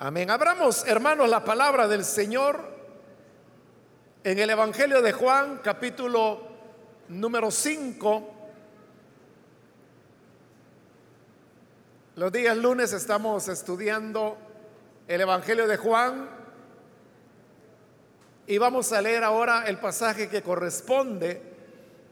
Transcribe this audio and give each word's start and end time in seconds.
Amén. 0.00 0.30
Abramos, 0.30 0.86
hermanos, 0.86 1.28
la 1.28 1.42
palabra 1.42 1.88
del 1.88 2.04
Señor 2.04 2.60
en 4.22 4.38
el 4.38 4.48
Evangelio 4.48 5.02
de 5.02 5.10
Juan, 5.10 5.58
capítulo 5.60 6.40
número 7.08 7.50
5. 7.50 8.34
Los 12.14 12.30
días 12.30 12.56
lunes 12.56 12.92
estamos 12.92 13.48
estudiando 13.48 14.38
el 15.08 15.20
Evangelio 15.20 15.66
de 15.66 15.76
Juan 15.76 16.30
y 18.46 18.56
vamos 18.56 18.92
a 18.92 19.02
leer 19.02 19.24
ahora 19.24 19.64
el 19.66 19.80
pasaje 19.80 20.28
que 20.28 20.42
corresponde 20.42 21.42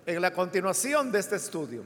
en 0.07 0.21
la 0.21 0.33
continuación 0.33 1.13
de 1.13 1.21
este 1.21 1.37
estudio. 1.37 1.85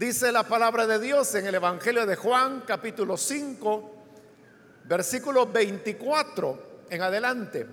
Dice 0.00 0.32
la 0.32 0.44
palabra 0.44 0.86
de 0.86 0.98
Dios 0.98 1.34
en 1.34 1.46
el 1.46 1.56
Evangelio 1.56 2.06
de 2.06 2.16
Juan, 2.16 2.62
capítulo 2.66 3.18
5, 3.18 3.94
versículo 4.84 5.44
24 5.44 6.86
en 6.88 7.02
adelante. 7.02 7.66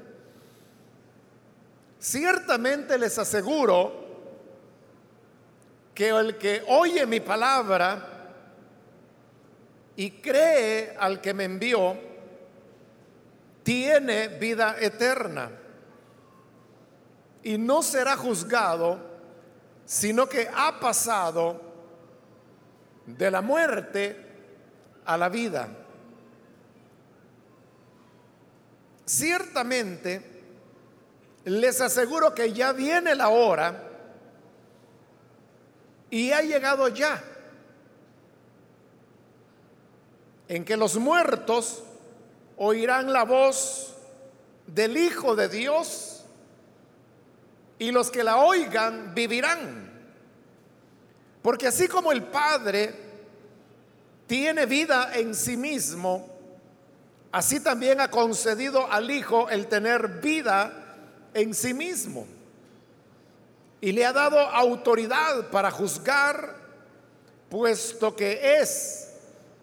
Ciertamente 1.97 2.97
les 2.97 3.17
aseguro 3.17 3.93
que 5.95 6.09
el 6.09 6.37
que 6.37 6.65
oye 6.67 7.05
mi 7.05 7.21
palabra 7.21 8.33
y 9.95 10.11
cree 10.11 10.97
al 10.99 11.21
que 11.21 11.33
me 11.33 11.45
envió, 11.45 11.97
tiene 13.63 14.27
vida 14.27 14.75
eterna 14.81 15.49
y 17.41 17.57
no 17.57 17.81
será 17.81 18.17
juzgado, 18.17 18.99
sino 19.85 20.27
que 20.27 20.49
ha 20.53 20.77
pasado 20.77 21.66
de 23.07 23.31
la 23.31 23.41
muerte 23.41 24.15
a 25.05 25.17
la 25.17 25.29
vida. 25.29 25.69
Ciertamente, 29.05 30.21
les 31.45 31.79
aseguro 31.79 32.35
que 32.35 32.51
ya 32.51 32.73
viene 32.73 33.15
la 33.15 33.29
hora 33.29 33.83
y 36.09 36.31
ha 36.31 36.41
llegado 36.41 36.89
ya 36.89 37.23
en 40.49 40.65
que 40.65 40.75
los 40.75 40.97
muertos 40.97 41.83
oirán 42.57 43.13
la 43.13 43.23
voz 43.23 43.95
del 44.65 44.97
Hijo 44.97 45.35
de 45.35 45.47
Dios 45.47 46.25
y 47.79 47.91
los 47.91 48.11
que 48.11 48.23
la 48.23 48.37
oigan 48.37 49.13
vivirán. 49.13 49.86
Porque 51.47 51.67
así 51.67 51.87
como 51.87 52.11
el 52.11 52.23
Padre 52.23 52.93
tiene 54.27 54.65
vida 54.65 55.11
en 55.13 55.33
sí 55.33 55.55
mismo, 55.55 56.27
así 57.31 57.61
también 57.61 58.01
ha 58.01 58.11
concedido 58.11 58.91
al 58.91 59.09
Hijo 59.09 59.47
el 59.49 59.67
tener 59.67 60.19
vida 60.19 60.97
en 61.33 61.53
sí 61.53 61.73
mismo. 61.73 62.27
Y 63.79 63.93
le 63.93 64.05
ha 64.05 64.11
dado 64.11 64.37
autoridad 64.37 65.49
para 65.49 65.71
juzgar, 65.71 66.53
puesto 67.49 68.13
que 68.13 68.59
es 68.59 69.13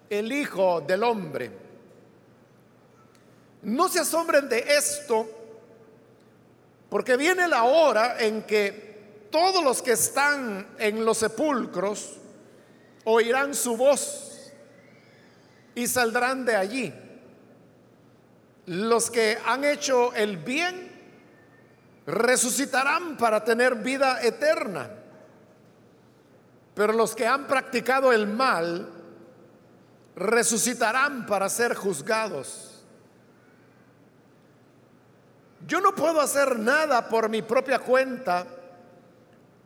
el 0.09 0.33
Hijo 0.33 0.81
del 0.81 1.03
Hombre. 1.03 1.51
No 3.61 3.91
se 3.91 4.01
asombren 4.01 4.49
de 4.49 4.61
esto, 4.75 5.29
porque 6.89 7.19
viene 7.19 7.47
la 7.47 7.65
hora 7.65 8.25
en 8.25 8.43
que 8.45 8.94
todos 9.35 9.65
los 9.65 9.83
que 9.83 9.91
están 9.91 10.65
en 10.79 11.05
los 11.05 11.19
sepulcros 11.19 12.19
oirán 13.03 13.53
su 13.53 13.77
voz 13.77 14.53
y 15.75 15.89
saldrán 15.89 16.45
de 16.45 16.55
allí. 16.55 16.95
Los 18.67 19.11
que 19.11 19.37
han 19.45 19.65
hecho 19.65 20.15
el 20.15 20.37
bien 20.37 20.89
resucitarán 22.07 23.17
para 23.17 23.43
tener 23.43 23.75
vida 23.75 24.23
eterna. 24.23 24.89
Pero 26.77 26.93
los 26.93 27.17
que 27.17 27.27
han 27.27 27.49
practicado 27.49 28.13
el 28.13 28.29
mal 28.29 28.89
resucitarán 30.15 31.27
para 31.27 31.49
ser 31.49 31.75
juzgados. 31.75 32.85
Yo 35.67 35.81
no 35.81 35.93
puedo 35.93 36.21
hacer 36.21 36.57
nada 36.57 37.09
por 37.09 37.29
mi 37.29 37.43
propia 37.43 37.81
cuenta 37.81 38.61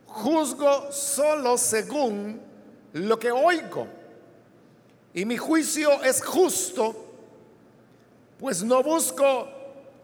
juzgo 0.09 0.91
solo 0.91 1.57
según 1.57 2.41
lo 2.93 3.17
que 3.19 3.31
oigo. 3.31 3.87
Y 5.13 5.25
mi 5.25 5.37
juicio 5.37 6.03
es 6.03 6.23
justo, 6.23 6.95
pues 8.39 8.63
no 8.63 8.83
busco 8.83 9.47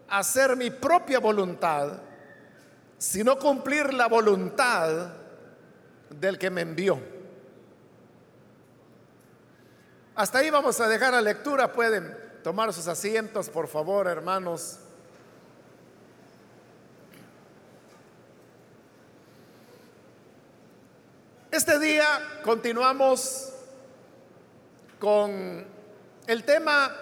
hacer 0.10 0.56
mi 0.56 0.70
propia 0.72 1.20
voluntad, 1.20 2.00
sino 2.98 3.38
cumplir 3.38 3.94
la 3.94 4.08
voluntad 4.08 5.10
del 6.10 6.38
que 6.38 6.50
me 6.50 6.62
envió. 6.62 7.00
Hasta 10.16 10.40
ahí 10.40 10.50
vamos 10.50 10.80
a 10.80 10.88
dejar 10.88 11.14
la 11.14 11.22
lectura. 11.22 11.74
Pueden 11.74 12.18
tomar 12.42 12.72
sus 12.72 12.88
asientos, 12.88 13.50
por 13.50 13.68
favor, 13.68 14.08
hermanos. 14.08 14.80
Este 21.56 21.80
día 21.80 22.42
continuamos 22.44 23.50
con 25.00 25.66
el 26.28 26.44
tema 26.44 26.94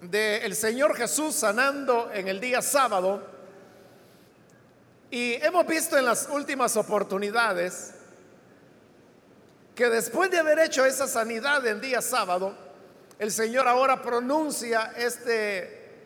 del 0.00 0.56
Señor 0.56 0.96
Jesús 0.96 1.36
sanando 1.36 2.10
en 2.12 2.26
el 2.26 2.40
día 2.40 2.60
sábado. 2.60 3.24
Y 5.12 5.34
hemos 5.34 5.64
visto 5.64 5.96
en 5.96 6.06
las 6.06 6.28
últimas 6.28 6.76
oportunidades 6.76 7.92
que 9.76 9.88
después 9.88 10.28
de 10.32 10.40
haber 10.40 10.58
hecho 10.58 10.84
esa 10.84 11.06
sanidad 11.06 11.64
en 11.68 11.80
día 11.80 12.02
sábado, 12.02 12.52
el 13.20 13.30
Señor 13.30 13.68
ahora 13.68 14.02
pronuncia 14.02 14.92
este 14.96 16.00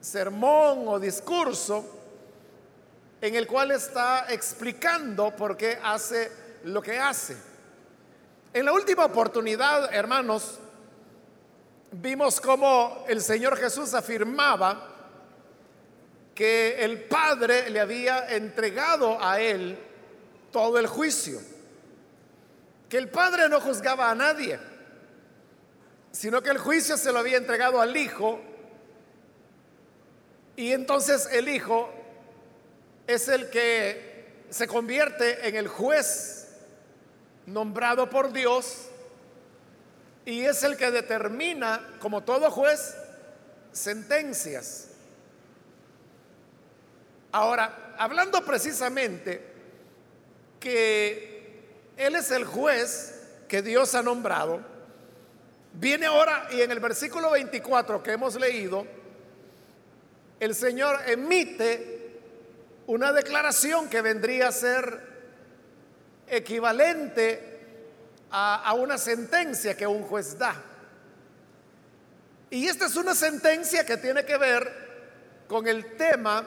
sermón 0.00 0.82
o 0.88 0.98
discurso 0.98 1.97
en 3.20 3.34
el 3.34 3.46
cual 3.46 3.72
está 3.72 4.26
explicando 4.28 5.34
por 5.34 5.56
qué 5.56 5.78
hace 5.82 6.30
lo 6.64 6.80
que 6.80 6.98
hace. 6.98 7.36
En 8.52 8.64
la 8.64 8.72
última 8.72 9.04
oportunidad, 9.04 9.92
hermanos, 9.92 10.58
vimos 11.92 12.40
cómo 12.40 13.04
el 13.08 13.20
Señor 13.20 13.56
Jesús 13.56 13.94
afirmaba 13.94 14.94
que 16.34 16.84
el 16.84 17.04
Padre 17.04 17.68
le 17.70 17.80
había 17.80 18.28
entregado 18.28 19.22
a 19.22 19.40
él 19.40 19.76
todo 20.52 20.78
el 20.78 20.86
juicio, 20.86 21.40
que 22.88 22.96
el 22.96 23.08
Padre 23.08 23.48
no 23.48 23.60
juzgaba 23.60 24.10
a 24.10 24.14
nadie, 24.14 24.58
sino 26.12 26.40
que 26.40 26.50
el 26.50 26.58
juicio 26.58 26.96
se 26.96 27.12
lo 27.12 27.18
había 27.18 27.36
entregado 27.36 27.80
al 27.80 27.96
Hijo, 27.96 28.40
y 30.56 30.72
entonces 30.72 31.28
el 31.32 31.48
Hijo 31.48 31.92
es 33.08 33.26
el 33.28 33.48
que 33.48 34.44
se 34.50 34.68
convierte 34.68 35.48
en 35.48 35.56
el 35.56 35.66
juez 35.66 36.46
nombrado 37.46 38.10
por 38.10 38.32
Dios 38.32 38.84
y 40.26 40.44
es 40.44 40.62
el 40.62 40.76
que 40.76 40.90
determina, 40.90 41.96
como 42.00 42.22
todo 42.22 42.50
juez, 42.50 42.94
sentencias. 43.72 44.88
Ahora, 47.32 47.94
hablando 47.96 48.44
precisamente 48.44 49.42
que 50.60 51.62
Él 51.96 52.14
es 52.14 52.30
el 52.30 52.44
juez 52.44 53.22
que 53.48 53.62
Dios 53.62 53.94
ha 53.94 54.02
nombrado, 54.02 54.60
viene 55.72 56.04
ahora 56.04 56.46
y 56.50 56.60
en 56.60 56.70
el 56.72 56.80
versículo 56.80 57.30
24 57.30 58.02
que 58.02 58.12
hemos 58.12 58.38
leído, 58.38 58.86
el 60.40 60.54
Señor 60.54 61.00
emite 61.06 61.97
una 62.88 63.12
declaración 63.12 63.90
que 63.90 64.00
vendría 64.00 64.48
a 64.48 64.52
ser 64.52 64.98
equivalente 66.26 67.58
a, 68.30 68.72
una 68.74 68.96
sentencia 68.96 69.76
que 69.76 69.86
un 69.86 70.02
juez 70.04 70.38
da. 70.38 70.54
Y 72.50 72.66
esta 72.66 72.86
es 72.86 72.96
una 72.96 73.14
sentencia 73.14 73.84
que 73.84 73.98
tiene 73.98 74.24
que 74.24 74.38
ver 74.38 75.44
con 75.46 75.68
el 75.68 75.96
tema 75.96 76.46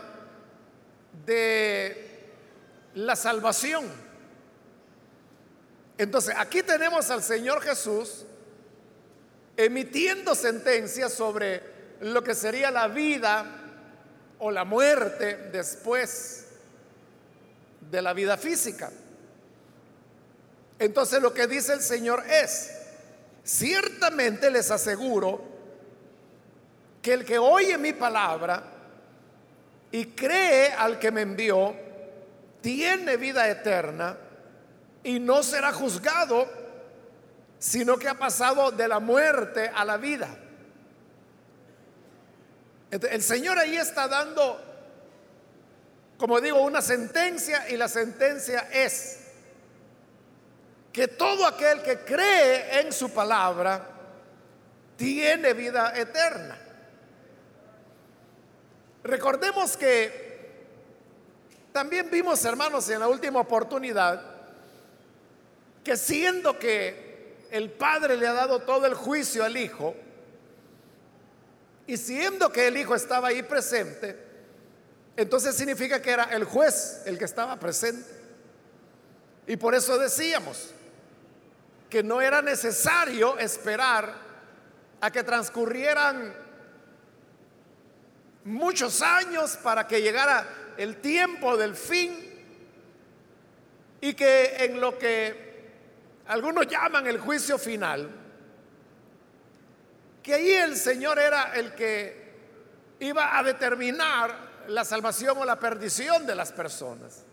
de 1.27 2.31
la 2.95 3.15
salvación. 3.15 3.85
Entonces, 5.95 6.33
aquí 6.35 6.63
tenemos 6.63 7.11
al 7.11 7.21
Señor 7.21 7.61
Jesús 7.61 8.25
emitiendo 9.55 10.33
sentencias 10.33 11.13
sobre 11.13 11.61
lo 12.01 12.23
que 12.23 12.33
sería 12.33 12.71
la 12.71 12.88
vida 12.88 13.61
o 14.41 14.51
la 14.51 14.65
muerte 14.65 15.49
después 15.51 16.45
de 17.89 18.01
la 18.01 18.13
vida 18.13 18.38
física. 18.38 18.91
Entonces 20.77 21.21
lo 21.21 21.33
que 21.33 21.47
dice 21.47 21.73
el 21.73 21.81
Señor 21.81 22.23
es 22.29 22.81
Ciertamente 23.43 24.51
les 24.51 24.69
aseguro 24.69 25.41
que 27.01 27.13
el 27.13 27.25
que 27.25 27.39
oye 27.39 27.77
mi 27.77 27.93
palabra 27.93 28.63
y 29.91 30.05
cree 30.05 30.71
al 30.71 30.99
que 30.99 31.11
me 31.11 31.21
envió, 31.21 31.75
tiene 32.61 33.17
vida 33.17 33.49
eterna 33.49 34.15
y 35.03 35.19
no 35.19 35.41
será 35.41 35.73
juzgado, 35.73 36.47
sino 37.57 37.97
que 37.97 38.07
ha 38.07 38.13
pasado 38.13 38.71
de 38.71 38.88
la 38.88 38.99
muerte 38.99 39.71
a 39.73 39.83
la 39.83 39.97
vida. 39.97 40.29
El 42.91 43.21
Señor 43.21 43.57
ahí 43.57 43.77
está 43.77 44.09
dando, 44.09 44.61
como 46.17 46.41
digo, 46.41 46.61
una 46.61 46.81
sentencia 46.81 47.69
y 47.69 47.77
la 47.77 47.88
sentencia 47.88 48.67
es 48.71 49.19
que 50.91 51.07
todo 51.07 51.47
aquel 51.47 51.81
que 51.81 51.99
cree 51.99 52.81
en 52.81 52.91
su 52.91 53.11
palabra 53.11 53.88
tiene 54.97 55.53
vida 55.53 55.93
eterna. 55.95 56.59
Recordemos 59.03 59.77
que 59.77 60.29
también 61.71 62.09
vimos, 62.11 62.43
hermanos, 62.43 62.89
en 62.89 62.99
la 62.99 63.07
última 63.07 63.39
oportunidad, 63.39 64.21
que 65.81 65.95
siendo 65.95 66.59
que 66.59 67.47
el 67.51 67.71
Padre 67.71 68.17
le 68.17 68.27
ha 68.27 68.33
dado 68.33 68.59
todo 68.59 68.85
el 68.85 68.93
juicio 68.93 69.45
al 69.45 69.55
Hijo, 69.55 69.95
y 71.91 71.97
siendo 71.97 72.49
que 72.53 72.67
el 72.67 72.77
Hijo 72.77 72.95
estaba 72.95 73.27
ahí 73.27 73.43
presente, 73.43 74.17
entonces 75.17 75.53
significa 75.53 76.01
que 76.01 76.11
era 76.11 76.23
el 76.23 76.45
juez 76.45 77.01
el 77.05 77.17
que 77.17 77.25
estaba 77.25 77.59
presente. 77.59 78.09
Y 79.45 79.57
por 79.57 79.75
eso 79.75 79.97
decíamos 79.97 80.69
que 81.89 82.01
no 82.01 82.21
era 82.21 82.41
necesario 82.41 83.38
esperar 83.38 84.15
a 85.01 85.11
que 85.11 85.21
transcurrieran 85.21 86.33
muchos 88.45 89.01
años 89.01 89.57
para 89.57 89.85
que 89.85 90.01
llegara 90.01 90.47
el 90.77 91.01
tiempo 91.01 91.57
del 91.57 91.75
fin 91.75 92.15
y 93.99 94.13
que 94.13 94.55
en 94.63 94.79
lo 94.79 94.97
que 94.97 95.67
algunos 96.27 96.67
llaman 96.67 97.05
el 97.05 97.19
juicio 97.19 97.57
final, 97.57 98.20
que 100.23 100.33
ahí 100.35 100.51
el 100.51 100.75
Señor 100.77 101.19
era 101.19 101.53
el 101.56 101.73
que 101.73 102.31
iba 103.00 103.38
a 103.38 103.44
determinar 103.44 104.51
la 104.68 104.85
salvación 104.85 105.38
o 105.39 105.45
la 105.45 105.59
perdición 105.59 106.25
de 106.25 106.35
las 106.35 106.51
personas. 106.51 107.23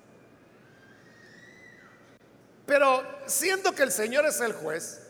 Pero 2.66 3.20
siendo 3.26 3.74
que 3.74 3.82
el 3.82 3.92
Señor 3.92 4.26
es 4.26 4.40
el 4.40 4.52
juez, 4.52 5.02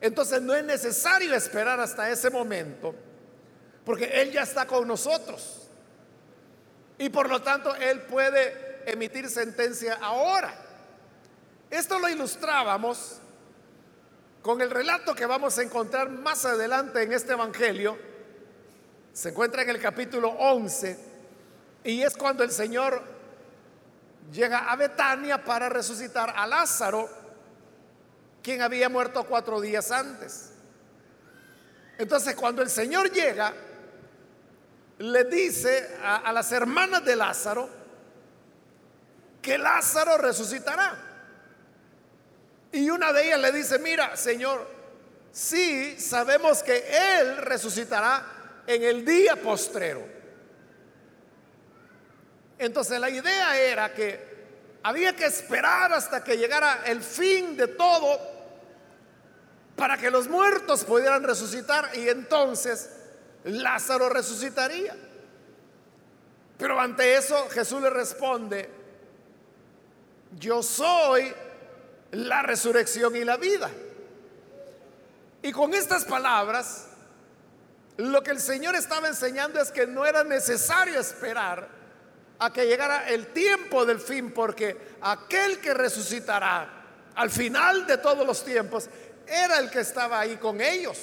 entonces 0.00 0.42
no 0.42 0.54
es 0.54 0.64
necesario 0.64 1.34
esperar 1.34 1.80
hasta 1.80 2.10
ese 2.10 2.30
momento 2.30 2.94
porque 3.84 4.04
Él 4.22 4.32
ya 4.32 4.42
está 4.42 4.66
con 4.66 4.86
nosotros. 4.86 5.68
Y 6.98 7.08
por 7.08 7.28
lo 7.28 7.42
tanto 7.42 7.74
Él 7.74 8.02
puede 8.02 8.82
emitir 8.86 9.28
sentencia 9.28 9.98
ahora. 10.00 10.54
Esto 11.70 11.98
lo 11.98 12.08
ilustrábamos 12.08 13.18
con 14.42 14.60
el 14.60 14.70
relato 14.70 15.14
que 15.14 15.24
vamos 15.24 15.56
a 15.56 15.62
encontrar 15.62 16.10
más 16.10 16.44
adelante 16.44 17.02
en 17.02 17.12
este 17.12 17.32
Evangelio. 17.32 17.96
Se 19.12 19.28
encuentra 19.28 19.62
en 19.62 19.70
el 19.70 19.80
capítulo 19.80 20.30
11 20.30 20.98
y 21.84 22.02
es 22.02 22.16
cuando 22.16 22.42
el 22.42 22.50
Señor 22.50 23.02
llega 24.32 24.70
a 24.70 24.76
Betania 24.76 25.44
para 25.44 25.68
resucitar 25.68 26.34
a 26.36 26.46
Lázaro, 26.46 27.08
quien 28.42 28.62
había 28.62 28.88
muerto 28.88 29.24
cuatro 29.24 29.60
días 29.60 29.92
antes. 29.92 30.50
Entonces 31.98 32.34
cuando 32.34 32.62
el 32.62 32.70
Señor 32.70 33.12
llega, 33.12 33.54
le 34.98 35.24
dice 35.24 35.96
a, 36.02 36.32
las 36.32 36.50
hermanas 36.50 37.04
de 37.04 37.14
Lázaro 37.14 37.68
que 39.40 39.58
Lázaro 39.58 40.16
resucitará. 40.18 41.11
Y 42.72 42.88
una 42.88 43.12
de 43.12 43.26
ellas 43.26 43.40
le 43.40 43.52
dice, 43.52 43.78
mira, 43.78 44.16
Señor, 44.16 44.66
sí 45.30 46.00
sabemos 46.00 46.62
que 46.62 46.84
Él 47.20 47.36
resucitará 47.38 48.62
en 48.66 48.82
el 48.82 49.04
día 49.04 49.36
postrero. 49.36 50.02
Entonces 52.58 52.98
la 52.98 53.10
idea 53.10 53.60
era 53.60 53.92
que 53.92 54.32
había 54.82 55.14
que 55.14 55.26
esperar 55.26 55.92
hasta 55.92 56.24
que 56.24 56.36
llegara 56.36 56.82
el 56.86 57.02
fin 57.02 57.56
de 57.56 57.68
todo 57.68 58.20
para 59.76 59.96
que 59.98 60.10
los 60.10 60.28
muertos 60.28 60.84
pudieran 60.84 61.22
resucitar 61.22 61.90
y 61.94 62.08
entonces 62.08 62.90
Lázaro 63.44 64.08
resucitaría. 64.08 64.94
Pero 66.56 66.80
ante 66.80 67.16
eso 67.16 67.48
Jesús 67.50 67.82
le 67.82 67.90
responde, 67.90 68.68
yo 70.38 70.62
soy 70.62 71.34
la 72.12 72.42
resurrección 72.42 73.16
y 73.16 73.24
la 73.24 73.36
vida. 73.36 73.70
Y 75.42 75.50
con 75.50 75.74
estas 75.74 76.04
palabras, 76.04 76.86
lo 77.96 78.22
que 78.22 78.30
el 78.30 78.40
Señor 78.40 78.74
estaba 78.76 79.08
enseñando 79.08 79.60
es 79.60 79.70
que 79.70 79.86
no 79.86 80.06
era 80.06 80.22
necesario 80.22 81.00
esperar 81.00 81.68
a 82.38 82.52
que 82.52 82.66
llegara 82.66 83.08
el 83.08 83.28
tiempo 83.28 83.84
del 83.84 83.98
fin, 83.98 84.32
porque 84.32 84.76
aquel 85.00 85.58
que 85.58 85.74
resucitará 85.74 86.68
al 87.14 87.30
final 87.30 87.86
de 87.86 87.98
todos 87.98 88.26
los 88.26 88.44
tiempos 88.44 88.88
era 89.26 89.58
el 89.58 89.70
que 89.70 89.80
estaba 89.80 90.20
ahí 90.20 90.36
con 90.36 90.60
ellos. 90.60 90.98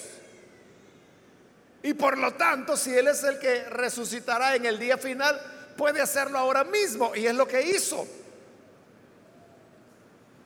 Y 1.81 1.93
por 1.93 2.17
lo 2.17 2.33
tanto, 2.33 2.75
si 2.75 2.95
Él 2.95 3.07
es 3.07 3.23
el 3.23 3.39
que 3.39 3.63
resucitará 3.65 4.55
en 4.55 4.65
el 4.65 4.77
día 4.77 4.97
final, 4.97 5.39
puede 5.77 6.01
hacerlo 6.01 6.37
ahora 6.37 6.63
mismo. 6.65 7.15
Y 7.15 7.25
es 7.25 7.33
lo 7.33 7.47
que 7.47 7.61
hizo. 7.61 8.05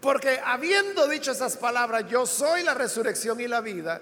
Porque 0.03 0.37
habiendo 0.43 1.07
dicho 1.07 1.31
esas 1.31 1.55
palabras, 1.55 2.03
yo 2.09 2.25
soy 2.25 2.61
la 2.61 2.73
resurrección 2.73 3.39
y 3.39 3.47
la 3.47 3.61
vida, 3.61 4.01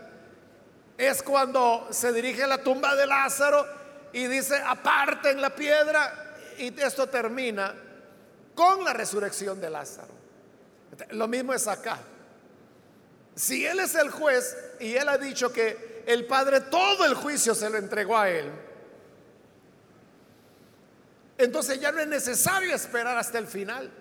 es 0.97 1.21
cuando 1.21 1.89
se 1.91 2.11
dirige 2.11 2.41
a 2.41 2.47
la 2.47 2.57
tumba 2.63 2.95
de 2.95 3.05
Lázaro 3.05 3.67
y 4.11 4.25
dice, 4.25 4.55
aparten 4.65 5.39
la 5.39 5.53
piedra. 5.53 6.33
Y 6.57 6.73
esto 6.81 7.05
termina 7.05 7.75
con 8.55 8.83
la 8.83 8.93
resurrección 8.93 9.61
de 9.61 9.69
Lázaro. 9.69 10.11
Lo 11.11 11.27
mismo 11.27 11.53
es 11.53 11.67
acá. 11.67 11.99
Si 13.35 13.63
Él 13.63 13.79
es 13.79 13.93
el 13.93 14.09
juez 14.09 14.57
y 14.79 14.95
Él 14.95 15.07
ha 15.07 15.19
dicho 15.19 15.53
que 15.53 16.03
el 16.07 16.25
Padre 16.25 16.61
todo 16.61 17.05
el 17.05 17.13
juicio 17.13 17.53
se 17.53 17.69
lo 17.69 17.77
entregó 17.77 18.17
a 18.17 18.27
Él. 18.27 18.51
Entonces 21.37 21.79
ya 21.79 21.91
no 21.91 21.99
es 21.99 22.07
necesario 22.07 22.73
esperar 22.73 23.19
hasta 23.19 23.37
el 23.37 23.45
final. 23.45 24.00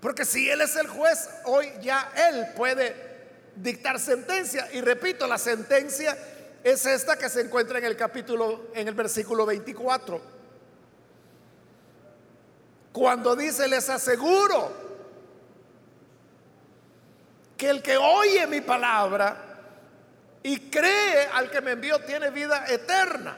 Porque 0.00 0.24
si 0.24 0.48
Él 0.48 0.60
es 0.60 0.76
el 0.76 0.86
juez, 0.86 1.28
hoy 1.44 1.70
ya 1.80 2.12
Él 2.30 2.48
puede 2.56 2.94
dictar 3.56 3.98
sentencia. 3.98 4.68
Y 4.72 4.80
repito, 4.80 5.26
la 5.26 5.38
sentencia 5.38 6.16
es 6.62 6.86
esta 6.86 7.16
que 7.16 7.28
se 7.28 7.40
encuentra 7.40 7.78
en 7.78 7.84
el 7.84 7.96
capítulo, 7.96 8.66
en 8.74 8.88
el 8.88 8.94
versículo 8.94 9.44
24. 9.46 10.20
Cuando 12.92 13.36
dice, 13.36 13.68
les 13.68 13.88
aseguro 13.88 14.88
que 17.56 17.68
el 17.68 17.82
que 17.82 17.96
oye 17.96 18.46
mi 18.46 18.60
palabra 18.60 19.44
y 20.42 20.70
cree 20.70 21.26
al 21.32 21.50
que 21.50 21.60
me 21.60 21.72
envió 21.72 21.98
tiene 22.00 22.30
vida 22.30 22.64
eterna. 22.68 23.36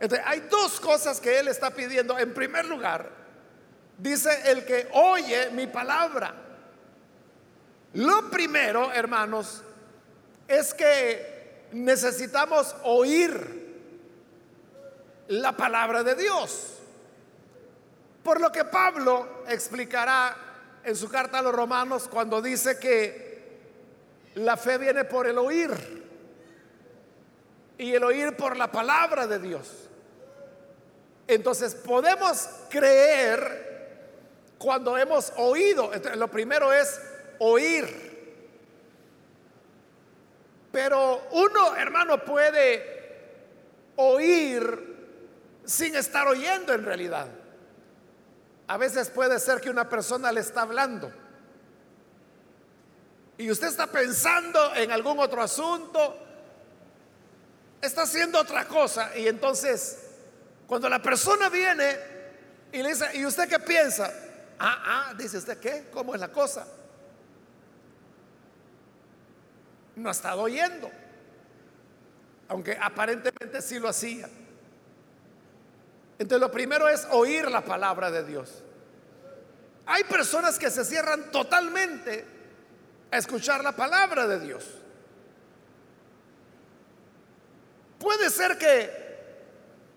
Entonces, 0.00 0.24
hay 0.26 0.40
dos 0.50 0.78
cosas 0.78 1.20
que 1.20 1.38
él 1.38 1.48
está 1.48 1.70
pidiendo. 1.70 2.18
En 2.18 2.32
primer 2.32 2.66
lugar, 2.66 3.10
dice 3.98 4.30
el 4.50 4.64
que 4.64 4.88
oye 4.92 5.50
mi 5.50 5.66
palabra. 5.66 6.34
Lo 7.94 8.30
primero, 8.30 8.92
hermanos, 8.92 9.62
es 10.46 10.72
que 10.72 11.68
necesitamos 11.72 12.74
oír 12.84 13.58
la 15.28 15.56
palabra 15.56 16.02
de 16.02 16.14
Dios. 16.14 16.78
Por 18.22 18.40
lo 18.40 18.50
que 18.52 18.64
Pablo 18.64 19.42
explicará 19.48 20.36
en 20.84 20.96
su 20.96 21.08
carta 21.08 21.38
a 21.38 21.42
los 21.42 21.54
romanos 21.54 22.08
cuando 22.08 22.40
dice 22.40 22.78
que 22.78 23.28
la 24.36 24.56
fe 24.56 24.78
viene 24.78 25.04
por 25.04 25.26
el 25.26 25.38
oír 25.38 25.70
y 27.76 27.94
el 27.94 28.04
oír 28.04 28.36
por 28.36 28.56
la 28.56 28.70
palabra 28.70 29.26
de 29.26 29.38
Dios. 29.38 29.88
Entonces 31.26 31.74
podemos 31.74 32.48
creer 32.70 33.67
cuando 34.58 34.98
hemos 34.98 35.32
oído. 35.36 35.90
lo 36.16 36.28
primero 36.28 36.72
es 36.72 37.00
oír. 37.38 38.08
Pero 40.72 41.28
uno, 41.32 41.76
hermano, 41.76 42.24
puede 42.24 42.98
oír 43.96 44.88
sin 45.64 45.94
estar 45.96 46.26
oyendo 46.26 46.72
en 46.72 46.84
realidad. 46.84 47.28
A 48.66 48.76
veces 48.76 49.08
puede 49.08 49.38
ser 49.38 49.60
que 49.60 49.70
una 49.70 49.88
persona 49.88 50.30
le 50.30 50.40
está 50.40 50.62
hablando 50.62 51.10
y 53.38 53.50
usted 53.52 53.68
está 53.68 53.86
pensando 53.86 54.74
en 54.74 54.90
algún 54.90 55.20
otro 55.20 55.40
asunto, 55.40 56.18
está 57.80 58.02
haciendo 58.02 58.40
otra 58.40 58.66
cosa 58.66 59.16
y 59.16 59.28
entonces 59.28 59.98
cuando 60.66 60.88
la 60.88 61.00
persona 61.00 61.48
viene 61.48 61.96
y 62.72 62.82
le 62.82 62.90
dice, 62.90 63.06
¿y 63.14 63.24
usted 63.24 63.48
qué 63.48 63.60
piensa? 63.60 64.12
Ah, 64.58 64.82
ah, 65.10 65.14
dice 65.16 65.38
usted, 65.38 65.58
¿qué? 65.58 65.88
¿Cómo 65.92 66.14
es 66.14 66.20
la 66.20 66.28
cosa? 66.28 66.66
No 69.96 70.08
ha 70.08 70.12
estado 70.12 70.42
oyendo, 70.42 70.90
aunque 72.48 72.76
aparentemente 72.80 73.62
sí 73.62 73.78
lo 73.78 73.88
hacía. 73.88 74.28
Entonces 76.18 76.40
lo 76.40 76.50
primero 76.50 76.88
es 76.88 77.06
oír 77.10 77.48
la 77.50 77.64
palabra 77.64 78.10
de 78.10 78.24
Dios. 78.24 78.62
Hay 79.86 80.04
personas 80.04 80.58
que 80.58 80.70
se 80.70 80.84
cierran 80.84 81.30
totalmente 81.30 82.24
a 83.10 83.16
escuchar 83.16 83.62
la 83.62 83.72
palabra 83.72 84.26
de 84.26 84.40
Dios. 84.40 84.64
Puede 87.98 88.30
ser 88.30 88.58
que 88.58 89.08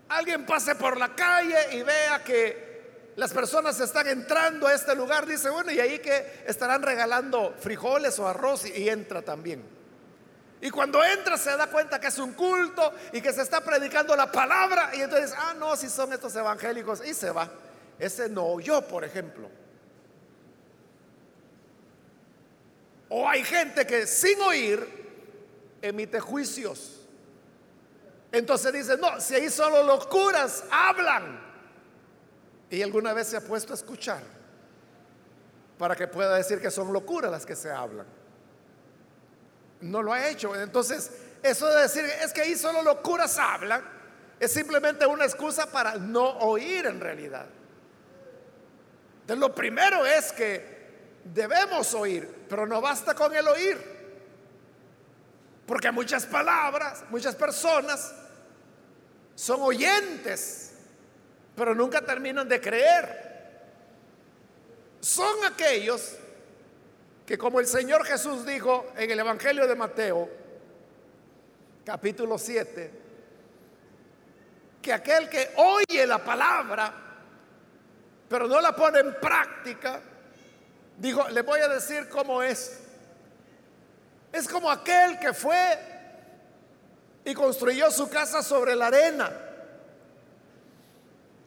alguien 0.10 0.46
pase 0.46 0.76
por 0.76 0.98
la 0.98 1.16
calle 1.16 1.76
y 1.76 1.84
vea 1.84 2.24
que 2.24 2.71
las 3.22 3.34
personas 3.34 3.80
están 3.80 4.08
entrando 4.08 4.66
a 4.66 4.74
este 4.74 4.96
lugar, 4.96 5.28
dice, 5.28 5.52
bueno, 5.52 5.72
y 5.72 5.80
ahí 5.80 6.00
que 6.00 6.42
estarán 6.48 6.82
regalando 6.82 7.54
frijoles 7.60 8.18
o 8.18 8.28
arroz 8.28 8.66
y, 8.66 8.90
entra 8.90 9.22
también. 9.22 9.64
Y 10.60 10.72
cuando 10.72 11.04
entra 11.04 11.38
se 11.38 11.56
da 11.56 11.68
cuenta 11.68 12.00
que 12.00 12.08
es 12.08 12.18
un 12.18 12.34
culto 12.34 12.92
y 13.14 13.22
que 13.22 13.32
se 13.32 13.44
está 13.44 13.62
predicando 13.62 14.16
la 14.16 14.32
palabra 14.32 14.90
y 14.96 15.02
entonces, 15.02 15.36
ah, 15.38 15.54
no, 15.54 15.76
si 15.76 15.88
son 15.88 16.12
estos 16.12 16.36
evangélicos 16.36 17.06
y 17.06 17.14
se 17.14 17.30
va. 17.30 17.48
Ese 18.00 18.28
no 18.28 18.44
oyó, 18.44 18.82
por 18.88 19.04
ejemplo. 19.04 19.48
O 23.10 23.30
hay 23.30 23.44
gente 23.44 23.86
que 23.86 24.08
sin 24.08 24.42
oír 24.42 25.78
emite 25.80 26.20
juicios. 26.20 27.02
Entonces 28.32 28.74
dice, 28.74 28.98
no, 28.98 29.22
si 29.22 29.36
ahí 29.36 29.52
solo 29.52 29.84
los 29.84 30.08
curas 30.08 30.64
hablan. 30.72 31.51
Y 32.72 32.82
alguna 32.82 33.14
vez 33.14 33.28
se 33.28 33.38
ha 33.38 33.42
puesto 33.42 33.74
a 33.74 33.76
escuchar 33.76 34.24
para 35.78 35.96
que 35.96 36.08
pueda 36.08 36.38
decir 36.38 36.62
que 36.62 36.72
son 36.72 36.94
locuras 36.94 37.30
las 37.30 37.46
que 37.46 37.56
se 37.56 37.70
hablan. 37.70 38.06
No 39.82 40.02
lo 40.02 40.14
ha 40.14 40.30
hecho. 40.30 40.56
Entonces, 40.56 41.12
eso 41.44 41.68
de 41.68 41.82
decir, 41.82 42.06
es 42.06 42.32
que 42.32 42.42
ahí 42.42 42.56
solo 42.56 42.82
los 42.82 42.98
curas 42.98 43.38
hablan, 43.38 43.84
es 44.40 44.54
simplemente 44.54 45.06
una 45.06 45.26
excusa 45.26 45.66
para 45.70 45.96
no 45.96 46.24
oír 46.40 46.86
en 46.86 47.02
realidad. 47.02 47.46
Entonces, 49.22 49.40
lo 49.40 49.54
primero 49.54 50.06
es 50.06 50.32
que 50.32 51.20
debemos 51.26 51.94
oír, 51.94 52.46
pero 52.48 52.66
no 52.66 52.80
basta 52.80 53.14
con 53.14 53.36
el 53.36 53.48
oír. 53.48 53.78
Porque 55.66 55.92
muchas 55.92 56.26
palabras, 56.26 57.04
muchas 57.10 57.36
personas 57.36 58.14
son 59.36 59.62
oyentes, 59.62 60.71
pero 61.62 61.76
nunca 61.76 62.02
terminan 62.02 62.50
de 62.50 62.60
creer. 62.60 63.32
Son 65.00 65.46
aquellos 65.46 66.16
que 67.24 67.38
como 67.38 67.60
el 67.60 67.68
Señor 67.68 68.04
Jesús 68.04 68.48
dijo 68.48 68.92
en 68.98 69.12
el 69.12 69.20
Evangelio 69.20 69.68
de 69.68 69.76
Mateo, 69.76 70.28
capítulo 71.86 72.40
7, 72.40 72.92
que 74.82 74.92
aquel 74.92 75.30
que 75.30 75.52
oye 75.58 76.08
la 76.08 76.26
palabra, 76.26 76.92
pero 78.28 78.48
no 78.48 78.60
la 78.60 78.76
pone 78.76 78.98
en 78.98 79.14
práctica, 79.20 80.02
dijo, 80.98 81.30
le 81.30 81.44
voy 81.44 81.60
a 81.60 81.68
decir 81.68 82.10
cómo 82.10 82.42
es. 82.42 82.80
Es 84.34 84.48
como 84.48 84.72
aquel 84.72 85.20
que 85.20 85.32
fue 85.32 85.78
y 87.24 87.36
construyó 87.36 87.92
su 87.92 88.10
casa 88.10 88.42
sobre 88.42 88.76
la 88.76 88.88
arena. 88.88 89.50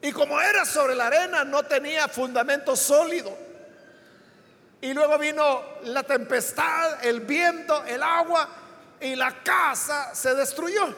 Y 0.04 0.12
como 0.12 0.38
era 0.38 0.66
sobre 0.66 0.94
la 0.94 1.06
arena, 1.06 1.44
no 1.44 1.62
tenía 1.62 2.08
fundamento 2.08 2.76
sólido. 2.76 3.34
Y 4.82 4.92
luego 4.92 5.16
vino 5.16 5.62
la 5.84 6.02
tempestad, 6.02 7.02
el 7.02 7.20
viento, 7.20 7.82
el 7.86 8.02
agua, 8.02 8.46
y 9.00 9.16
la 9.16 9.42
casa 9.42 10.14
se 10.14 10.34
destruyó. 10.34 10.94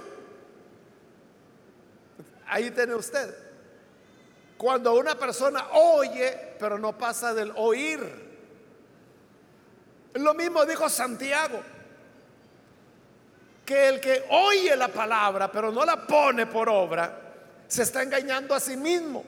Ahí 2.48 2.72
tiene 2.72 2.96
usted. 2.96 3.32
Cuando 4.56 4.94
una 4.94 5.14
persona 5.14 5.68
oye, 5.70 6.56
pero 6.58 6.76
no 6.76 6.98
pasa 6.98 7.32
del 7.32 7.52
oír. 7.54 8.00
Lo 10.14 10.34
mismo 10.34 10.66
dijo 10.66 10.88
Santiago 10.88 11.62
que 13.64 13.88
el 13.88 14.00
que 14.00 14.24
oye 14.30 14.74
la 14.74 14.88
palabra 14.88 15.52
pero 15.52 15.70
no 15.70 15.84
la 15.84 16.04
pone 16.08 16.46
por 16.46 16.68
obra, 16.68 17.25
se 17.68 17.82
está 17.82 18.02
engañando 18.02 18.54
a 18.54 18.60
sí 18.60 18.76
mismo. 18.76 19.24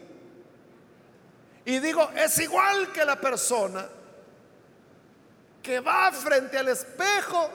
Y 1.65 1.81
digo, 1.81 2.11
es 2.17 2.39
igual 2.39 2.93
que 2.93 3.05
la 3.05 3.21
persona 3.21 3.87
que 5.63 5.81
va 5.81 6.11
frente 6.13 6.57
al 6.57 6.69
espejo, 6.69 7.51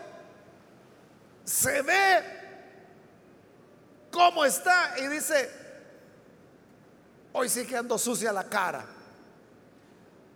se 1.43 1.81
ve 1.81 2.23
cómo 4.11 4.45
está 4.45 4.93
y 4.99 5.07
dice, 5.07 5.49
hoy 7.33 7.49
sí 7.49 7.65
que 7.65 7.75
ando 7.75 7.97
sucia 7.97 8.31
la 8.31 8.43
cara. 8.43 8.85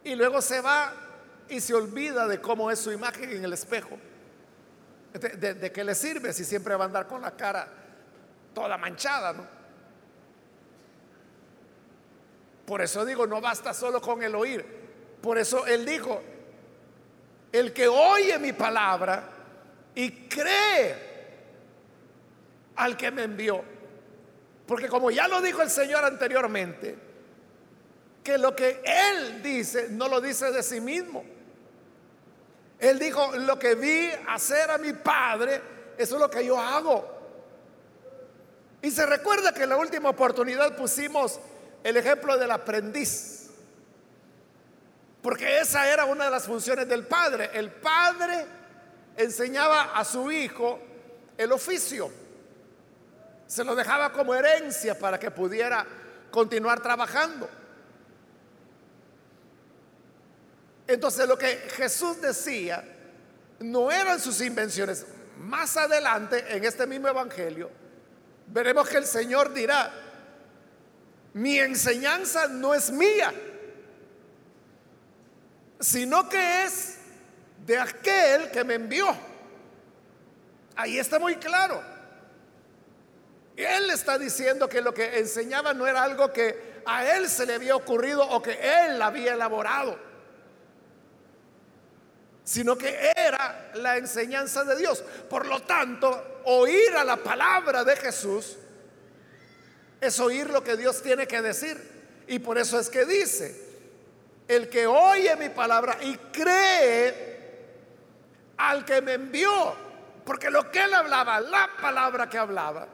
Y 0.04 0.16
luego 0.16 0.42
se 0.42 0.60
va 0.60 0.94
y 1.50 1.62
se 1.62 1.74
olvida 1.74 2.28
de 2.28 2.42
cómo 2.42 2.72
es 2.72 2.80
su 2.80 2.92
imagen 2.92 3.30
en 3.30 3.44
el 3.44 3.54
espejo. 3.54 3.98
¿De, 5.14 5.72
qué 5.72 5.84
le 5.84 5.96
sirve 5.96 6.34
si 6.34 6.44
siempre 6.44 6.76
va 6.76 6.86
a 6.86 6.88
andar 6.88 7.08
con 7.08 7.22
la 7.22 7.32
cara 7.32 7.68
toda 8.54 8.78
manchada? 8.78 9.34
¿no? 9.34 9.57
Por 12.68 12.84
eso 12.84 13.04
digo, 13.04 13.26
no 13.26 13.42
basta 13.42 13.74
solo 13.74 14.00
con 14.00 14.22
el 14.22 14.36
oír. 14.36 14.64
Por 15.22 15.40
eso 15.40 15.66
él 15.66 15.86
dijo, 15.86 16.22
el 17.52 17.74
que 17.74 17.88
oye 17.88 18.38
mi 18.38 18.54
palabra 18.54 19.28
y 19.96 20.12
cree 20.28 20.96
al 22.76 22.96
que 22.96 23.10
me 23.10 23.24
envió. 23.24 23.64
Porque 24.68 24.88
como 24.88 25.10
ya 25.10 25.28
lo 25.28 25.42
dijo 25.42 25.64
el 25.64 25.72
Señor 25.72 26.06
anteriormente, 26.06 26.96
que 28.24 28.38
lo 28.38 28.56
que 28.56 28.84
Él 28.84 29.42
dice 29.42 29.88
no 29.90 30.08
lo 30.08 30.22
dice 30.22 30.52
de 30.52 30.62
sí 30.62 30.80
mismo 30.80 31.24
él 32.80 33.00
dijo, 33.00 33.36
lo 33.38 33.58
que 33.58 33.76
vi 33.76 34.10
hacer 34.28 34.70
a 34.70 34.78
mi 34.78 34.94
padre, 34.94 35.62
eso 35.98 36.16
es 36.16 36.22
lo 36.22 36.30
que 36.30 36.46
yo 36.46 36.60
hago. 36.60 37.16
Y 38.82 38.92
se 38.92 39.06
recuerda 39.06 39.54
que 39.54 39.64
en 39.64 39.70
la 39.70 39.78
última 39.78 40.10
oportunidad 40.10 40.76
pusimos 40.76 41.40
el 41.88 41.96
ejemplo 41.96 42.38
del 42.38 42.52
aprendiz. 42.52 43.48
Porque 45.22 45.60
esa 45.60 45.90
era 45.90 46.04
una 46.04 46.26
de 46.26 46.32
las 46.32 46.44
funciones 46.44 46.86
del 46.86 47.08
padre. 47.08 47.50
El 47.54 47.72
padre 47.72 48.46
enseñaba 49.16 49.94
a 49.98 50.04
su 50.04 50.30
hijo 50.30 50.82
el 51.38 51.50
oficio. 51.54 52.12
Se 53.46 53.64
lo 53.64 53.74
dejaba 53.74 54.12
como 54.12 54.36
herencia 54.36 55.00
para 55.00 55.18
que 55.18 55.32
pudiera 55.32 55.86
continuar 56.30 56.82
trabajando. 56.82 57.50
Entonces 60.88 61.26
lo 61.26 61.38
que 61.38 61.56
Jesús 61.78 62.20
decía 62.20 62.84
no 63.60 63.90
eran 63.94 64.20
sus 64.20 64.42
invenciones. 64.42 65.06
Más 65.40 65.78
adelante, 65.78 66.44
en 66.50 66.66
este 66.66 66.86
mismo 66.86 67.08
Evangelio, 67.08 67.72
veremos 68.48 68.90
que 68.90 68.98
el 68.98 69.06
Señor 69.06 69.54
dirá, 69.54 70.07
mi 71.38 71.60
enseñanza 71.60 72.48
no 72.48 72.74
es 72.74 72.90
mía, 72.90 73.32
sino 75.80 76.28
que 76.28 76.64
es 76.64 76.98
de 77.64 77.78
aquel 77.78 78.50
que 78.50 78.64
me 78.64 78.74
envió. 78.74 79.16
Ahí 80.76 80.98
está 80.98 81.20
muy 81.20 81.36
claro. 81.36 81.82
Él 83.56 83.90
está 83.92 84.18
diciendo 84.18 84.68
que 84.68 84.82
lo 84.82 84.94
que 84.94 85.20
enseñaba 85.20 85.76
no 85.76 85.86
era 85.86 86.04
algo 86.04 86.34
que 86.34 86.82
a 86.86 87.06
él 87.16 87.30
se 87.30 87.46
le 87.46 87.54
había 87.54 87.76
ocurrido 87.76 88.28
o 88.28 88.42
que 88.42 88.60
él 88.86 89.00
había 89.00 89.34
elaborado 89.34 90.08
sino 92.48 92.78
que 92.78 93.12
era 93.14 93.72
la 93.74 93.98
enseñanza 93.98 94.64
de 94.64 94.78
Dios. 94.78 95.04
Por 95.30 95.48
lo 95.48 95.64
tanto, 95.64 96.40
oír 96.46 96.96
a 96.96 97.04
la 97.04 97.18
palabra 97.18 97.84
de 97.84 97.98
Jesús 97.98 98.56
es 100.00 100.20
oír 100.20 100.50
lo 100.50 100.64
que 100.64 100.78
Dios 100.78 101.02
tiene 101.02 101.28
que 101.28 101.42
decir. 101.42 101.98
Y 102.28 102.40
por 102.40 102.58
eso 102.58 102.80
es 102.80 102.90
que 102.90 103.06
dice, 103.06 103.68
el 104.48 104.70
que 104.70 104.88
oye 104.88 105.36
mi 105.36 105.50
palabra 105.50 105.98
y 106.02 106.16
cree 106.32 107.38
al 108.58 108.84
que 108.86 109.02
me 109.02 109.14
envió, 109.14 109.76
porque 110.26 110.50
lo 110.50 110.72
que 110.72 110.84
él 110.84 110.94
hablaba, 110.94 111.40
la 111.40 111.70
palabra 111.80 112.30
que 112.30 112.38
hablaba, 112.38 112.88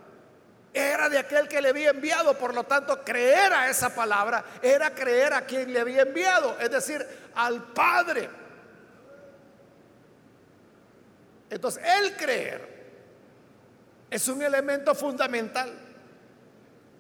era 0.74 1.08
de 1.08 1.20
aquel 1.20 1.48
que 1.48 1.62
le 1.62 1.70
había 1.70 1.92
enviado. 1.92 2.38
Por 2.38 2.54
lo 2.54 2.64
tanto, 2.64 3.04
creer 3.04 3.54
a 3.54 3.70
esa 3.70 3.94
palabra 3.94 4.44
era 4.62 4.94
creer 4.94 5.34
a 5.34 5.46
quien 5.46 5.72
le 5.72 5.80
había 5.80 6.02
enviado, 6.02 6.58
es 6.60 6.72
decir, 6.72 7.06
al 7.36 7.64
Padre. 7.74 8.30
Entonces, 11.50 11.84
el 12.02 12.16
creer 12.16 12.74
es 14.10 14.28
un 14.28 14.42
elemento 14.42 14.96
fundamental. 14.96 15.72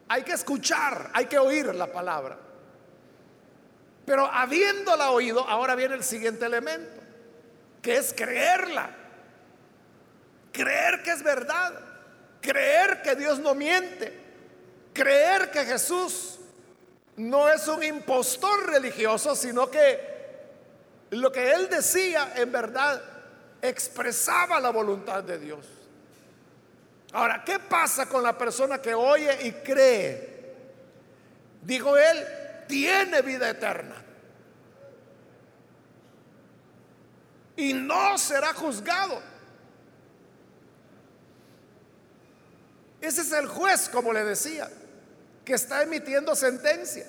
Hay 0.07 0.23
que 0.23 0.33
escuchar, 0.33 1.11
hay 1.13 1.25
que 1.25 1.39
oír 1.39 1.73
la 1.73 1.91
palabra. 1.91 2.37
Pero 4.05 4.25
habiéndola 4.25 5.11
oído, 5.11 5.47
ahora 5.47 5.75
viene 5.75 5.95
el 5.95 6.03
siguiente 6.03 6.45
elemento, 6.45 7.01
que 7.81 7.97
es 7.97 8.13
creerla. 8.13 8.89
Creer 10.51 11.01
que 11.03 11.11
es 11.11 11.23
verdad. 11.23 11.73
Creer 12.41 13.01
que 13.01 13.15
Dios 13.15 13.39
no 13.39 13.55
miente. 13.55 14.21
Creer 14.93 15.49
que 15.49 15.65
Jesús 15.65 16.39
no 17.15 17.49
es 17.49 17.67
un 17.67 17.83
impostor 17.83 18.69
religioso, 18.69 19.35
sino 19.35 19.69
que 19.69 20.13
lo 21.11 21.31
que 21.31 21.53
él 21.53 21.69
decía 21.69 22.33
en 22.35 22.51
verdad 22.51 23.01
expresaba 23.61 24.59
la 24.59 24.71
voluntad 24.71 25.23
de 25.23 25.39
Dios. 25.39 25.65
Ahora, 27.13 27.43
¿qué 27.45 27.59
pasa 27.59 28.07
con 28.07 28.23
la 28.23 28.35
persona 28.35 28.81
que 28.81 28.95
oye 28.95 29.47
y 29.47 29.51
cree? 29.51 30.33
Dijo 31.61 31.95
él, 31.95 32.25
tiene 32.67 33.21
vida 33.21 33.49
eterna. 33.49 33.95
Y 37.55 37.73
no 37.73 38.17
será 38.17 38.51
juzgado. 38.53 39.21
Ese 42.99 43.21
es 43.21 43.31
el 43.31 43.45
juez, 43.45 43.89
como 43.89 44.11
le 44.11 44.23
decía, 44.23 44.67
que 45.45 45.53
está 45.53 45.83
emitiendo 45.83 46.35
sentencia. 46.35 47.05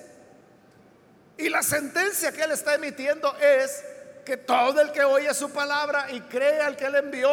Y 1.37 1.49
la 1.49 1.63
sentencia 1.63 2.31
que 2.31 2.43
él 2.43 2.51
está 2.51 2.75
emitiendo 2.75 3.35
es 3.37 3.83
que 4.23 4.37
todo 4.37 4.81
el 4.81 4.91
que 4.91 5.03
oye 5.03 5.33
su 5.33 5.49
palabra 5.49 6.11
y 6.11 6.21
cree 6.21 6.61
al 6.61 6.75
que 6.75 6.89
le 6.91 6.99
envió, 6.99 7.29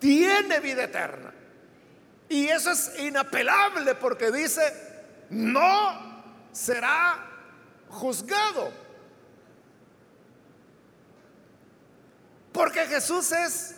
tiene 0.00 0.58
vida 0.58 0.84
eterna. 0.84 1.34
Y 2.30 2.46
eso 2.46 2.70
es 2.70 2.96
inapelable 3.00 3.96
porque 3.96 4.30
dice, 4.30 4.62
no 5.30 6.22
será 6.52 7.28
juzgado. 7.88 8.70
Porque 12.52 12.86
Jesús 12.86 13.32
es 13.32 13.74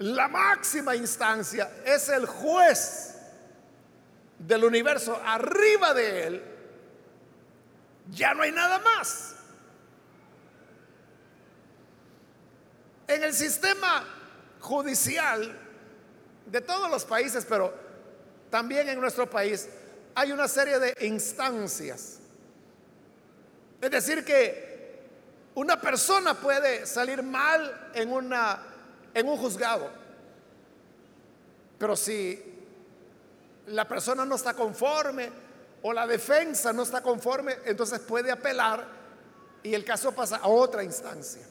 la 0.00 0.28
máxima 0.28 0.94
instancia, 0.94 1.70
es 1.86 2.10
el 2.10 2.26
juez 2.26 3.16
del 4.38 4.62
universo. 4.62 5.18
Arriba 5.24 5.94
de 5.94 6.26
él 6.26 6.44
ya 8.10 8.34
no 8.34 8.42
hay 8.42 8.52
nada 8.52 8.80
más. 8.80 9.34
En 13.08 13.24
el 13.24 13.32
sistema 13.32 14.04
judicial 14.60 15.69
de 16.50 16.60
todos 16.60 16.90
los 16.90 17.04
países, 17.04 17.46
pero 17.48 17.72
también 18.50 18.88
en 18.88 19.00
nuestro 19.00 19.28
país, 19.30 19.68
hay 20.14 20.32
una 20.32 20.48
serie 20.48 20.78
de 20.78 21.06
instancias. 21.06 22.18
Es 23.80 23.90
decir, 23.90 24.24
que 24.24 25.00
una 25.54 25.80
persona 25.80 26.34
puede 26.34 26.86
salir 26.86 27.22
mal 27.22 27.90
en, 27.94 28.12
una, 28.12 28.60
en 29.14 29.28
un 29.28 29.36
juzgado, 29.36 29.88
pero 31.78 31.96
si 31.96 32.42
la 33.68 33.86
persona 33.86 34.24
no 34.24 34.34
está 34.34 34.54
conforme 34.54 35.30
o 35.82 35.92
la 35.92 36.06
defensa 36.06 36.72
no 36.72 36.82
está 36.82 37.00
conforme, 37.02 37.56
entonces 37.64 38.00
puede 38.00 38.30
apelar 38.30 38.86
y 39.62 39.74
el 39.74 39.84
caso 39.84 40.12
pasa 40.12 40.36
a 40.36 40.48
otra 40.48 40.82
instancia. 40.82 41.42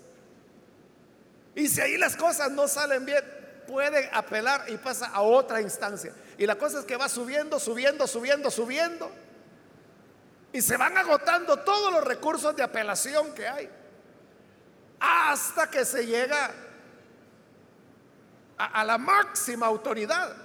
Y 1.55 1.67
si 1.67 1.81
ahí 1.81 1.97
las 1.97 2.15
cosas 2.15 2.51
no 2.51 2.67
salen 2.67 3.05
bien, 3.05 3.38
puede 3.69 4.09
apelar 4.11 4.65
y 4.67 4.77
pasa 4.77 5.07
a 5.07 5.21
otra 5.21 5.61
instancia. 5.61 6.11
Y 6.39 6.47
la 6.47 6.55
cosa 6.57 6.79
es 6.79 6.85
que 6.85 6.97
va 6.97 7.07
subiendo, 7.07 7.59
subiendo, 7.59 8.07
subiendo, 8.07 8.49
subiendo. 8.49 9.11
Y 10.51 10.59
se 10.59 10.75
van 10.75 10.97
agotando 10.97 11.57
todos 11.59 11.93
los 11.93 12.03
recursos 12.03 12.55
de 12.55 12.63
apelación 12.63 13.31
que 13.35 13.47
hay. 13.47 13.69
Hasta 14.99 15.69
que 15.69 15.85
se 15.85 16.07
llega 16.07 16.51
a, 18.57 18.65
a 18.65 18.83
la 18.83 18.97
máxima 18.97 19.67
autoridad. 19.67 20.35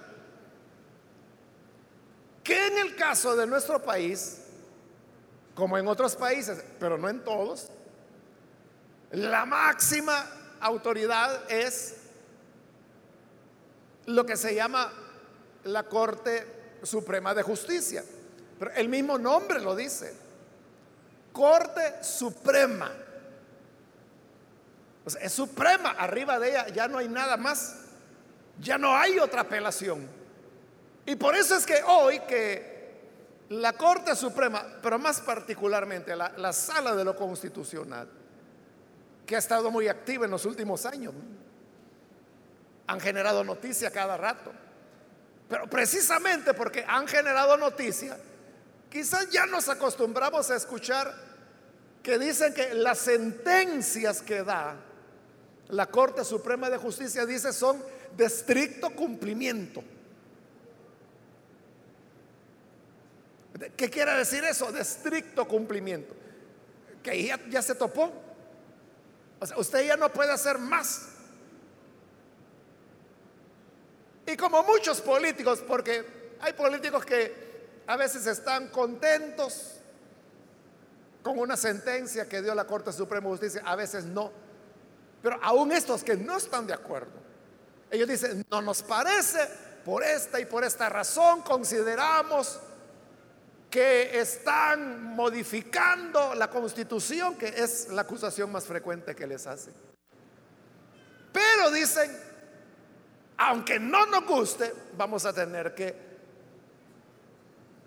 Que 2.43 2.67
en 2.67 2.77
el 2.77 2.95
caso 2.95 3.35
de 3.35 3.47
nuestro 3.47 3.83
país, 3.83 4.43
como 5.55 5.79
en 5.79 5.89
otros 5.89 6.15
países, 6.15 6.63
pero 6.79 6.99
no 6.99 7.09
en 7.09 7.25
todos, 7.25 7.71
la 9.13 9.47
máxima 9.47 10.27
autoridad 10.61 11.51
es 11.51 12.04
lo 14.07 14.27
que 14.27 14.37
se 14.37 14.55
llama 14.55 14.93
la 15.65 15.85
Corte 15.85 16.79
Suprema 16.83 17.35
de 17.35 17.43
Justicia. 17.43 18.05
Pero 18.59 18.73
el 18.73 18.89
mismo 18.89 19.19
nombre 19.19 19.61
lo 19.61 19.75
dice. 19.75 20.15
Corte 21.33 22.03
Suprema. 22.03 22.91
es 25.21 25.33
suprema. 25.33 25.91
Arriba 25.91 26.39
de 26.39 26.51
ella 26.51 26.69
ya 26.69 26.89
no 26.89 26.99
hay 26.99 27.09
nada 27.09 27.37
más. 27.37 27.77
Ya 28.61 28.79
no 28.79 28.97
hay 28.97 29.19
otra 29.19 29.43
apelación. 29.43 30.07
Y 31.07 31.17
por 31.17 31.35
eso 31.35 31.57
es 31.57 31.67
que 31.67 31.83
hoy 31.87 32.21
que 32.21 32.75
la 33.51 33.73
Corte 33.75 34.15
Suprema, 34.17 34.65
pero 34.83 34.99
más 34.99 35.21
particularmente 35.21 36.17
la, 36.17 36.33
la 36.37 36.53
Sala 36.53 36.95
de 36.95 37.05
lo 37.05 37.17
Constitucional, 37.17 38.09
que 39.27 39.37
ha 39.37 39.39
estado 39.39 39.71
muy 39.71 39.89
activa 39.89 40.25
en 40.25 40.31
los 40.31 40.45
últimos 40.45 40.87
años. 40.87 41.13
Han 42.87 43.01
generado 43.01 43.45
noticia 43.45 43.91
cada 43.91 44.17
rato. 44.17 44.53
Pero 45.49 45.69
precisamente 45.69 46.55
porque 46.55 46.85
han 46.87 47.07
generado 47.07 47.57
noticia, 47.57 48.17
quizás 48.91 49.31
ya 49.31 49.47
nos 49.47 49.69
acostumbramos 49.69 50.51
a 50.51 50.57
escuchar 50.57 51.15
que 52.03 52.19
dicen 52.19 52.53
que 52.53 52.75
las 52.75 52.99
sentencias 52.99 54.21
que 54.23 54.43
da 54.43 54.77
la 55.69 55.87
Corte 55.87 56.25
Suprema 56.25 56.69
de 56.69 56.77
Justicia, 56.77 57.25
dice, 57.25 57.53
son 57.53 57.83
de 58.17 58.27
estricto 58.27 58.91
cumplimiento. 58.91 59.83
¿Qué 63.77 63.89
quiere 63.89 64.13
decir 64.15 64.45
eso? 64.45 64.71
De 64.73 64.83
estricto 64.83 65.47
cumplimiento. 65.47 66.15
Que 67.03 67.25
ya, 67.25 67.41
ya 67.49 67.63
se 67.63 67.75
topó 67.75 68.25
usted 69.57 69.87
ya 69.87 69.97
no 69.97 70.11
puede 70.11 70.33
hacer 70.33 70.59
más. 70.59 71.09
Y 74.27 74.37
como 74.37 74.63
muchos 74.63 75.01
políticos, 75.01 75.63
porque 75.67 76.37
hay 76.41 76.53
políticos 76.55 77.05
que 77.05 77.45
a 77.87 77.97
veces 77.97 78.27
están 78.27 78.69
contentos 78.69 79.77
con 81.23 81.39
una 81.39 81.57
sentencia 81.57 82.29
que 82.29 82.43
dio 82.43 82.55
la 82.55 82.67
Corte 82.67 82.93
Suprema 82.93 83.25
de 83.27 83.33
Justicia, 83.33 83.63
a 83.65 83.77
veces 83.77 84.05
no. 84.05 84.31
Pero 85.23 85.39
aún 85.43 85.73
estos 85.73 86.05
que 86.05 86.17
no 86.17 86.37
están 86.37 86.67
de 86.67 86.75
acuerdo, 86.75 87.13
ellos 87.91 88.09
dicen, 88.09 88.45
no 88.51 88.61
nos 88.61 88.83
parece, 88.83 89.39
por 89.85 90.03
esta 90.03 90.41
y 90.41 90.47
por 90.47 90.65
esta 90.65 90.89
razón 90.89 91.43
consideramos 91.43 92.59
que 93.71 94.21
están 94.21 95.15
modificando 95.15 96.35
la 96.35 96.49
constitución, 96.49 97.37
que 97.37 97.49
es 97.49 97.89
la 97.89 98.03
acusación 98.03 98.51
más 98.51 98.65
frecuente 98.65 99.15
que 99.15 99.27
les 99.27 99.47
hacen. 99.47 99.75
Pero 101.33 101.71
dicen, 101.71 102.11
aunque 103.37 103.79
no 103.79 104.07
nos 104.07 104.25
guste, 104.25 104.73
vamos 104.97 105.25
a 105.27 105.33
tener 105.33 105.75
que 105.75 105.95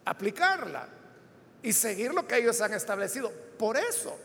aplicarla 0.06 0.88
y 1.62 1.74
seguir 1.74 2.14
lo 2.14 2.28
que 2.28 2.38
ellos 2.38 2.60
han 2.62 2.74
establecido. 2.74 3.32
Por 3.58 3.78
eso, 3.78 4.18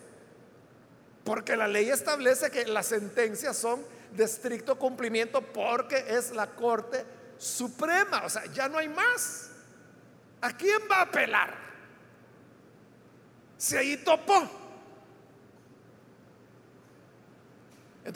porque 1.25 1.57
la 1.57 1.69
ley 1.69 1.91
establece 1.91 2.51
que 2.51 2.67
las 2.67 2.87
sentencias 2.87 3.57
son 3.57 3.85
de 4.13 4.25
estricto 4.25 4.79
cumplimiento 4.79 5.41
porque 5.41 6.05
es 6.09 6.33
la 6.33 6.49
Corte 6.49 7.05
Suprema, 7.39 8.23
o 8.25 8.31
sea, 8.31 8.45
ya 8.47 8.69
no 8.69 8.79
hay 8.79 8.89
más. 8.89 9.51
¿A 10.41 10.57
quién 10.57 10.81
va 10.91 10.97
a 10.97 11.03
apelar? 11.03 11.57
Si 13.57 13.77
ahí 13.77 13.97
topó. 13.99 14.61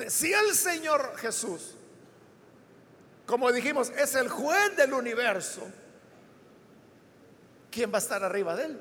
si 0.09 0.33
el 0.33 0.55
Señor 0.55 1.17
Jesús, 1.17 1.76
como 3.27 3.53
dijimos, 3.53 3.91
es 3.91 4.15
el 4.15 4.29
juez 4.29 4.77
del 4.77 4.93
universo, 4.93 5.69
¿quién 7.71 7.93
va 7.93 7.97
a 7.97 8.01
estar 8.01 8.23
arriba 8.23 8.55
de 8.57 8.65
él? 8.65 8.81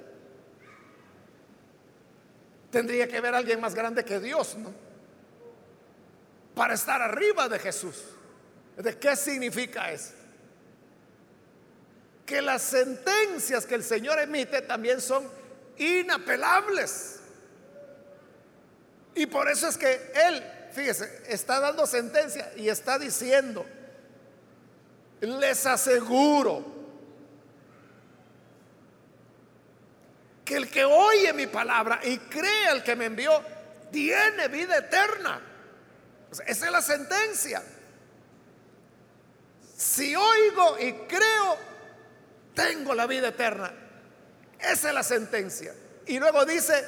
Tendría 2.72 3.08
que 3.08 3.18
haber 3.18 3.34
alguien 3.34 3.60
más 3.60 3.74
grande 3.74 4.06
que 4.06 4.20
Dios, 4.20 4.56
¿no? 4.58 4.74
Para 6.54 6.76
estar 6.76 7.02
arriba 7.02 7.50
de 7.50 7.60
Jesús. 7.60 8.04
¿De 8.78 8.98
qué 8.98 9.16
significa 9.16 9.92
eso? 9.92 10.14
que 12.26 12.42
las 12.42 12.64
sentencias 12.64 13.66
que 13.66 13.76
el 13.76 13.84
Señor 13.84 14.20
emite 14.20 14.62
también 14.64 15.00
son 15.00 15.30
inapelables. 15.78 17.20
Y 19.14 19.28
por 19.28 19.50
eso 19.50 19.68
es 19.68 19.78
que 19.78 20.12
Él 20.16 20.44
fíjese, 20.76 21.24
está 21.28 21.60
dando 21.60 21.88
sentencia 21.88 22.52
y 22.58 22.68
está 22.68 23.00
diciendo, 23.00 23.66
les 25.26 25.66
aseguro 25.66 26.76
que 30.44 30.56
el 30.56 30.70
que 30.70 30.86
oye 30.86 31.34
mi 31.34 31.48
palabra 31.48 32.00
y 32.04 32.18
cree 32.18 32.68
al 32.68 32.84
que 32.84 32.96
me 32.96 33.06
envió, 33.06 33.32
tiene 33.92 34.48
vida 34.48 34.78
eterna. 34.78 35.42
esa 36.46 36.66
es 36.66 36.72
la 36.72 36.82
sentencia. 36.82 37.64
Si 39.76 40.16
oigo 40.16 40.78
y 40.80 40.94
creo, 41.08 41.58
tengo 42.54 42.94
la 42.94 43.08
vida 43.08 43.30
eterna. 43.30 43.74
Esa 44.60 44.90
es 44.90 44.94
la 44.94 45.04
sentencia. 45.04 45.74
Y 46.06 46.20
luego 46.20 46.46
dice, 46.46 46.86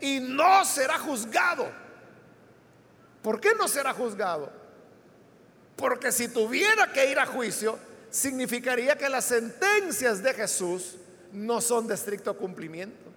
y 0.00 0.20
no 0.20 0.64
será 0.64 0.98
juzgado. 0.98 1.70
¿Por 3.22 3.40
qué 3.40 3.54
no 3.54 3.68
será 3.68 3.92
juzgado? 3.94 4.57
Porque 5.78 6.10
si 6.10 6.26
tuviera 6.26 6.92
que 6.92 7.08
ir 7.08 7.20
a 7.20 7.24
juicio, 7.24 7.78
significaría 8.10 8.98
que 8.98 9.08
las 9.08 9.26
sentencias 9.26 10.20
de 10.24 10.34
Jesús 10.34 10.96
no 11.32 11.60
son 11.60 11.86
de 11.86 11.94
estricto 11.94 12.36
cumplimiento, 12.36 13.08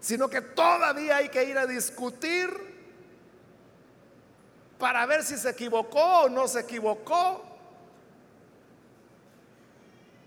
sino 0.00 0.26
que 0.26 0.40
todavía 0.40 1.16
hay 1.16 1.28
que 1.28 1.44
ir 1.44 1.58
a 1.58 1.66
discutir 1.66 2.48
para 4.78 5.04
ver 5.04 5.24
si 5.24 5.36
se 5.36 5.50
equivocó 5.50 6.22
o 6.22 6.28
no 6.30 6.48
se 6.48 6.60
equivocó, 6.60 7.44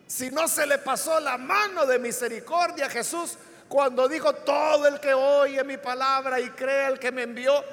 si 0.05 0.29
no 0.29 0.47
se 0.47 0.67
le 0.67 0.77
pasó 0.77 1.19
la 1.19 1.39
mano 1.39 1.87
de 1.87 1.97
misericordia 1.97 2.85
a 2.85 2.89
Jesús 2.89 3.35
cuando 3.67 4.07
dijo, 4.07 4.33
todo 4.35 4.85
el 4.85 4.99
que 4.99 5.15
oye 5.15 5.63
mi 5.63 5.77
palabra 5.77 6.39
y 6.39 6.51
cree 6.51 6.87
el 6.87 6.99
que 6.99 7.11
me 7.11 7.23
envió, 7.23 7.63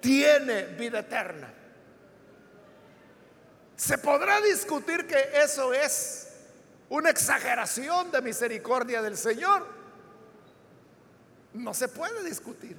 tiene 0.00 0.64
vida 0.66 0.98
eterna. 0.98 1.61
Se 3.82 3.98
podrá 3.98 4.40
discutir 4.40 5.08
que 5.08 5.30
eso 5.42 5.74
es 5.74 6.28
una 6.88 7.10
exageración 7.10 8.12
de 8.12 8.22
misericordia 8.22 9.02
del 9.02 9.16
Señor. 9.16 9.66
No 11.54 11.74
se 11.74 11.88
puede 11.88 12.22
discutir, 12.22 12.76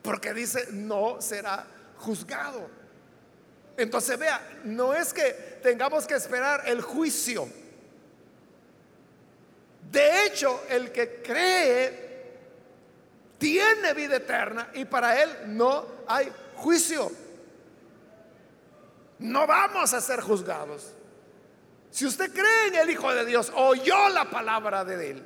porque 0.00 0.32
dice, 0.32 0.68
no 0.72 1.20
será 1.20 1.66
juzgado. 1.98 2.70
Entonces 3.76 4.18
vea, 4.18 4.40
no 4.64 4.94
es 4.94 5.12
que 5.12 5.58
tengamos 5.62 6.06
que 6.06 6.14
esperar 6.14 6.62
el 6.66 6.80
juicio. 6.80 7.46
De 9.92 10.24
hecho, 10.24 10.62
el 10.70 10.90
que 10.90 11.20
cree 11.20 12.32
tiene 13.36 13.92
vida 13.92 14.16
eterna 14.16 14.70
y 14.72 14.86
para 14.86 15.22
él 15.22 15.30
no 15.48 15.84
hay 16.06 16.32
juicio. 16.56 17.27
No 19.18 19.46
vamos 19.46 19.92
a 19.94 20.00
ser 20.00 20.20
juzgados. 20.20 20.94
Si 21.90 22.06
usted 22.06 22.32
cree 22.32 22.68
en 22.68 22.74
el 22.76 22.90
Hijo 22.90 23.12
de 23.12 23.24
Dios, 23.24 23.50
oyó 23.54 24.08
la 24.10 24.30
palabra 24.30 24.84
de 24.84 25.10
Él, 25.10 25.24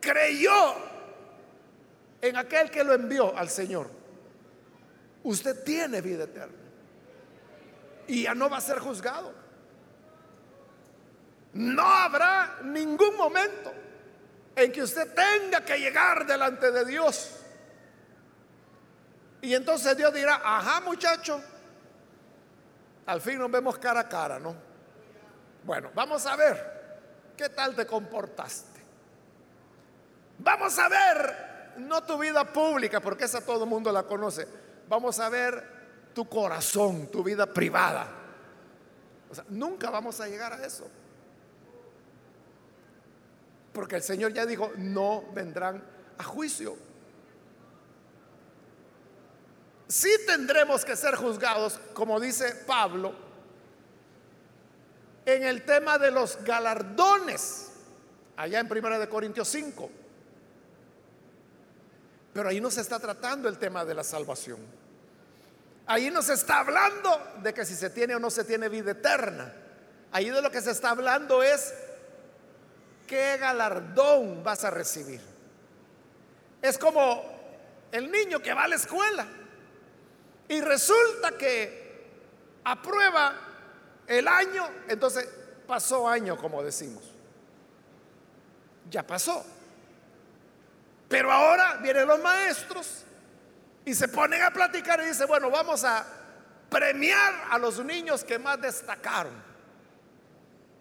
creyó 0.00 0.74
en 2.20 2.36
aquel 2.36 2.70
que 2.70 2.84
lo 2.84 2.92
envió 2.92 3.36
al 3.36 3.48
Señor, 3.48 3.90
usted 5.22 5.64
tiene 5.64 6.00
vida 6.00 6.24
eterna. 6.24 6.56
Y 8.06 8.24
ya 8.24 8.34
no 8.34 8.50
va 8.50 8.58
a 8.58 8.60
ser 8.60 8.78
juzgado. 8.80 9.32
No 11.52 11.82
habrá 11.82 12.58
ningún 12.64 13.16
momento 13.16 13.72
en 14.54 14.72
que 14.72 14.82
usted 14.82 15.14
tenga 15.14 15.64
que 15.64 15.78
llegar 15.78 16.26
delante 16.26 16.70
de 16.70 16.84
Dios. 16.84 17.36
Y 19.42 19.54
entonces 19.54 19.96
Dios 19.96 20.12
dirá, 20.12 20.40
ajá 20.44 20.80
muchacho, 20.80 21.42
al 23.06 23.20
fin 23.20 23.38
nos 23.38 23.50
vemos 23.50 23.78
cara 23.78 24.00
a 24.00 24.08
cara, 24.08 24.38
¿no? 24.38 24.54
Bueno, 25.64 25.90
vamos 25.94 26.26
a 26.26 26.36
ver 26.36 26.80
qué 27.36 27.48
tal 27.48 27.74
te 27.74 27.86
comportaste. 27.86 28.80
Vamos 30.38 30.78
a 30.78 30.88
ver, 30.88 31.72
no 31.78 32.02
tu 32.02 32.18
vida 32.18 32.44
pública, 32.44 33.00
porque 33.00 33.24
esa 33.24 33.44
todo 33.44 33.64
el 33.64 33.70
mundo 33.70 33.92
la 33.92 34.04
conoce. 34.04 34.46
Vamos 34.88 35.20
a 35.20 35.28
ver 35.28 36.10
tu 36.14 36.28
corazón, 36.28 37.08
tu 37.08 37.22
vida 37.22 37.46
privada. 37.46 38.08
O 39.30 39.34
sea, 39.34 39.44
nunca 39.48 39.90
vamos 39.90 40.20
a 40.20 40.26
llegar 40.26 40.52
a 40.52 40.64
eso. 40.64 40.88
Porque 43.72 43.96
el 43.96 44.02
Señor 44.02 44.32
ya 44.32 44.46
dijo, 44.46 44.72
no 44.76 45.24
vendrán 45.32 45.82
a 46.18 46.24
juicio. 46.24 46.76
Sí 49.90 50.08
tendremos 50.24 50.84
que 50.84 50.94
ser 50.94 51.16
juzgados, 51.16 51.80
como 51.94 52.20
dice 52.20 52.54
Pablo, 52.64 53.12
en 55.26 55.42
el 55.42 55.64
tema 55.64 55.98
de 55.98 56.12
los 56.12 56.38
galardones, 56.44 57.72
allá 58.36 58.60
en 58.60 58.70
1 58.70 59.00
de 59.00 59.08
Corintios 59.08 59.48
5. 59.48 59.90
Pero 62.32 62.48
ahí 62.48 62.60
no 62.60 62.70
se 62.70 62.82
está 62.82 63.00
tratando 63.00 63.48
el 63.48 63.58
tema 63.58 63.84
de 63.84 63.94
la 63.94 64.04
salvación. 64.04 64.60
Ahí 65.86 66.08
no 66.08 66.22
se 66.22 66.34
está 66.34 66.60
hablando 66.60 67.20
de 67.42 67.52
que 67.52 67.64
si 67.64 67.74
se 67.74 67.90
tiene 67.90 68.14
o 68.14 68.20
no 68.20 68.30
se 68.30 68.44
tiene 68.44 68.68
vida 68.68 68.92
eterna. 68.92 69.52
Ahí 70.12 70.30
de 70.30 70.40
lo 70.40 70.52
que 70.52 70.60
se 70.60 70.70
está 70.70 70.90
hablando 70.90 71.42
es 71.42 71.74
qué 73.08 73.38
galardón 73.38 74.44
vas 74.44 74.62
a 74.62 74.70
recibir. 74.70 75.20
Es 76.62 76.78
como 76.78 77.24
el 77.90 78.08
niño 78.08 78.38
que 78.38 78.54
va 78.54 78.62
a 78.62 78.68
la 78.68 78.76
escuela 78.76 79.26
y 80.50 80.60
resulta 80.60 81.38
que 81.38 82.10
aprueba 82.64 83.34
el 84.04 84.26
año, 84.26 84.68
entonces 84.88 85.28
pasó 85.64 86.08
año, 86.08 86.36
como 86.36 86.60
decimos. 86.60 87.04
Ya 88.90 89.06
pasó. 89.06 89.46
Pero 91.08 91.30
ahora 91.30 91.76
vienen 91.76 92.08
los 92.08 92.18
maestros 92.18 93.04
y 93.84 93.94
se 93.94 94.08
ponen 94.08 94.42
a 94.42 94.50
platicar 94.50 95.00
y 95.00 95.06
dicen, 95.06 95.28
bueno, 95.28 95.50
vamos 95.50 95.84
a 95.84 96.04
premiar 96.68 97.32
a 97.48 97.56
los 97.56 97.84
niños 97.84 98.24
que 98.24 98.36
más 98.36 98.60
destacaron. 98.60 99.40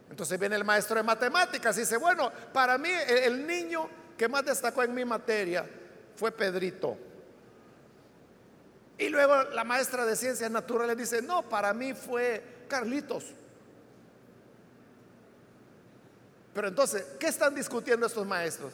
Entonces 0.10 0.40
viene 0.40 0.56
el 0.56 0.66
maestro 0.66 0.96
de 0.96 1.04
matemáticas 1.04 1.78
y 1.78 1.82
dice, 1.82 1.98
bueno, 1.98 2.32
para 2.52 2.80
mí 2.80 2.90
el 2.90 3.46
niño 3.46 3.88
que 4.18 4.28
más 4.28 4.44
destacó 4.44 4.82
en 4.82 4.96
mi 4.96 5.06
materia 5.06 5.64
fue 6.16 6.32
Pedrito. 6.32 7.09
Y 9.00 9.08
luego 9.08 9.44
la 9.54 9.64
maestra 9.64 10.06
de 10.06 10.16
ciencias 10.16 10.52
naturales 10.52 10.98
dice, 10.98 11.22
no, 11.22 11.48
para 11.48 11.74
mí 11.74 11.94
fue 11.94 12.44
Carlitos. 12.68 13.34
Pero 16.54 16.68
entonces, 16.68 17.06
¿qué 17.18 17.28
están 17.28 17.56
discutiendo 17.56 18.06
estos 18.06 18.28
maestros? 18.28 18.74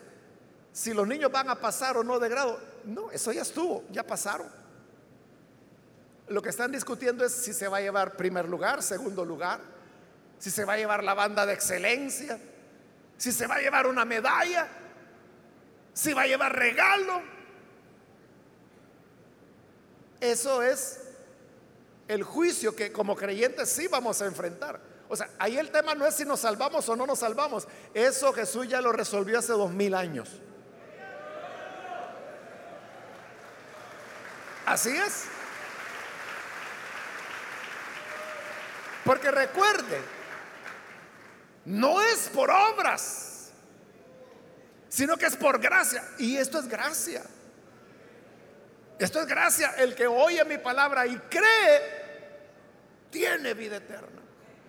Si 0.73 0.93
los 0.95 1.07
niños 1.07 1.31
van 1.31 1.47
a 1.49 1.55
pasar 1.55 1.95
o 1.97 2.03
no 2.03 2.17
de 2.17 2.27
grado. 2.27 2.59
No, 2.85 3.11
eso 3.11 3.31
ya 3.31 3.43
estuvo, 3.43 3.83
ya 3.91 4.05
pasaron. 4.05 4.47
Lo 6.27 6.41
que 6.41 6.49
están 6.49 6.71
discutiendo 6.71 7.23
es 7.23 7.31
si 7.31 7.53
se 7.53 7.67
va 7.67 7.77
a 7.77 7.81
llevar 7.81 8.17
primer 8.17 8.49
lugar, 8.49 8.81
segundo 8.81 9.23
lugar, 9.23 9.59
si 10.39 10.49
se 10.49 10.65
va 10.65 10.73
a 10.73 10.77
llevar 10.77 11.03
la 11.03 11.13
banda 11.13 11.45
de 11.45 11.53
excelencia, 11.53 12.39
si 13.15 13.31
se 13.31 13.45
va 13.45 13.55
a 13.55 13.59
llevar 13.59 13.85
una 13.85 14.05
medalla, 14.05 14.67
si 15.93 16.13
va 16.13 16.23
a 16.23 16.27
llevar 16.27 16.55
regalo. 16.55 17.34
Eso 20.19 20.61
es 20.61 21.01
el 22.07 22.23
juicio 22.23 22.75
que 22.75 22.91
como 22.91 23.15
creyentes 23.15 23.69
sí 23.69 23.87
vamos 23.87 24.21
a 24.21 24.25
enfrentar. 24.25 24.79
O 25.07 25.15
sea, 25.15 25.29
ahí 25.37 25.57
el 25.57 25.71
tema 25.71 25.93
no 25.93 26.05
es 26.05 26.15
si 26.15 26.25
nos 26.25 26.39
salvamos 26.39 26.87
o 26.89 26.95
no 26.95 27.05
nos 27.05 27.19
salvamos. 27.19 27.67
Eso 27.93 28.33
Jesús 28.33 28.67
ya 28.67 28.81
lo 28.81 28.91
resolvió 28.91 29.39
hace 29.39 29.53
dos 29.53 29.71
mil 29.71 29.93
años. 29.93 30.29
Así 34.65 34.89
es. 34.89 35.25
Porque 39.03 39.29
recuerde, 39.29 40.01
no 41.65 42.01
es 42.01 42.27
por 42.29 42.49
obras, 42.49 43.51
sino 44.89 45.15
que 45.17 45.27
es 45.27 45.35
por 45.35 45.59
gracia. 45.59 46.03
Y 46.17 46.37
esto 46.37 46.57
es 46.57 46.67
gracia. 46.67 47.23
Esto 48.97 49.21
es 49.21 49.27
gracia. 49.27 49.75
El 49.77 49.95
que 49.95 50.07
oye 50.07 50.43
mi 50.45 50.57
palabra 50.57 51.05
y 51.05 51.17
cree, 51.17 52.05
tiene 53.09 53.53
vida 53.53 53.77
eterna. 53.77 54.21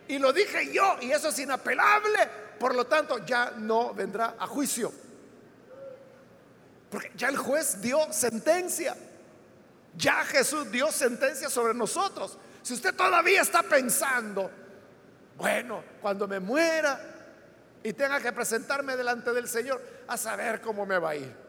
Y 0.09 0.19
lo 0.19 0.33
dije 0.33 0.73
yo, 0.73 0.97
y 1.01 1.11
eso 1.11 1.29
es 1.29 1.39
inapelable. 1.39 2.19
Por 2.59 2.75
lo 2.75 2.87
tanto, 2.87 3.25
ya 3.25 3.53
no 3.57 3.93
vendrá 3.93 4.37
a 4.39 4.47
juicio. 4.47 4.93
Porque 6.91 7.13
ya 7.17 7.29
el 7.29 7.37
juez 7.37 7.81
dio 7.81 8.13
sentencia. 8.13 8.97
Ya 9.97 10.25
Jesús 10.25 10.71
dio 10.71 10.93
sentencia 10.93 11.49
sobre 11.49 11.75
nosotros. 11.75 12.39
Si 12.63 12.75
usted 12.75 12.95
todavía 12.95 13.43
está 13.43 13.63
pensando, 13.63 14.51
bueno, 15.37 15.83
cuando 16.01 16.27
me 16.29 16.41
muera 16.41 17.01
y 17.83 17.93
tenga 17.93 18.21
que 18.21 18.33
presentarme 18.33 18.97
delante 18.97 19.33
del 19.33 19.49
Señor, 19.49 19.81
a 20.09 20.17
saber 20.17 20.61
cómo 20.61 20.87
me 20.87 20.99
va 20.99 21.11
a 21.11 21.17
ir. 21.17 21.46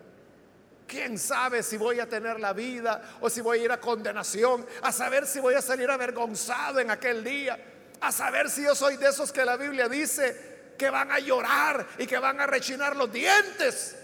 ¿Quién 0.87 1.19
sabe 1.19 1.63
si 1.63 1.75
voy 1.75 1.99
a 1.99 2.07
tener 2.07 2.39
la 2.39 2.53
vida 2.53 3.17
o 3.19 3.29
si 3.29 3.41
voy 3.41 3.59
a 3.59 3.63
ir 3.65 3.71
a 3.71 3.79
condenación? 3.79 4.65
A 4.81 4.93
saber 4.93 5.27
si 5.27 5.41
voy 5.41 5.53
a 5.53 5.61
salir 5.61 5.89
avergonzado 5.89 6.79
en 6.79 6.89
aquel 6.89 7.23
día. 7.23 7.59
A 7.99 8.11
saber 8.11 8.49
si 8.49 8.63
yo 8.63 8.73
soy 8.73 8.95
de 8.95 9.09
esos 9.09 9.33
que 9.33 9.43
la 9.43 9.57
Biblia 9.57 9.89
dice 9.89 10.73
que 10.77 10.89
van 10.89 11.11
a 11.11 11.19
llorar 11.19 11.85
y 11.97 12.07
que 12.07 12.17
van 12.17 12.39
a 12.39 12.47
rechinar 12.47 12.95
los 12.95 13.11
dientes. 13.11 13.97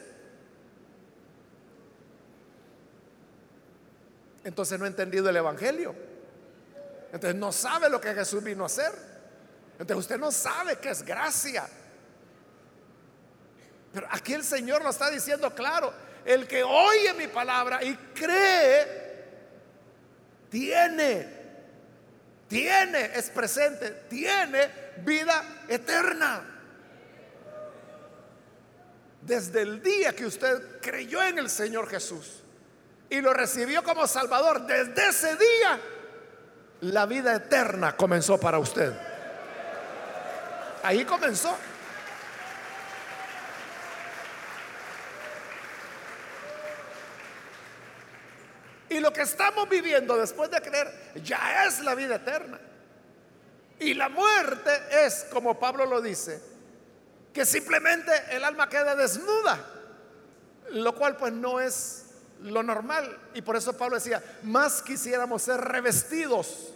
Entonces 4.43 4.77
no 4.77 4.83
ha 4.83 4.89
entendido 4.89 5.29
el 5.29 5.37
Evangelio. 5.37 5.95
Entonces 7.13 7.35
no 7.39 7.53
sabe 7.53 7.89
lo 7.89 8.01
que 8.01 8.13
Jesús 8.13 8.43
vino 8.43 8.63
a 8.63 8.65
hacer. 8.65 8.91
Entonces 9.79 9.97
usted 9.97 10.17
no 10.17 10.33
sabe 10.33 10.79
que 10.79 10.89
es 10.89 11.01
gracia. 11.03 11.65
Pero 13.93 14.07
aquí 14.11 14.33
el 14.33 14.43
Señor 14.43 14.83
lo 14.83 14.89
está 14.89 15.09
diciendo 15.09 15.53
claro. 15.55 15.93
El 16.25 16.47
que 16.47 16.63
oye 16.63 17.13
mi 17.13 17.27
palabra 17.27 17.83
y 17.83 17.95
cree, 18.13 19.03
tiene, 20.49 21.27
tiene, 22.47 23.11
es 23.15 23.29
presente, 23.29 23.89
tiene 24.09 24.69
vida 24.97 25.63
eterna. 25.67 26.49
Desde 29.21 29.61
el 29.61 29.81
día 29.81 30.13
que 30.13 30.25
usted 30.25 30.79
creyó 30.81 31.23
en 31.23 31.39
el 31.39 31.49
Señor 31.49 31.89
Jesús 31.89 32.43
y 33.09 33.21
lo 33.21 33.33
recibió 33.33 33.83
como 33.83 34.05
Salvador, 34.07 34.65
desde 34.65 35.09
ese 35.09 35.35
día 35.35 35.79
la 36.81 37.05
vida 37.05 37.35
eterna 37.35 37.95
comenzó 37.95 38.37
para 38.39 38.59
usted. 38.59 38.93
Ahí 40.83 41.05
comenzó. 41.05 41.55
Y 48.93 48.99
lo 48.99 49.11
que 49.11 49.23
estamos 49.23 49.67
viviendo 49.67 50.15
después 50.15 50.51
de 50.51 50.61
creer 50.61 50.87
ya 51.23 51.65
es 51.65 51.79
la 51.79 51.95
vida 51.95 52.17
eterna. 52.17 52.59
Y 53.79 53.95
la 53.95 54.07
muerte 54.07 54.69
es, 55.03 55.25
como 55.31 55.59
Pablo 55.59 55.87
lo 55.87 55.99
dice, 55.99 56.39
que 57.33 57.43
simplemente 57.43 58.11
el 58.29 58.43
alma 58.43 58.69
queda 58.69 58.95
desnuda, 58.95 59.65
lo 60.73 60.93
cual 60.93 61.17
pues 61.17 61.33
no 61.33 61.59
es 61.59 62.05
lo 62.43 62.61
normal. 62.61 63.17
Y 63.33 63.41
por 63.41 63.55
eso 63.55 63.75
Pablo 63.75 63.95
decía, 63.95 64.21
más 64.43 64.83
quisiéramos 64.83 65.41
ser 65.41 65.59
revestidos, 65.59 66.71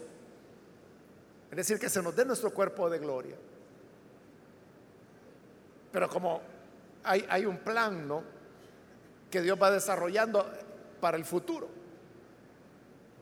es 1.52 1.56
decir, 1.56 1.78
que 1.78 1.88
se 1.88 2.02
nos 2.02 2.16
dé 2.16 2.26
nuestro 2.26 2.50
cuerpo 2.50 2.90
de 2.90 2.98
gloria. 2.98 3.36
Pero 5.92 6.10
como 6.10 6.42
hay, 7.04 7.28
hay 7.30 7.46
un 7.46 7.60
plan, 7.60 8.08
¿no? 8.08 8.24
Que 9.30 9.40
Dios 9.44 9.62
va 9.62 9.70
desarrollando 9.70 10.52
para 11.00 11.16
el 11.16 11.24
futuro. 11.24 11.77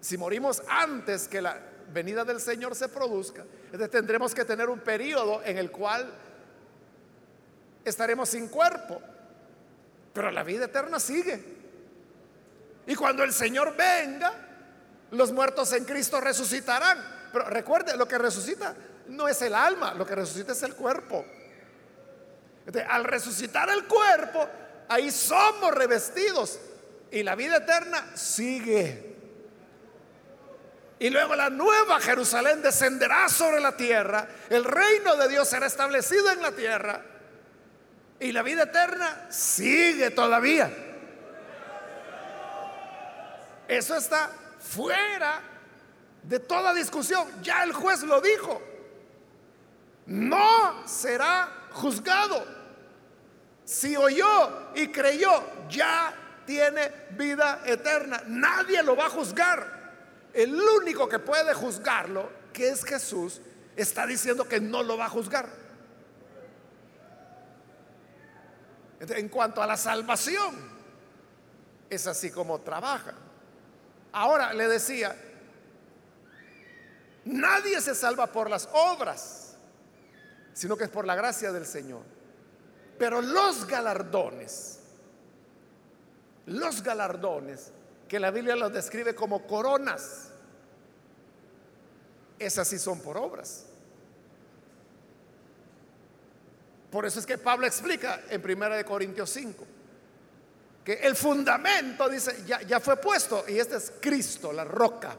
Si 0.06 0.20
morimos 0.20 0.62
antes 0.68 1.28
que 1.28 1.42
la 1.42 1.60
venida 1.92 2.24
del 2.24 2.40
Señor 2.40 2.76
se 2.76 2.90
produzca, 2.90 3.44
entonces 3.66 3.90
tendremos 3.90 4.36
que 4.36 4.46
tener 4.46 4.70
un 4.70 4.80
periodo 4.82 5.42
en 5.44 5.58
el 5.58 5.72
cual 5.72 6.08
estaremos 7.84 8.30
sin 8.30 8.48
cuerpo, 8.50 9.02
pero 10.14 10.30
la 10.30 10.44
vida 10.44 10.66
eterna 10.66 11.00
sigue. 11.00 11.44
Y 12.86 12.94
cuando 12.94 13.24
el 13.24 13.34
Señor 13.34 13.76
venga, 13.76 14.32
los 15.10 15.32
muertos 15.32 15.74
en 15.74 15.86
Cristo 15.86 16.22
resucitarán. 16.22 17.30
Pero 17.34 17.46
recuerde, 17.46 17.98
lo 17.98 18.08
que 18.08 18.20
resucita 18.20 18.76
no 19.08 19.28
es 19.28 19.42
el 19.42 19.56
alma, 19.56 19.96
lo 19.96 20.06
que 20.06 20.14
resucita 20.14 20.52
es 20.52 20.62
el 20.62 20.76
cuerpo. 20.76 21.26
Al 22.90 23.06
resucitar 23.06 23.72
el 23.72 23.86
cuerpo, 23.86 24.48
ahí 24.88 25.10
somos 25.10 25.74
revestidos 25.74 26.60
y 27.10 27.24
la 27.24 27.34
vida 27.34 27.58
eterna 27.58 28.16
sigue. 28.16 29.15
Y 31.00 31.10
luego 31.10 31.36
la 31.36 31.50
nueva 31.50 32.00
Jerusalén 32.00 32.62
descenderá 32.62 33.28
sobre 33.28 33.60
la 33.60 33.76
tierra, 33.76 34.28
el 34.50 34.64
reino 34.64 35.16
de 35.18 35.28
Dios 35.28 35.50
será 35.50 35.66
establecido 35.66 36.32
en 36.32 36.42
la 36.42 36.52
tierra 36.52 37.02
y 38.20 38.32
la 38.32 38.42
vida 38.44 38.64
eterna 38.64 39.28
sigue 39.30 40.10
todavía. 40.12 40.72
Eso 43.68 43.98
está 43.98 44.30
fuera 44.60 45.42
de 46.24 46.40
toda 46.40 46.74
discusión. 46.74 47.28
Ya 47.42 47.64
el 47.64 47.74
juez 47.74 48.04
lo 48.04 48.22
dijo. 48.22 48.62
No 50.06 50.88
será 50.88 51.50
juzgado. 51.72 52.46
Si 53.64 53.98
oyó 53.98 54.72
y 54.76 54.88
creyó, 54.90 55.44
ya 55.70 56.14
tiene 56.46 56.92
vida 57.12 57.62
eterna. 57.66 58.22
Nadie 58.28 58.84
lo 58.84 58.96
va 58.96 59.08
a 59.08 59.10
juzgar. 59.10 59.85
El 60.36 60.54
único 60.54 61.08
que 61.08 61.18
puede 61.18 61.54
juzgarlo, 61.54 62.30
que 62.52 62.68
es 62.68 62.84
Jesús, 62.84 63.40
está 63.78 64.06
diciendo 64.06 64.46
que 64.46 64.60
no 64.60 64.84
lo 64.84 64.98
va 64.98 65.06
a 65.06 65.10
juzgar. 65.10 65.48
En 69.00 69.30
cuanto 69.30 69.62
a 69.62 69.68
la 69.68 69.78
salvación, 69.78 70.54
es 71.90 72.06
así 72.06 72.32
como 72.32 72.60
trabaja. 72.60 73.14
Ahora 74.12 74.54
le 74.54 74.68
decía, 74.68 75.16
nadie 77.24 77.80
se 77.80 77.96
salva 77.96 78.28
por 78.28 78.50
las 78.50 78.68
obras, 78.74 79.56
sino 80.54 80.76
que 80.76 80.84
es 80.84 80.90
por 80.90 81.06
la 81.06 81.16
gracia 81.16 81.54
del 81.54 81.66
Señor. 81.66 82.02
Pero 83.00 83.22
los 83.22 83.66
galardones, 83.66 84.82
los 86.46 86.84
galardones 86.84 87.72
que 88.08 88.20
la 88.20 88.32
Biblia 88.32 88.56
los 88.56 88.72
describe 88.72 89.16
como 89.16 89.46
coronas. 89.46 90.32
Esas 92.38 92.68
sí 92.68 92.78
son 92.78 93.00
por 93.00 93.18
obras. 93.18 93.66
Por 96.92 97.06
eso 97.06 97.20
es 97.20 97.26
que 97.26 97.38
Pablo 97.38 97.68
explica 97.68 98.22
en 98.30 98.42
1 98.42 98.86
Corintios 98.86 99.30
5 99.30 99.66
que 100.86 100.94
el 100.94 101.16
fundamento, 101.16 102.08
dice, 102.08 102.44
ya, 102.46 102.62
ya 102.62 102.80
fue 102.80 102.98
puesto 102.98 103.44
y 103.48 103.58
este 103.58 103.78
es 103.78 103.92
Cristo, 104.00 104.54
la 104.54 104.64
roca, 104.64 105.16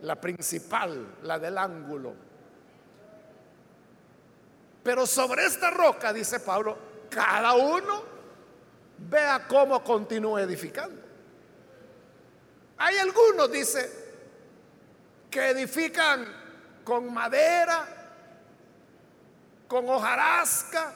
la 0.00 0.18
principal, 0.18 1.18
la 1.22 1.38
del 1.38 1.58
ángulo. 1.58 2.14
Pero 4.82 5.06
sobre 5.06 5.44
esta 5.44 5.70
roca, 5.70 6.14
dice 6.14 6.40
Pablo, 6.40 6.78
cada 7.10 7.52
uno 7.52 8.02
vea 8.96 9.46
cómo 9.46 9.84
continúa 9.84 10.40
edificando. 10.40 11.09
Hay 12.82 12.96
algunos, 12.96 13.52
dice, 13.52 13.92
que 15.30 15.50
edifican 15.50 16.26
con 16.82 17.12
madera, 17.12 17.86
con 19.68 19.86
hojarasca, 19.86 20.94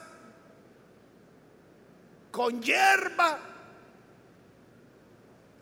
con 2.31 2.59
hierba. 2.59 3.37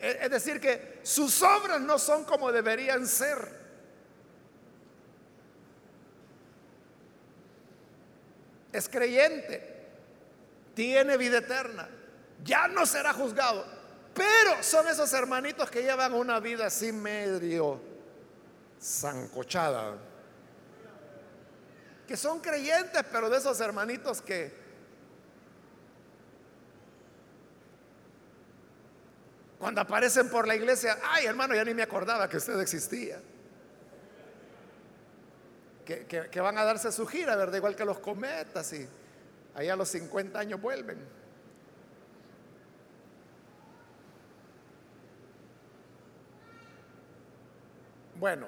Es 0.00 0.30
decir, 0.30 0.58
que 0.62 1.00
sus 1.02 1.42
obras 1.42 1.82
no 1.82 1.98
son 1.98 2.24
como 2.24 2.50
deberían 2.50 3.06
ser. 3.06 3.62
Es 8.72 8.88
creyente, 8.88 9.88
tiene 10.74 11.18
vida 11.18 11.38
eterna, 11.38 11.86
ya 12.42 12.66
no 12.66 12.86
será 12.86 13.12
juzgado, 13.12 13.73
pero 14.14 14.62
son 14.62 14.86
esos 14.88 15.12
hermanitos 15.12 15.70
que 15.70 15.82
llevan 15.82 16.14
una 16.14 16.38
vida 16.40 16.66
así 16.66 16.92
medio 16.92 17.80
zancochada. 18.80 19.96
Que 22.06 22.16
son 22.16 22.40
creyentes, 22.40 23.02
pero 23.10 23.28
de 23.28 23.38
esos 23.38 23.58
hermanitos 23.60 24.20
que 24.20 24.62
cuando 29.58 29.80
aparecen 29.80 30.28
por 30.28 30.46
la 30.46 30.54
iglesia, 30.54 30.98
ay 31.02 31.24
hermano, 31.24 31.54
ya 31.54 31.64
ni 31.64 31.72
me 31.72 31.82
acordaba 31.82 32.28
que 32.28 32.36
usted 32.36 32.60
existía. 32.60 33.20
Que, 35.84 36.40
van 36.40 36.56
a 36.56 36.64
darse 36.64 36.92
su 36.92 37.06
gira, 37.06 37.36
¿verdad? 37.36 37.56
Igual 37.56 37.74
que 37.74 37.84
los 37.84 37.98
cometas 37.98 38.72
y 38.72 38.86
allá 39.54 39.72
a 39.72 39.76
los 39.76 39.88
50 39.88 40.38
años 40.38 40.60
vuelven. 40.60 41.23
Bueno, 48.24 48.46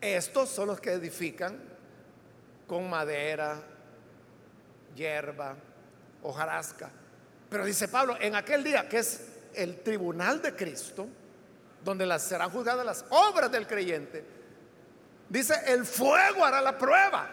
estos 0.00 0.50
son 0.50 0.68
los 0.68 0.80
que 0.80 0.92
edifican 0.92 1.60
con 2.68 2.88
madera, 2.88 3.60
hierba, 4.94 5.56
hojarasca. 6.22 6.90
Pero 7.48 7.64
dice 7.64 7.88
Pablo, 7.88 8.16
en 8.20 8.36
aquel 8.36 8.62
día 8.62 8.88
que 8.88 8.98
es 8.98 9.26
el 9.52 9.80
tribunal 9.80 10.40
de 10.40 10.54
Cristo, 10.54 11.08
donde 11.82 12.20
serán 12.20 12.50
juzgadas 12.50 12.86
las 12.86 13.04
obras 13.10 13.50
del 13.50 13.66
creyente, 13.66 14.24
dice, 15.28 15.54
el 15.66 15.84
fuego 15.84 16.44
hará 16.44 16.60
la 16.60 16.78
prueba. 16.78 17.30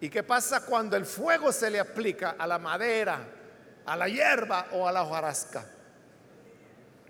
¿Y 0.00 0.10
qué 0.10 0.24
pasa 0.24 0.66
cuando 0.66 0.96
el 0.96 1.06
fuego 1.06 1.52
se 1.52 1.70
le 1.70 1.78
aplica 1.78 2.34
a 2.36 2.44
la 2.44 2.58
madera, 2.58 3.20
a 3.86 3.96
la 3.96 4.08
hierba 4.08 4.66
o 4.72 4.88
a 4.88 4.90
la 4.90 5.04
hojarasca. 5.04 5.64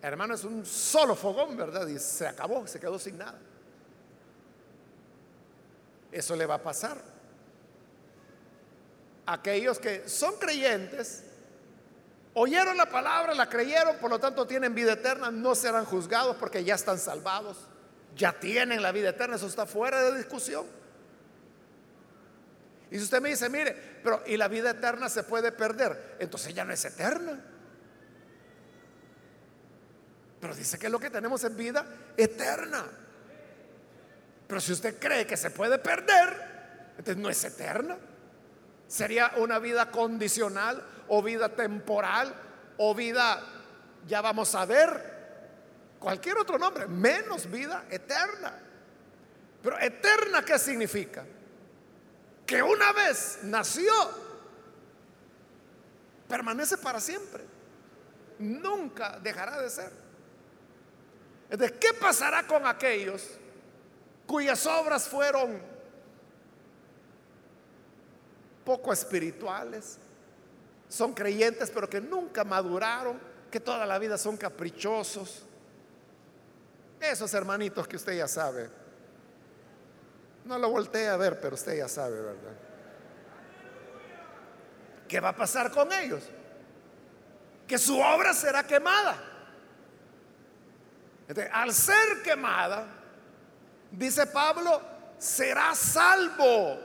Hermano, 0.02 0.34
es 0.34 0.44
un 0.44 0.64
solo 0.64 1.14
fogón, 1.14 1.56
¿verdad? 1.56 1.86
Y 1.86 1.98
se 1.98 2.26
acabó, 2.26 2.66
se 2.66 2.80
quedó 2.80 2.98
sin 2.98 3.18
nada. 3.18 3.38
Eso 6.10 6.34
le 6.34 6.46
va 6.46 6.54
a 6.54 6.62
pasar. 6.62 7.02
Aquellos 9.26 9.78
que 9.78 10.08
son 10.08 10.36
creyentes, 10.36 11.24
oyeron 12.34 12.76
la 12.76 12.86
palabra, 12.86 13.34
la 13.34 13.48
creyeron, 13.48 13.96
por 13.98 14.10
lo 14.10 14.18
tanto 14.18 14.46
tienen 14.46 14.74
vida 14.74 14.92
eterna, 14.92 15.30
no 15.30 15.54
serán 15.54 15.84
juzgados 15.84 16.36
porque 16.36 16.64
ya 16.64 16.74
están 16.74 16.98
salvados, 16.98 17.58
ya 18.16 18.32
tienen 18.32 18.82
la 18.82 18.92
vida 18.92 19.10
eterna, 19.10 19.36
eso 19.36 19.46
está 19.46 19.66
fuera 19.66 20.02
de 20.02 20.16
discusión. 20.16 20.66
Y 22.90 22.96
si 22.96 23.04
usted 23.04 23.20
me 23.20 23.28
dice, 23.28 23.48
mire, 23.48 24.00
pero 24.02 24.22
y 24.26 24.36
la 24.36 24.48
vida 24.48 24.70
eterna 24.70 25.08
se 25.08 25.22
puede 25.22 25.52
perder, 25.52 26.16
entonces 26.18 26.52
ya 26.54 26.64
no 26.64 26.72
es 26.72 26.84
eterna. 26.84 27.44
Pero 30.40 30.54
dice 30.54 30.78
que 30.78 30.88
lo 30.88 30.98
que 30.98 31.10
tenemos 31.10 31.44
es 31.44 31.54
vida 31.54 31.84
eterna. 32.16 32.86
Pero 34.46 34.60
si 34.60 34.72
usted 34.72 34.98
cree 34.98 35.26
que 35.26 35.36
se 35.36 35.50
puede 35.50 35.78
perder, 35.78 36.90
entonces 36.98 37.16
no 37.16 37.28
es 37.28 37.44
eterna. 37.44 37.96
Sería 38.88 39.32
una 39.36 39.58
vida 39.58 39.90
condicional 39.90 40.82
o 41.08 41.22
vida 41.22 41.50
temporal 41.50 42.34
o 42.78 42.94
vida, 42.94 43.40
ya 44.08 44.20
vamos 44.22 44.54
a 44.54 44.64
ver, 44.64 45.20
cualquier 45.98 46.38
otro 46.38 46.58
nombre, 46.58 46.88
menos 46.88 47.48
vida 47.48 47.84
eterna. 47.90 48.58
Pero 49.62 49.78
eterna, 49.78 50.42
¿qué 50.42 50.58
significa? 50.58 51.24
Que 52.46 52.62
una 52.62 52.92
vez 52.92 53.40
nació, 53.42 53.92
permanece 56.26 56.78
para 56.78 56.98
siempre. 56.98 57.44
Nunca 58.38 59.18
dejará 59.20 59.60
de 59.60 59.68
ser. 59.68 59.99
Entonces, 61.50 61.76
¿qué 61.80 61.92
pasará 61.94 62.46
con 62.46 62.66
aquellos 62.66 63.28
cuyas 64.26 64.64
obras 64.66 65.08
fueron 65.08 65.60
poco 68.64 68.92
espirituales, 68.92 69.98
son 70.88 71.12
creyentes 71.12 71.70
pero 71.70 71.90
que 71.90 72.00
nunca 72.00 72.44
maduraron, 72.44 73.18
que 73.50 73.58
toda 73.58 73.84
la 73.84 73.98
vida 73.98 74.16
son 74.16 74.36
caprichosos. 74.36 75.42
Esos 77.00 77.34
hermanitos 77.34 77.88
que 77.88 77.96
usted 77.96 78.16
ya 78.16 78.28
sabe. 78.28 78.68
No 80.44 80.56
lo 80.58 80.70
voltee 80.70 81.08
a 81.08 81.16
ver, 81.16 81.40
pero 81.40 81.56
usted 81.56 81.76
ya 81.76 81.88
sabe, 81.88 82.20
¿verdad? 82.20 82.54
¿Qué 85.08 85.18
va 85.18 85.30
a 85.30 85.36
pasar 85.36 85.72
con 85.72 85.92
ellos? 85.92 86.22
Que 87.66 87.78
su 87.78 87.98
obra 87.98 88.32
será 88.32 88.62
quemada. 88.64 89.29
Al 91.52 91.72
ser 91.72 92.22
quemada, 92.22 92.86
dice 93.90 94.26
Pablo, 94.26 94.80
será 95.18 95.74
salvo. 95.74 96.78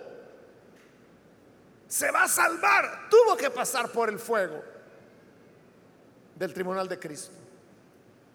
Se 1.88 2.12
va 2.12 2.24
a 2.24 2.28
salvar. 2.28 3.10
Tuvo 3.10 3.38
que 3.38 3.50
pasar 3.50 3.90
por 3.90 4.10
el 4.10 4.20
fuego 4.20 4.62
del 6.36 6.54
tribunal 6.54 6.88
de 6.88 7.00
Cristo. 7.00 7.34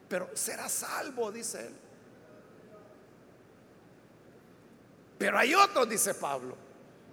Pero 0.09 0.31
será 0.35 0.69
salvo, 0.69 1.31
dice 1.31 1.67
él. 1.67 1.75
Pero 5.19 5.39
hay 5.39 5.55
otros, 5.55 5.89
dice 5.89 6.15
Pablo, 6.15 6.57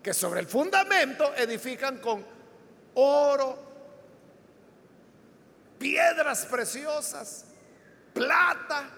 que 0.01 0.13
sobre 0.13 0.39
el 0.39 0.47
fundamento 0.47 1.35
edifican 1.35 1.97
con 1.97 2.25
oro, 2.93 3.59
piedras 5.77 6.45
preciosas, 6.45 7.46
plata, 8.17 8.89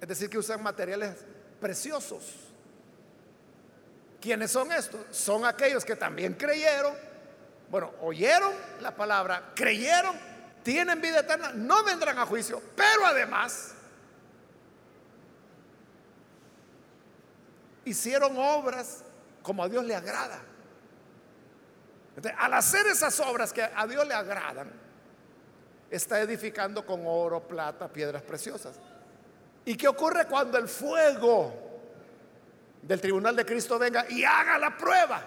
es 0.00 0.08
decir, 0.08 0.30
que 0.30 0.38
usan 0.38 0.62
materiales 0.62 1.16
preciosos. 1.60 2.34
¿Quiénes 4.20 4.50
son 4.50 4.72
estos? 4.72 5.00
Son 5.10 5.44
aquellos 5.44 5.84
que 5.84 5.96
también 5.96 6.34
creyeron, 6.34 6.94
bueno, 7.70 7.92
oyeron 8.00 8.52
la 8.80 8.94
palabra, 8.94 9.52
creyeron, 9.54 10.16
tienen 10.62 11.00
vida 11.00 11.20
eterna, 11.20 11.52
no 11.54 11.84
vendrán 11.84 12.18
a 12.18 12.26
juicio, 12.26 12.62
pero 12.74 13.04
además 13.04 13.74
hicieron 17.84 18.36
obras 18.38 19.04
como 19.42 19.62
a 19.62 19.68
Dios 19.68 19.84
le 19.84 19.94
agrada. 19.94 20.40
al 22.38 22.54
hacer 22.54 22.86
esas 22.86 23.18
obras 23.20 23.52
que 23.52 23.62
a 23.62 23.86
Dios 23.86 24.06
le 24.06 24.14
agradan, 24.14 24.83
está 25.94 26.20
edificando 26.20 26.84
con 26.84 27.02
oro, 27.06 27.40
plata, 27.46 27.88
piedras 27.88 28.22
preciosas. 28.22 28.76
¿Y 29.64 29.76
qué 29.76 29.88
ocurre 29.88 30.26
cuando 30.26 30.58
el 30.58 30.68
fuego 30.68 31.52
del 32.82 33.00
tribunal 33.00 33.36
de 33.36 33.46
Cristo 33.46 33.78
venga 33.78 34.04
y 34.10 34.24
haga 34.24 34.58
la 34.58 34.76
prueba? 34.76 35.22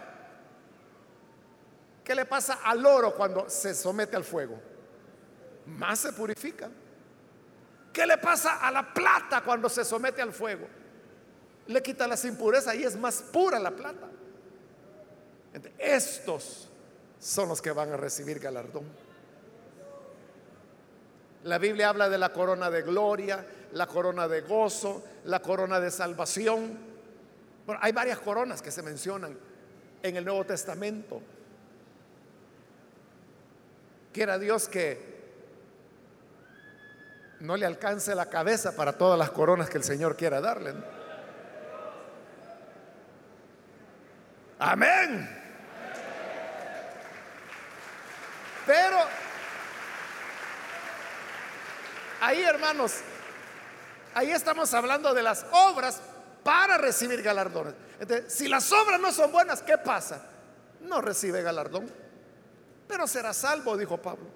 ¿Qué 2.03 2.13
le 2.13 2.25
pasa 2.25 2.59
al 2.63 2.85
oro 2.85 3.15
cuando 3.15 3.49
se 3.49 3.73
somete 3.73 4.15
al 4.15 4.23
fuego? 4.23 4.59
Más 5.65 5.99
se 5.99 6.13
purifica. 6.13 6.69
¿Qué 7.91 8.05
le 8.05 8.17
pasa 8.17 8.57
a 8.57 8.71
la 8.71 8.93
plata 8.93 9.41
cuando 9.41 9.69
se 9.69 9.83
somete 9.83 10.21
al 10.21 10.31
fuego? 10.31 10.67
Le 11.67 11.81
quita 11.81 12.07
las 12.07 12.23
impurezas 12.25 12.75
y 12.75 12.83
es 12.83 12.95
más 12.95 13.21
pura 13.21 13.59
la 13.59 13.71
plata. 13.71 14.07
Estos 15.77 16.69
son 17.19 17.49
los 17.49 17.61
que 17.61 17.71
van 17.71 17.91
a 17.91 17.97
recibir 17.97 18.39
galardón. 18.39 19.06
La 21.47 21.59
Biblia 21.59 21.87
habla 21.87 22.09
de 22.09 22.17
la 22.17 22.33
corona 22.33 22.69
de 22.69 22.81
gloria, 22.81 23.45
la 23.71 23.87
corona 23.87 24.27
de 24.27 24.41
gozo, 24.41 25.01
la 25.23 25.41
corona 25.41 25.79
de 25.79 25.89
salvación. 25.89 26.77
Bueno, 27.65 27.79
hay 27.81 27.93
varias 27.93 28.19
coronas 28.19 28.61
que 28.61 28.69
se 28.69 28.83
mencionan 28.83 29.37
en 30.03 30.17
el 30.17 30.25
Nuevo 30.25 30.43
Testamento. 30.45 31.21
Quiera 34.11 34.37
Dios 34.37 34.67
que 34.67 35.15
no 37.39 37.55
le 37.55 37.65
alcance 37.65 38.13
la 38.13 38.25
cabeza 38.25 38.75
para 38.75 38.97
todas 38.97 39.17
las 39.17 39.31
coronas 39.31 39.69
que 39.69 39.77
el 39.77 39.85
Señor 39.85 40.17
quiera 40.17 40.41
darle. 40.41 40.73
Amén. 44.59 45.29
Pero 48.65 48.97
ahí, 52.21 52.41
hermanos, 52.41 52.95
ahí 54.13 54.31
estamos 54.31 54.73
hablando 54.73 55.13
de 55.13 55.23
las 55.23 55.45
obras 55.51 56.01
para 56.43 56.77
recibir 56.77 57.21
galardones. 57.21 57.73
Si 58.27 58.47
las 58.47 58.71
obras 58.71 58.99
no 58.99 59.11
son 59.11 59.31
buenas, 59.31 59.61
¿qué 59.61 59.77
pasa? 59.77 60.21
No 60.81 61.01
recibe 61.01 61.41
galardón, 61.41 61.89
pero 62.87 63.07
será 63.07 63.33
salvo, 63.33 63.75
dijo 63.75 63.97
Pablo. 63.97 64.27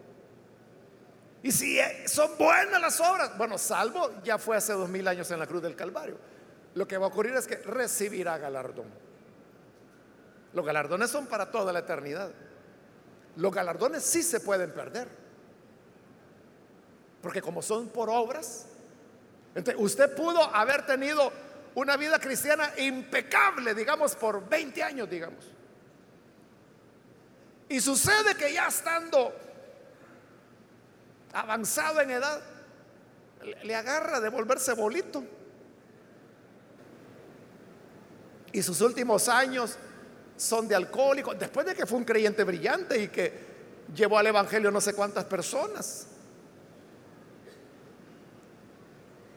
Y 1.43 1.51
si 1.51 1.79
son 2.05 2.37
buenas 2.37 2.79
las 2.79 2.99
obras, 2.99 3.37
bueno, 3.37 3.57
salvo 3.57 4.21
ya 4.23 4.37
fue 4.37 4.57
hace 4.57 4.73
dos 4.73 4.89
mil 4.89 5.07
años 5.07 5.31
en 5.31 5.39
la 5.39 5.47
cruz 5.47 5.61
del 5.61 5.75
Calvario. 5.75 6.17
Lo 6.75 6.87
que 6.87 6.97
va 6.97 7.05
a 7.05 7.09
ocurrir 7.09 7.33
es 7.35 7.47
que 7.47 7.57
recibirá 7.57 8.37
galardón. 8.37 8.85
Los 10.53 10.65
galardones 10.65 11.09
son 11.09 11.27
para 11.27 11.49
toda 11.49 11.73
la 11.73 11.79
eternidad. 11.79 12.31
Los 13.37 13.53
galardones 13.53 14.03
sí 14.03 14.21
se 14.21 14.39
pueden 14.39 14.71
perder. 14.71 15.20
Porque 17.21 17.41
como 17.41 17.61
son 17.61 17.89
por 17.89 18.09
obras, 18.09 18.65
usted 19.77 20.15
pudo 20.15 20.43
haber 20.55 20.85
tenido 20.85 21.31
una 21.75 21.97
vida 21.97 22.19
cristiana 22.19 22.71
impecable, 22.77 23.73
digamos, 23.73 24.15
por 24.15 24.47
20 24.47 24.83
años, 24.83 25.09
digamos. 25.09 25.45
Y 27.69 27.79
sucede 27.79 28.35
que 28.35 28.51
ya 28.53 28.67
estando 28.67 29.33
avanzado 31.33 32.01
en 32.01 32.11
edad, 32.11 32.41
le 33.63 33.75
agarra 33.75 34.19
de 34.19 34.29
volverse 34.29 34.73
bolito. 34.73 35.23
Y 38.51 38.61
sus 38.61 38.81
últimos 38.81 39.29
años 39.29 39.77
son 40.35 40.67
de 40.67 40.75
alcohólico, 40.75 41.33
después 41.35 41.65
de 41.65 41.75
que 41.75 41.85
fue 41.85 41.99
un 41.99 42.03
creyente 42.03 42.43
brillante 42.43 43.01
y 43.01 43.07
que 43.07 43.51
llevó 43.95 44.17
al 44.17 44.27
Evangelio 44.27 44.71
no 44.71 44.81
sé 44.81 44.93
cuántas 44.93 45.25
personas. 45.25 46.07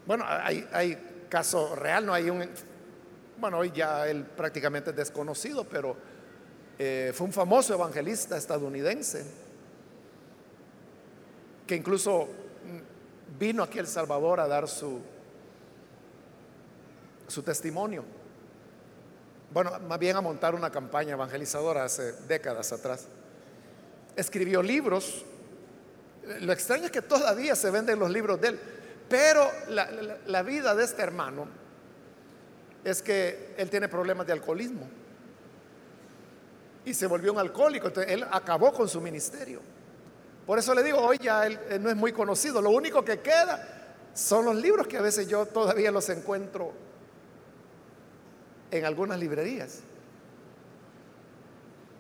Bueno, 0.07 0.24
hay, 0.26 1.26
caso 1.28 1.74
real, 1.74 2.07
no 2.07 2.14
hay 2.14 2.30
un... 2.30 2.48
Bueno, 3.38 3.59
hoy 3.59 3.72
ya 3.74 4.09
él 4.09 4.24
prácticamente 4.24 4.90
es 4.90 4.96
desconocido, 4.96 5.64
pero 5.64 5.96
eh, 6.78 7.12
fue 7.14 7.26
un 7.26 7.32
famoso 7.32 7.74
evangelista 7.74 8.36
estadounidense 8.36 9.24
que 11.66 11.74
incluso 11.74 12.28
vino 13.38 13.62
aquí 13.62 13.78
a 13.78 13.80
El 13.80 13.86
Salvador 13.86 14.40
a 14.40 14.46
dar 14.46 14.68
su, 14.68 15.00
su 17.26 17.42
testimonio. 17.42 18.05
Bueno, 19.52 19.78
más 19.80 19.98
bien 19.98 20.16
a 20.16 20.20
montar 20.20 20.55
una 20.55 20.70
campaña 20.70 21.12
evangelizadora 21.12 21.84
hace 21.84 22.12
décadas 22.28 22.72
atrás. 22.72 23.07
Escribió 24.16 24.62
libros, 24.62 25.24
Lo 26.40 26.52
extraño 26.52 26.86
es 26.86 26.90
que 26.90 27.02
todavía 27.02 27.55
se 27.57 27.70
venden 27.70 27.98
los 27.98 28.11
libros 28.11 28.40
de 28.40 28.48
él, 28.48 28.61
pero 29.09 29.50
la, 29.68 30.42
vida 30.42 30.74
de 30.74 30.84
este 30.84 31.02
hermano 31.02 31.46
es 32.82 33.02
que 33.02 33.55
él 33.57 33.70
tiene 33.70 33.88
problemas 33.88 34.26
de 34.26 34.32
alcoholismo 34.32 34.88
y 36.84 36.94
se 36.94 37.07
volvió 37.07 37.32
un 37.32 37.38
alcohólico, 37.38 37.88
entonces 37.88 38.12
él 38.12 38.24
acabó 38.30 38.72
con 38.72 38.88
su 38.88 39.00
ministerio. 39.00 39.61
Por 40.46 40.59
eso 40.59 40.74
le 40.74 40.82
digo, 40.82 40.98
hoy 40.98 41.18
ya 41.18 41.46
él, 41.46 41.59
no 41.80 41.88
es 41.88 41.96
muy 41.96 42.12
conocido, 42.12 42.61
lo 42.61 42.70
único 42.70 43.05
que 43.05 43.20
queda 43.20 43.68
son 44.12 44.44
los 44.44 44.57
libros 44.57 44.86
que 44.86 44.98
a 44.98 45.02
veces 45.02 45.26
yo 45.26 45.46
todavía 45.46 45.90
los 45.90 46.09
encuentro 46.09 46.72
en 48.70 48.84
algunas 48.84 49.18
librerías. 49.18 49.80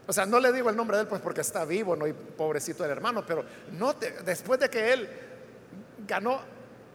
O 0.06 0.12
sea, 0.12 0.26
no 0.26 0.38
le 0.38 0.52
digo 0.52 0.68
el 0.68 0.76
nombre 0.76 0.96
de 0.96 1.04
él 1.04 1.08
pues 1.08 1.22
porque 1.22 1.40
está 1.40 1.64
vivo, 1.64 1.96
no 1.96 2.04
hay 2.04 2.12
pobrecito 2.12 2.84
el 2.84 2.90
hermano, 2.90 3.24
pero 3.26 3.44
después 4.24 4.60
de 4.60 4.68
que 4.68 4.92
él 4.92 5.08
ganó, 6.06 6.40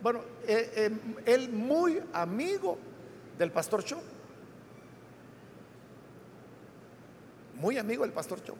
bueno, 0.02 0.22
eh, 0.48 0.72
eh, 0.76 0.92
él 1.26 1.50
muy 1.50 2.02
amigo 2.14 2.78
del 3.38 3.52
pastor 3.52 3.84
Cho. 3.84 4.02
Muy 7.56 7.78
amigo 7.78 8.04
del 8.04 8.14
pastor 8.14 8.42
Cho. 8.44 8.56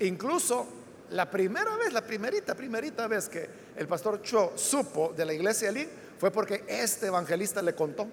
Incluso 0.00 0.66
la 1.10 1.30
primera 1.30 1.76
vez, 1.76 1.92
la 1.92 2.02
primerita, 2.02 2.54
primerita 2.54 3.06
vez 3.06 3.28
que 3.28 3.48
el 3.76 3.86
pastor 3.86 4.22
Cho 4.22 4.52
supo 4.56 5.12
de 5.14 5.24
la 5.24 5.34
iglesia 5.34 5.68
de 5.68 5.74
Lin 5.74 5.88
fue 6.18 6.30
porque 6.30 6.64
este 6.66 7.06
evangelista 7.08 7.60
le 7.60 7.74
contó. 7.74 8.06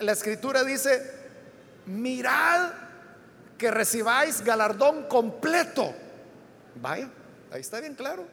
la 0.00 0.12
escritura 0.12 0.64
dice, 0.64 1.12
mirad 1.86 2.72
que 3.58 3.70
recibáis 3.70 4.42
galardón 4.42 5.04
completo. 5.08 5.94
Vaya, 6.80 7.08
ahí 7.50 7.60
está 7.60 7.80
bien 7.80 7.94
claro. 7.94 8.26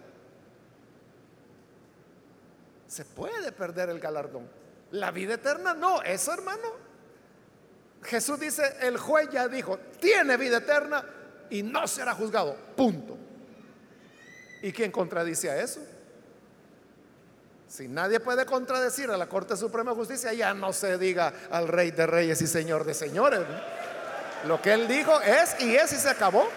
Se 2.88 3.06
puede 3.06 3.52
perder 3.52 3.90
el 3.90 4.00
galardón. 4.00 4.48
La 4.92 5.12
vida 5.12 5.36
eterna 5.36 5.74
no, 5.74 6.02
eso 6.04 6.34
hermano. 6.34 6.84
Jesús 8.04 8.40
dice, 8.40 8.76
el 8.82 8.98
juez 8.98 9.30
ya 9.32 9.48
dijo, 9.48 9.80
tiene 10.00 10.38
vida 10.38 10.58
eterna 10.58 11.06
y 11.50 11.64
no 11.64 11.88
será 11.88 12.14
juzgado. 12.14 12.56
Punto. 12.76 13.18
¿Y 14.62 14.72
quién 14.72 14.92
contradice 14.92 15.50
a 15.50 15.62
eso? 15.62 15.82
Si 17.74 17.88
nadie 17.88 18.20
puede 18.20 18.46
contradecir 18.46 19.10
a 19.10 19.18
la 19.18 19.28
Corte 19.28 19.58
Suprema 19.58 19.90
de 19.90 19.98
Justicia, 19.98 20.32
ya 20.32 20.54
no 20.54 20.72
se 20.72 21.00
diga 21.00 21.34
al 21.50 21.68
Rey 21.68 21.90
de 21.90 22.06
Reyes 22.06 22.40
y 22.44 22.46
Señor 22.46 22.84
de 22.84 22.94
Señores. 22.94 23.42
Lo 24.46 24.62
que 24.62 24.74
él 24.74 24.88
dijo 24.88 25.20
es 25.22 25.60
y 25.60 25.76
es 25.76 25.92
y 25.92 25.96
se 25.96 26.08
acabó. 26.08 26.48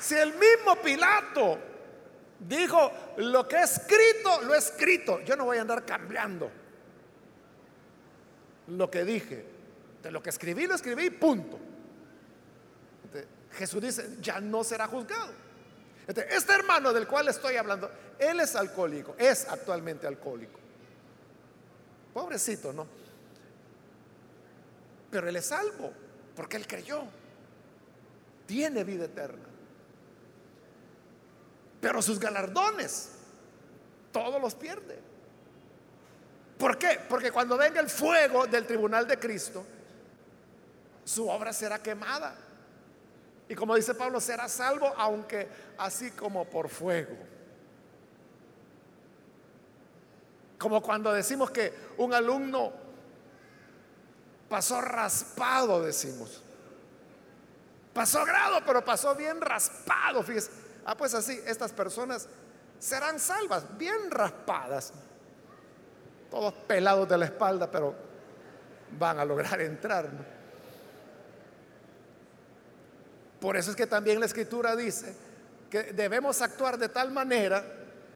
Si 0.00 0.16
el 0.16 0.34
mismo 0.34 0.74
Pilato 0.82 1.60
dijo, 2.40 2.90
lo 3.18 3.46
que 3.46 3.54
he 3.54 3.62
escrito, 3.62 4.42
lo 4.42 4.52
he 4.52 4.58
escrito, 4.58 5.20
yo 5.20 5.36
no 5.36 5.44
voy 5.44 5.58
a 5.58 5.60
andar 5.60 5.84
cambiando 5.84 6.50
lo 8.66 8.90
que 8.90 9.04
dije. 9.04 9.46
De 10.02 10.10
lo 10.10 10.20
que 10.20 10.30
escribí, 10.30 10.66
lo 10.66 10.74
escribí, 10.74 11.08
punto. 11.10 11.56
Jesús 13.52 13.80
dice, 13.80 14.16
ya 14.20 14.40
no 14.40 14.64
será 14.64 14.88
juzgado. 14.88 15.43
Este 16.06 16.52
hermano 16.52 16.92
del 16.92 17.06
cual 17.06 17.28
estoy 17.28 17.56
hablando, 17.56 17.90
él 18.18 18.40
es 18.40 18.54
alcohólico, 18.56 19.14
es 19.18 19.48
actualmente 19.48 20.06
alcohólico. 20.06 20.60
Pobrecito, 22.12 22.72
¿no? 22.72 22.86
Pero 25.10 25.28
él 25.28 25.36
es 25.36 25.46
salvo, 25.46 25.92
porque 26.36 26.56
él 26.56 26.66
creyó. 26.66 27.04
Tiene 28.46 28.84
vida 28.84 29.06
eterna. 29.06 29.46
Pero 31.80 32.02
sus 32.02 32.18
galardones, 32.18 33.10
todos 34.12 34.40
los 34.40 34.54
pierde. 34.54 34.98
¿Por 36.58 36.78
qué? 36.78 37.00
Porque 37.08 37.32
cuando 37.32 37.56
venga 37.56 37.80
el 37.80 37.88
fuego 37.88 38.46
del 38.46 38.66
tribunal 38.66 39.06
de 39.06 39.18
Cristo, 39.18 39.64
su 41.04 41.28
obra 41.28 41.52
será 41.52 41.82
quemada. 41.82 42.36
Y 43.48 43.54
como 43.54 43.74
dice 43.74 43.94
Pablo, 43.94 44.20
será 44.20 44.48
salvo 44.48 44.92
aunque 44.96 45.48
así 45.78 46.10
como 46.12 46.44
por 46.44 46.68
fuego. 46.68 47.16
Como 50.58 50.80
cuando 50.80 51.12
decimos 51.12 51.50
que 51.50 51.72
un 51.98 52.14
alumno 52.14 52.72
pasó 54.48 54.80
raspado, 54.80 55.82
decimos. 55.82 56.42
Pasó 57.92 58.24
grado, 58.24 58.60
pero 58.64 58.84
pasó 58.84 59.14
bien 59.14 59.40
raspado, 59.40 60.22
fíjese. 60.22 60.50
Ah, 60.86 60.96
pues 60.96 61.14
así, 61.14 61.40
estas 61.46 61.72
personas 61.72 62.28
serán 62.78 63.20
salvas, 63.20 63.76
bien 63.76 64.10
raspadas. 64.10 64.92
Todos 66.30 66.54
pelados 66.66 67.08
de 67.08 67.18
la 67.18 67.26
espalda, 67.26 67.70
pero 67.70 67.94
van 68.98 69.18
a 69.18 69.24
lograr 69.24 69.60
entrar. 69.60 70.33
Por 73.44 73.58
eso 73.58 73.72
es 73.72 73.76
que 73.76 73.86
también 73.86 74.18
la 74.20 74.24
escritura 74.24 74.74
dice 74.74 75.14
que 75.68 75.92
debemos 75.92 76.40
actuar 76.40 76.78
de 76.78 76.88
tal 76.88 77.10
manera, 77.10 77.62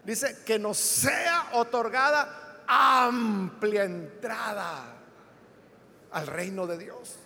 dice, 0.02 0.38
que 0.46 0.58
nos 0.58 0.78
sea 0.78 1.50
otorgada 1.52 2.62
amplia 2.66 3.84
entrada 3.84 4.84
al 6.12 6.26
reino 6.26 6.66
de 6.66 6.78
Dios. 6.78 7.16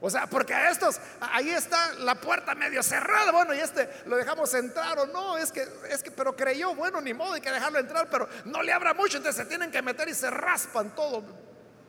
O 0.00 0.08
sea, 0.08 0.28
porque 0.28 0.54
a 0.54 0.70
estos, 0.70 1.00
ahí 1.20 1.50
está 1.50 1.92
la 1.94 2.14
puerta 2.14 2.54
medio 2.54 2.84
cerrada, 2.84 3.32
bueno, 3.32 3.52
y 3.52 3.58
este 3.58 3.90
lo 4.06 4.16
dejamos 4.16 4.54
entrar 4.54 4.96
o 5.00 5.06
no, 5.06 5.38
es 5.38 5.50
que, 5.50 5.66
es 5.88 6.04
que, 6.04 6.12
pero 6.12 6.36
creyó, 6.36 6.76
bueno, 6.76 7.00
ni 7.00 7.12
modo, 7.12 7.32
hay 7.32 7.40
que 7.40 7.50
dejarlo 7.50 7.80
entrar, 7.80 8.08
pero 8.08 8.28
no 8.44 8.62
le 8.62 8.72
abra 8.72 8.94
mucho, 8.94 9.16
entonces 9.16 9.42
se 9.42 9.48
tienen 9.48 9.72
que 9.72 9.82
meter 9.82 10.08
y 10.08 10.14
se 10.14 10.30
raspan 10.30 10.94
todo. 10.94 11.24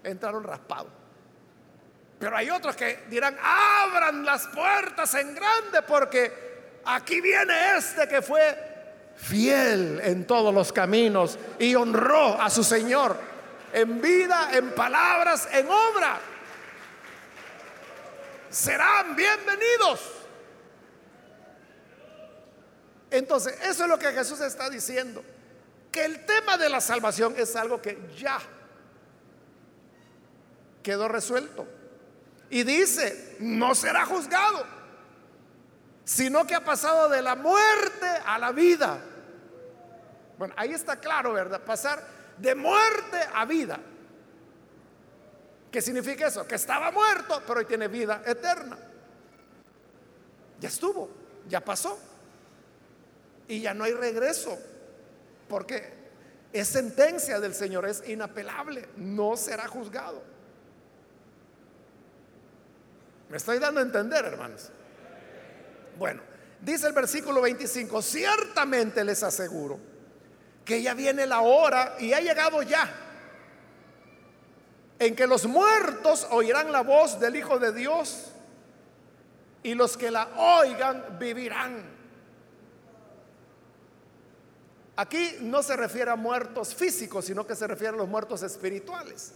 Entraron 0.04 0.44
raspados. 0.44 1.01
Pero 2.22 2.38
hay 2.38 2.52
otros 2.52 2.76
que 2.76 3.06
dirán, 3.10 3.36
abran 3.42 4.24
las 4.24 4.46
puertas 4.50 5.12
en 5.16 5.34
grande 5.34 5.82
porque 5.82 6.80
aquí 6.86 7.20
viene 7.20 7.78
este 7.78 8.08
que 8.08 8.22
fue 8.22 9.12
fiel 9.16 10.00
en 10.04 10.28
todos 10.28 10.54
los 10.54 10.72
caminos 10.72 11.40
y 11.58 11.74
honró 11.74 12.40
a 12.40 12.48
su 12.52 12.64
Señor 12.64 13.18
en 13.74 14.00
vida, 14.00 14.50
en 14.54 14.70
palabras, 14.76 15.50
en 15.52 15.68
obra. 15.68 16.20
Serán 18.52 19.16
bienvenidos. 19.16 20.12
Entonces, 23.10 23.60
eso 23.64 23.84
es 23.86 23.90
lo 23.90 23.98
que 23.98 24.12
Jesús 24.12 24.40
está 24.42 24.70
diciendo. 24.70 25.24
Que 25.92 26.06
el 26.06 26.24
tema 26.28 26.56
de 26.60 26.70
la 26.70 26.82
salvación 26.82 27.34
es 27.36 27.56
algo 27.56 27.82
que 27.82 27.98
ya 28.16 28.40
quedó 30.84 31.08
resuelto. 31.08 31.81
Y 32.52 32.64
dice, 32.64 33.38
no 33.40 33.74
será 33.74 34.06
juzgado, 34.06 34.66
sino 36.04 36.46
que 36.46 36.54
ha 36.54 36.64
pasado 36.64 37.08
de 37.08 37.22
la 37.22 37.36
muerte 37.36 38.08
a 38.26 38.38
la 38.38 38.52
vida. 38.52 39.00
Bueno, 40.38 40.54
ahí 40.58 40.74
está 40.74 40.98
claro, 40.98 41.32
¿verdad? 41.32 41.62
Pasar 41.64 42.06
de 42.38 42.54
muerte 42.54 43.18
a 43.34 43.46
vida. 43.46 43.80
¿Qué 45.72 45.82
significa 45.82 46.28
eso? 46.28 46.46
Que 46.46 46.56
estaba 46.56 46.92
muerto, 46.92 47.42
pero 47.48 47.60
hoy 47.60 47.66
tiene 47.66 47.88
vida 47.88 48.22
eterna. 48.26 48.78
Ya 50.60 50.68
estuvo, 50.68 51.10
ya 51.48 51.62
pasó. 51.62 51.98
Y 53.48 53.62
ya 53.62 53.74
no 53.74 53.86
hay 53.86 53.94
regreso, 53.94 54.60
porque 55.48 55.94
es 56.52 56.68
sentencia 56.68 57.40
del 57.40 57.56
Señor, 57.56 57.88
es 57.88 58.08
inapelable, 58.10 58.90
no 58.98 59.38
será 59.38 59.70
juzgado. 59.70 60.22
¿Me 63.32 63.38
estoy 63.38 63.60
dando 63.60 63.80
a 63.80 63.84
entender, 63.84 64.26
hermanos? 64.26 64.70
Bueno, 65.98 66.22
dice 66.60 66.88
el 66.88 66.92
versículo 66.92 67.42
25, 67.42 68.02
ciertamente 68.02 69.06
les 69.06 69.24
aseguro 69.24 69.80
que 70.66 70.82
ya 70.82 70.94
viene 70.94 71.26
la 71.26 71.40
hora 71.40 71.96
y 71.98 72.12
ha 72.12 72.20
llegado 72.20 72.62
ya 72.62 72.94
en 75.00 75.16
que 75.16 75.26
los 75.28 75.46
muertos 75.46 76.28
oirán 76.32 76.74
la 76.74 76.82
voz 76.82 77.22
del 77.22 77.38
Hijo 77.38 77.58
de 77.58 77.72
Dios 77.72 78.34
y 79.64 79.76
los 79.76 79.96
que 79.96 80.12
la 80.12 80.28
oigan 80.36 81.18
vivirán. 81.18 81.86
Aquí 84.98 85.38
no 85.40 85.64
se 85.64 85.78
refiere 85.78 86.12
a 86.12 86.18
muertos 86.18 86.76
físicos, 86.76 87.24
sino 87.24 87.48
que 87.48 87.56
se 87.56 87.66
refiere 87.66 87.94
a 87.94 87.98
los 87.98 88.10
muertos 88.10 88.44
espirituales. 88.44 89.32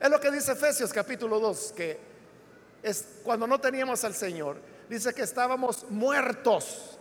Es 0.00 0.08
lo 0.08 0.18
que 0.18 0.30
dice 0.30 0.52
Efesios 0.52 0.94
capítulo 0.94 1.38
2, 1.38 1.74
que 1.76 2.07
es 2.82 3.06
cuando 3.22 3.46
no 3.46 3.60
teníamos 3.60 4.04
al 4.04 4.14
Señor, 4.14 4.56
dice 4.88 5.12
que 5.12 5.22
estábamos 5.22 5.88
muertos 5.90 6.98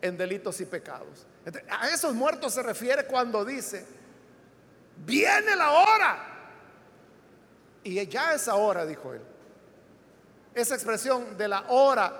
en 0.00 0.16
delitos 0.16 0.60
y 0.60 0.64
pecados. 0.64 1.26
A 1.68 1.88
esos 1.90 2.14
muertos 2.14 2.54
se 2.54 2.62
refiere 2.62 3.06
cuando 3.06 3.44
dice, 3.44 3.84
viene 5.04 5.56
la 5.56 5.70
hora 5.72 6.28
y 7.82 8.06
ya 8.06 8.34
es 8.34 8.48
ahora, 8.48 8.84
dijo 8.84 9.14
él. 9.14 9.22
Esa 10.54 10.74
expresión 10.74 11.36
de 11.36 11.48
la 11.48 11.64
hora, 11.68 12.12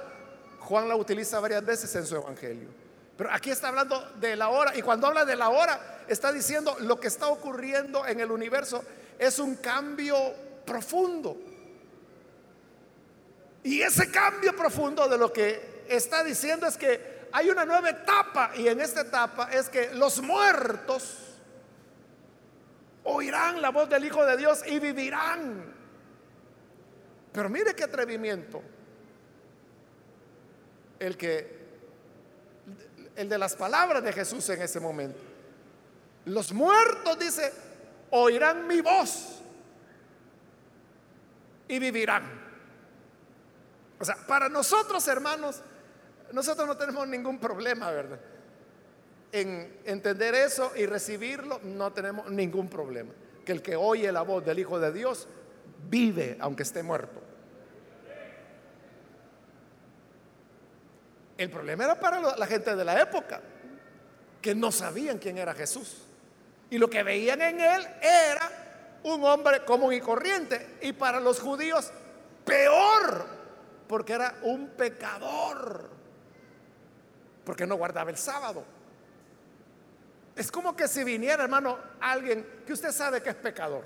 Juan 0.61 0.89
la 0.89 0.97
utiliza 0.97 1.41
varias 1.41 1.65
veces 1.65 1.95
en 1.97 2.07
su 2.07 2.17
evangelio. 2.17 2.69
Pero 3.17 3.33
aquí 3.33 3.51
está 3.51 3.69
hablando 3.69 4.01
de 4.21 4.37
la 4.37 4.49
hora. 4.49 4.77
Y 4.77 4.83
cuando 4.83 5.09
habla 5.09 5.25
de 5.25 5.35
la 5.35 5.49
hora, 5.49 6.05
está 6.07 6.33
diciendo 6.33 6.77
lo 6.81 7.01
que 7.01 7.09
está 7.09 7.27
ocurriendo 7.27 8.07
en 8.07 8.21
el 8.21 8.31
universo 8.31 8.85
es 9.19 9.41
un 9.41 9.57
cambio 9.57 10.17
profundo. 10.65 11.37
Y 13.69 13.83
ese 13.83 14.11
cambio 14.11 14.57
profundo 14.57 15.07
de 15.11 15.19
lo 15.19 15.31
que 15.31 15.85
está 15.91 16.25
diciendo 16.25 16.67
es 16.67 16.79
que 16.79 17.29
hay 17.31 17.51
una 17.51 17.67
nueva 17.67 17.91
etapa. 17.91 18.53
Y 18.57 18.67
en 18.67 18.81
esta 18.81 19.03
etapa 19.03 19.51
es 19.53 19.69
que 19.69 19.93
los 19.93 20.23
muertos 20.23 21.37
oirán 23.05 23.61
la 23.61 23.69
voz 23.69 23.91
del 23.91 24.07
Hijo 24.07 24.25
de 24.25 24.39
Dios 24.39 24.63
y 24.67 24.79
vivirán. 24.79 25.71
Pero 27.31 27.51
mire 27.51 27.75
qué 27.75 27.85
atrevimiento. 27.85 28.63
El 30.99 31.19
que 31.19 31.59
el 33.17 33.29
de 33.29 33.37
las 33.37 33.55
palabras 33.55 34.03
de 34.03 34.15
Jesús 34.15 34.49
en 34.49 34.63
ese 34.63 34.81
momento. 34.81 35.21
Los 36.25 36.55
muertos 36.55 37.19
dice, 37.19 37.53
oirán 38.13 38.67
mi 38.67 38.81
voz 38.81 39.43
y 41.69 41.79
vivirán. 41.79 42.48
O 44.01 44.05
sea, 44.05 44.17
para 44.27 44.49
nosotros, 44.49 45.07
hermanos, 45.09 45.61
nosotros 46.33 46.67
no 46.67 46.77
tenemos 46.77 47.07
ningún 47.09 47.39
problema, 47.39 47.91
¿verdad? 47.91 48.21
en 49.33 49.81
entender 49.85 50.35
eso 50.35 50.73
y 50.77 50.87
recibirlo, 50.87 51.61
no 51.63 51.93
tenemos 51.93 52.31
ningún 52.31 52.69
problema. 52.69 53.13
Que 53.45 53.53
el 53.53 53.63
que 53.63 53.77
oye 53.77 54.11
la 54.13 54.23
voz 54.23 54.45
del 54.45 54.59
Hijo 54.59 54.79
de 54.79 54.93
Dios 54.93 55.29
vive 55.89 56.37
aunque 56.41 56.63
esté 56.63 56.83
muerto. 56.83 57.23
El 61.37 61.51
problema 61.51 61.85
era 61.85 62.01
para 62.01 62.37
la 62.37 62.47
gente 62.47 62.75
de 62.75 62.85
la 62.85 63.01
época, 63.01 63.41
que 64.43 64.55
no 64.55 64.73
sabían 64.73 65.19
quién 65.19 65.39
era 65.39 65.55
Jesús. 65.55 66.03
Y 66.71 66.79
lo 66.79 66.91
que 66.91 67.03
veían 67.03 67.41
en 67.41 67.61
él 67.61 67.87
era 68.03 68.51
un 69.05 69.25
hombre 69.25 69.65
común 69.65 69.93
y 69.93 70.01
corriente. 70.01 70.79
Y 70.83 70.93
para 70.93 71.21
los 71.21 71.39
judíos, 71.39 71.93
peor, 72.45 73.27
porque 73.89 74.13
era 74.13 74.39
un 74.43 74.69
pecador, 74.69 75.89
porque 77.45 77.67
no 77.67 77.77
guardaba 77.77 78.11
el 78.11 78.19
sábado. 78.19 78.65
Es 80.37 80.53
como 80.53 80.77
que 80.77 80.87
si 80.87 81.03
viniera, 81.03 81.43
hermano, 81.43 81.79
alguien 82.01 82.63
que 82.65 82.73
usted 82.73 82.93
sabe 82.93 83.23
que 83.23 83.31
es 83.31 83.35
pecador. 83.35 83.85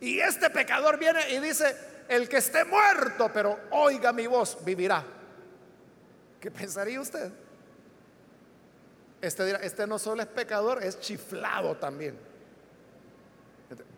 Y 0.00 0.20
este 0.20 0.48
pecador 0.50 0.98
viene 0.98 1.28
y 1.30 1.40
dice, 1.40 1.76
el 2.08 2.28
que 2.28 2.36
esté 2.36 2.64
muerto, 2.64 3.30
pero 3.32 3.58
oiga 3.70 4.12
mi 4.12 4.26
voz, 4.26 4.58
vivirá. 4.64 5.04
¿Qué 6.40 6.50
pensaría 6.50 7.00
usted? 7.00 7.32
Este 9.20 9.66
este 9.66 9.86
no 9.86 9.98
solo 9.98 10.22
es 10.22 10.28
pecador, 10.28 10.82
es 10.82 10.98
chiflado 11.00 11.76
también. 11.76 12.18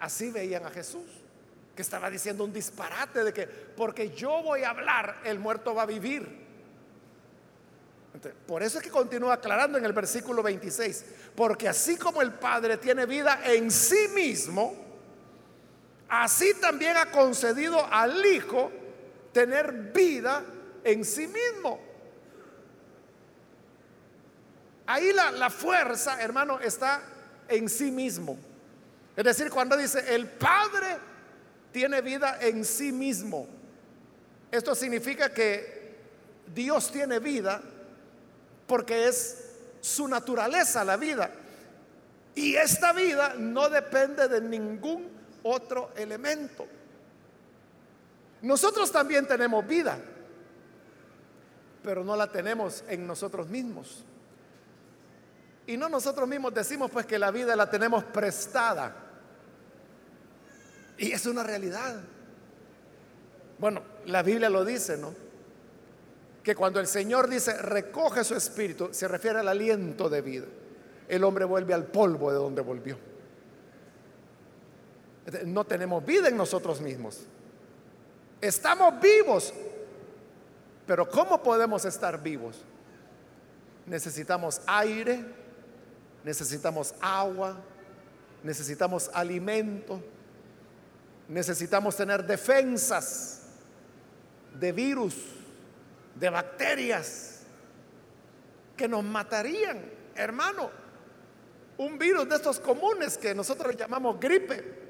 Así 0.01 0.31
veían 0.31 0.67
a 0.67 0.71
Jesús, 0.71 1.22
que 1.75 1.83
estaba 1.83 2.11
diciendo 2.11 2.45
un 2.45 2.53
disparate 2.53 3.25
de 3.25 3.33
que, 3.33 3.47
porque 3.47 4.11
yo 4.11 4.43
voy 4.43 4.62
a 4.62 4.70
hablar, 4.70 5.20
el 5.25 5.39
muerto 5.39 5.75
va 5.75 5.83
a 5.83 5.87
vivir. 5.87 6.43
Por 8.47 8.62
eso 8.62 8.79
es 8.79 8.85
que 8.85 8.91
continúa 8.91 9.35
aclarando 9.35 9.79
en 9.79 9.85
el 9.85 9.93
versículo 9.93 10.43
26, 10.43 11.05
porque 11.35 11.68
así 11.68 11.97
como 11.97 12.20
el 12.20 12.33
Padre 12.35 12.77
tiene 12.77 13.07
vida 13.07 13.41
en 13.45 13.70
sí 13.70 14.09
mismo, 14.14 14.75
así 16.09 16.53
también 16.61 16.97
ha 16.99 17.11
concedido 17.11 17.85
al 17.91 18.25
Hijo 18.27 18.70
tener 19.33 19.73
vida 19.95 20.45
en 20.85 21.05
sí 21.07 21.27
mismo. 21.27 21.81
Ahí 24.87 25.11
la, 25.14 25.31
la 25.31 25.49
fuerza, 25.49 26.20
hermano, 26.20 26.61
está 26.61 27.03
en 27.49 27.66
sí 27.68 27.91
mismo. 27.91 28.37
Es 29.16 29.25
decir, 29.25 29.51
cuando 29.51 29.75
dice, 29.75 30.14
el 30.14 30.27
Padre 30.27 31.12
tiene 31.73 32.01
vida 32.03 32.39
en 32.41 32.64
sí 32.64 32.93
mismo, 32.93 33.47
esto 34.51 34.75
significa 34.75 35.33
que 35.33 35.97
Dios 36.55 36.93
tiene 36.93 37.18
vida 37.18 37.62
porque 38.66 39.09
es 39.09 39.51
su 39.81 40.07
naturaleza 40.07 40.85
la 40.85 40.97
vida. 40.97 41.31
Y 42.35 42.55
esta 42.55 42.93
vida 42.93 43.35
no 43.37 43.68
depende 43.68 44.29
de 44.29 44.41
ningún 44.41 45.09
otro 45.43 45.91
elemento. 45.97 46.66
Nosotros 48.43 48.91
también 48.91 49.27
tenemos 49.27 49.66
vida, 49.66 49.99
pero 51.83 52.05
no 52.05 52.16
la 52.16 52.31
tenemos 52.31 52.85
en 52.89 53.07
nosotros 53.07 53.49
mismos. 53.49 54.05
Y 55.66 55.77
no 55.77 55.89
nosotros 55.89 56.29
mismos 56.29 56.53
decimos 56.53 56.91
pues 56.91 57.07
que 57.07 57.18
la 57.18 57.31
vida 57.31 57.55
la 57.55 57.70
tenemos 57.70 58.05
prestada. 58.05 59.02
Y 60.99 61.12
es 61.12 61.26
una 61.26 61.43
realidad. 61.43 61.97
Bueno, 63.59 63.82
la 64.07 64.22
Biblia 64.22 64.49
lo 64.51 64.64
dice, 64.64 64.97
¿no? 64.97 65.14
que 66.43 66.55
cuando 66.55 66.80
el 66.80 66.86
Señor 66.86 67.28
dice 67.28 67.57
recoge 67.57 68.24
su 68.24 68.34
espíritu, 68.34 68.88
se 68.93 69.07
refiere 69.09 69.38
al 69.38 69.49
aliento 69.49 70.09
de 70.09 70.20
vida. 70.20 70.47
El 71.09 71.24
hombre 71.24 71.45
vuelve 71.45 71.74
al 71.74 71.84
polvo 71.84 72.30
de 72.30 72.38
donde 72.38 72.62
volvió. 72.62 72.99
No 75.47 75.64
tenemos 75.64 76.05
vida 76.05 76.28
en 76.28 76.36
nosotros 76.36 76.80
mismos. 76.80 77.26
Estamos 78.40 79.01
vivos, 79.01 79.55
pero 80.86 81.09
¿cómo 81.09 81.43
podemos 81.43 81.84
estar 81.84 82.20
vivos? 82.20 82.64
Necesitamos 83.86 84.61
aire, 84.66 85.24
necesitamos 86.24 86.95
agua, 87.01 87.57
necesitamos 88.43 89.11
alimento, 89.14 90.03
necesitamos 91.29 91.97
tener 91.97 92.25
defensas 92.25 93.43
de 94.59 94.73
virus 94.73 95.14
de 96.14 96.31
bacterias 96.31 97.41
que 98.77 98.89
nos 98.89 99.05
matarían, 99.05 99.81
hermano. 100.14 100.70
Un 101.79 101.99
virus 101.99 102.29
de 102.29 102.37
estos 102.37 102.61
comunes 102.61 103.16
que 103.16 103.35
nosotros 103.35 103.77
llamamos 103.77 104.20
gripe, 104.20 104.83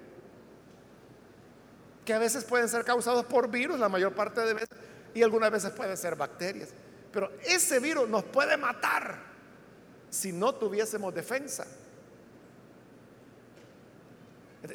que 2.05 2.13
a 2.13 2.19
veces 2.19 2.45
pueden 2.45 2.69
ser 2.69 2.85
causados 2.85 3.25
por 3.27 3.49
virus, 3.49 3.79
la 3.79 3.89
mayor 3.89 4.15
parte 4.15 4.41
de 4.41 4.55
veces, 4.55 4.69
y 5.15 5.23
algunas 5.23 5.51
veces 5.51 5.71
pueden 5.71 5.97
ser 5.97 6.17
bacterias. 6.17 6.71
Pero 7.13 7.31
ese 7.45 7.79
virus 7.79 8.09
nos 8.09 8.25
puede 8.25 8.57
matar 8.57 9.19
si 10.11 10.33
no 10.33 10.55
tuviésemos 10.55 11.15
defensa. 11.15 11.67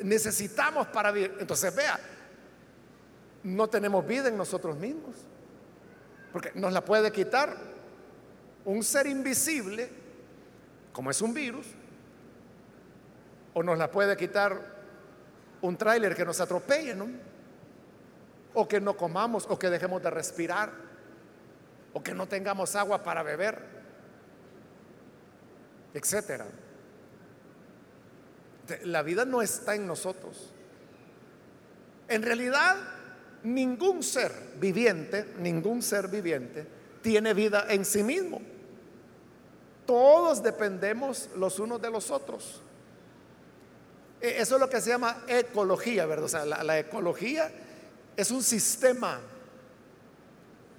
Necesitamos 0.04 0.88
para 0.88 1.12
vivir. 1.12 1.36
Entonces, 1.40 1.74
vea, 1.76 2.00
no 3.44 3.68
tenemos 3.70 4.06
vida 4.06 4.28
en 4.28 4.38
nosotros 4.38 4.78
mismos. 4.78 5.16
Porque 6.32 6.52
nos 6.56 6.74
la 6.74 6.84
puede 6.84 7.12
quitar 7.12 7.56
un 8.66 8.84
ser 8.84 9.08
invisible, 9.08 9.90
como 10.92 11.10
es 11.10 11.22
un 11.22 11.34
virus, 11.34 11.66
o 13.54 13.64
nos 13.64 13.78
la 13.78 13.90
puede 13.90 14.18
quitar 14.18 14.60
un 15.62 15.78
tráiler 15.78 16.16
que 16.16 16.26
nos 16.26 16.40
atropelle, 16.42 16.94
¿no? 16.94 17.08
O 18.54 18.68
que 18.68 18.82
no 18.82 18.98
comamos, 18.98 19.48
o 19.50 19.58
que 19.58 19.70
dejemos 19.70 20.04
de 20.04 20.10
respirar, 20.10 20.72
o 21.94 22.04
que 22.04 22.14
no 22.14 22.28
tengamos 22.28 22.76
agua 22.76 23.04
para 23.04 23.24
beber, 23.24 23.64
etcétera. 25.94 26.46
La 28.84 29.02
vida 29.04 29.26
no 29.26 29.42
está 29.42 29.76
en 29.76 29.88
nosotros. 29.88 30.52
En 32.08 32.22
realidad, 32.22 32.78
ningún 33.44 34.04
ser 34.04 34.32
viviente, 34.60 35.34
ningún 35.40 35.82
ser 35.82 36.08
viviente 36.08 36.66
tiene 37.02 37.34
vida 37.34 37.66
en 37.70 37.86
sí 37.86 38.04
mismo. 38.04 38.42
Todos 39.86 40.44
dependemos 40.44 41.30
los 41.38 41.60
unos 41.60 41.82
de 41.82 41.90
los 41.90 42.12
otros. 42.12 42.62
E, 44.22 44.42
eso 44.42 44.56
es 44.56 44.62
lo 44.62 44.70
que 44.70 44.82
se 44.82 44.90
llama 44.90 45.24
ecología, 45.28 46.06
¿verdad? 46.06 46.26
O 46.26 46.30
sea, 46.30 46.46
la, 46.46 46.64
la 46.64 46.80
ecología 46.80 47.52
es 48.16 48.32
un 48.32 48.44
sistema 48.44 49.22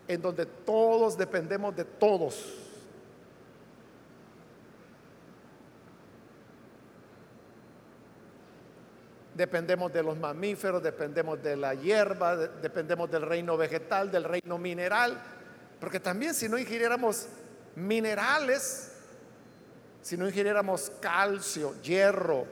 en 0.06 0.20
donde 0.20 0.46
todos 0.46 1.16
dependemos 1.16 1.74
de 1.76 1.84
todos. 1.84 2.67
Dependemos 9.38 9.92
de 9.92 10.02
los 10.02 10.18
mamíferos, 10.18 10.82
dependemos 10.82 11.40
de 11.40 11.56
la 11.56 11.72
hierba, 11.72 12.36
dependemos 12.36 13.08
del 13.08 13.22
reino 13.22 13.56
vegetal, 13.56 14.10
del 14.10 14.24
reino 14.24 14.58
mineral, 14.58 15.16
porque 15.78 16.00
también 16.00 16.34
si 16.34 16.48
no 16.48 16.58
ingiriéramos 16.58 17.28
minerales, 17.76 18.90
si 20.02 20.16
no 20.16 20.26
ingiriéramos 20.26 20.90
calcio, 21.00 21.80
hierro, 21.82 22.46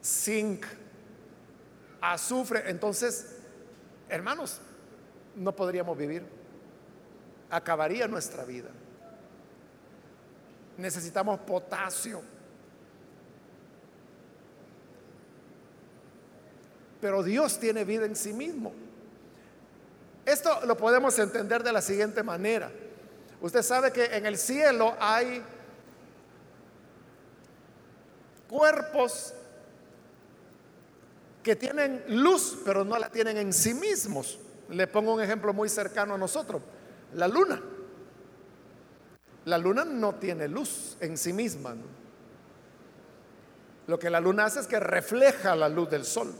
zinc, 0.00 0.66
azufre, 2.00 2.70
entonces, 2.70 3.38
hermanos, 4.08 4.60
no 5.34 5.50
podríamos 5.50 5.98
vivir. 5.98 6.22
Acabaría 7.50 8.06
nuestra 8.06 8.44
vida. 8.44 8.70
Necesitamos 10.78 11.40
potasio. 11.40 12.22
Pero 17.02 17.24
Dios 17.24 17.58
tiene 17.58 17.84
vida 17.84 18.06
en 18.06 18.14
sí 18.14 18.32
mismo. 18.32 18.72
Esto 20.24 20.64
lo 20.66 20.76
podemos 20.76 21.18
entender 21.18 21.64
de 21.64 21.72
la 21.72 21.82
siguiente 21.82 22.22
manera. 22.22 22.70
Usted 23.40 23.62
sabe 23.62 23.92
que 23.92 24.04
en 24.04 24.24
el 24.24 24.38
cielo 24.38 24.94
hay 25.00 25.42
cuerpos 28.48 29.34
que 31.42 31.56
tienen 31.56 32.04
luz, 32.06 32.58
pero 32.64 32.84
no 32.84 32.96
la 32.96 33.10
tienen 33.10 33.36
en 33.36 33.52
sí 33.52 33.74
mismos. 33.74 34.38
Le 34.68 34.86
pongo 34.86 35.14
un 35.14 35.20
ejemplo 35.20 35.52
muy 35.52 35.68
cercano 35.68 36.14
a 36.14 36.18
nosotros, 36.18 36.62
la 37.14 37.26
luna. 37.26 37.60
La 39.46 39.58
luna 39.58 39.84
no 39.84 40.14
tiene 40.14 40.46
luz 40.46 40.96
en 41.00 41.18
sí 41.18 41.32
misma. 41.32 41.74
Lo 43.88 43.98
que 43.98 44.08
la 44.08 44.20
luna 44.20 44.44
hace 44.44 44.60
es 44.60 44.68
que 44.68 44.78
refleja 44.78 45.56
la 45.56 45.68
luz 45.68 45.90
del 45.90 46.04
sol. 46.04 46.32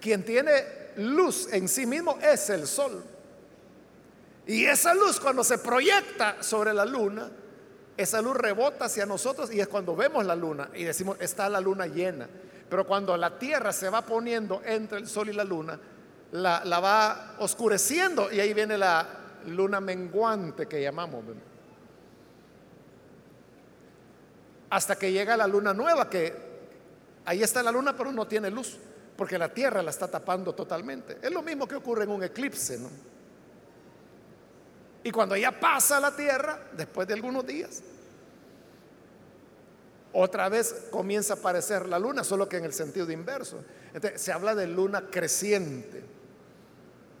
Quien 0.00 0.24
tiene 0.24 0.52
luz 0.96 1.48
en 1.52 1.68
sí 1.68 1.86
mismo 1.86 2.18
es 2.22 2.48
el 2.50 2.66
sol. 2.66 3.02
Y 4.46 4.64
esa 4.66 4.94
luz 4.94 5.18
cuando 5.18 5.42
se 5.42 5.58
proyecta 5.58 6.42
sobre 6.42 6.72
la 6.72 6.84
luna, 6.84 7.30
esa 7.96 8.20
luz 8.20 8.36
rebota 8.36 8.86
hacia 8.86 9.06
nosotros 9.06 9.52
y 9.52 9.60
es 9.60 9.68
cuando 9.68 9.96
vemos 9.96 10.24
la 10.24 10.36
luna 10.36 10.68
y 10.74 10.84
decimos, 10.84 11.16
está 11.20 11.48
la 11.48 11.60
luna 11.60 11.86
llena. 11.86 12.28
Pero 12.68 12.86
cuando 12.86 13.16
la 13.16 13.38
Tierra 13.38 13.72
se 13.72 13.88
va 13.88 14.02
poniendo 14.02 14.62
entre 14.64 14.98
el 14.98 15.08
sol 15.08 15.28
y 15.28 15.32
la 15.32 15.44
luna, 15.44 15.78
la, 16.32 16.64
la 16.64 16.80
va 16.80 17.36
oscureciendo 17.38 18.30
y 18.32 18.40
ahí 18.40 18.52
viene 18.52 18.76
la 18.76 19.06
luna 19.46 19.80
menguante 19.80 20.66
que 20.66 20.82
llamamos. 20.82 21.24
Hasta 24.70 24.96
que 24.96 25.12
llega 25.12 25.36
la 25.36 25.46
luna 25.46 25.72
nueva, 25.72 26.10
que 26.10 26.34
ahí 27.24 27.42
está 27.42 27.62
la 27.62 27.72
luna 27.72 27.96
pero 27.96 28.12
no 28.12 28.26
tiene 28.26 28.50
luz 28.50 28.78
porque 29.16 29.38
la 29.38 29.52
tierra 29.52 29.82
la 29.82 29.90
está 29.90 30.08
tapando 30.08 30.54
totalmente. 30.54 31.18
Es 31.22 31.30
lo 31.30 31.42
mismo 31.42 31.68
que 31.68 31.76
ocurre 31.76 32.04
en 32.04 32.10
un 32.10 32.22
eclipse, 32.22 32.78
¿no? 32.78 32.88
Y 35.04 35.10
cuando 35.10 35.36
ya 35.36 35.58
pasa 35.58 36.00
la 36.00 36.16
tierra, 36.16 36.58
después 36.72 37.06
de 37.06 37.14
algunos 37.14 37.46
días, 37.46 37.82
otra 40.14 40.48
vez 40.48 40.86
comienza 40.90 41.34
a 41.34 41.36
aparecer 41.36 41.86
la 41.88 41.98
luna, 41.98 42.24
solo 42.24 42.48
que 42.48 42.56
en 42.56 42.64
el 42.64 42.72
sentido 42.72 43.10
inverso. 43.10 43.62
Entonces, 43.92 44.20
se 44.20 44.32
habla 44.32 44.54
de 44.54 44.66
luna 44.66 45.10
creciente. 45.10 46.02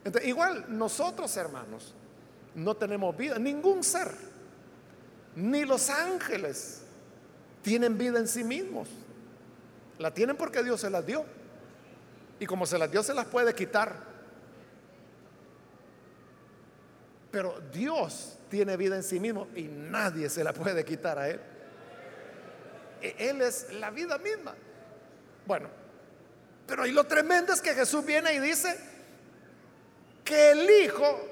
Entonces, 0.04 0.28
igual 0.28 0.64
nosotros, 0.68 1.36
hermanos, 1.36 1.94
no 2.54 2.74
tenemos 2.76 3.16
vida, 3.16 3.38
ningún 3.38 3.84
ser, 3.84 4.12
ni 5.36 5.64
los 5.64 5.90
ángeles 5.90 6.82
tienen 7.62 7.98
vida 7.98 8.18
en 8.18 8.28
sí 8.28 8.44
mismos. 8.44 8.88
La 9.98 10.12
tienen 10.12 10.36
porque 10.36 10.62
Dios 10.62 10.80
se 10.80 10.90
las 10.90 11.04
dio. 11.04 11.24
Y 12.40 12.46
como 12.46 12.66
se 12.66 12.78
las 12.78 12.90
dio, 12.90 13.02
se 13.02 13.14
las 13.14 13.26
puede 13.26 13.54
quitar. 13.54 14.14
Pero 17.30 17.60
Dios 17.72 18.38
tiene 18.48 18.76
vida 18.76 18.96
en 18.96 19.02
sí 19.02 19.18
mismo 19.18 19.48
y 19.54 19.62
nadie 19.62 20.28
se 20.28 20.44
la 20.44 20.52
puede 20.52 20.84
quitar 20.84 21.18
a 21.18 21.28
Él. 21.28 21.40
E, 23.02 23.16
él 23.18 23.42
es 23.42 23.72
la 23.74 23.90
vida 23.90 24.18
misma. 24.18 24.54
Bueno, 25.46 25.68
pero 26.66 26.86
y 26.86 26.92
lo 26.92 27.04
tremendo 27.04 27.52
es 27.52 27.60
que 27.60 27.74
Jesús 27.74 28.04
viene 28.04 28.32
y 28.34 28.38
dice 28.38 28.78
que 30.24 30.52
el 30.52 30.70
Hijo, 30.70 31.28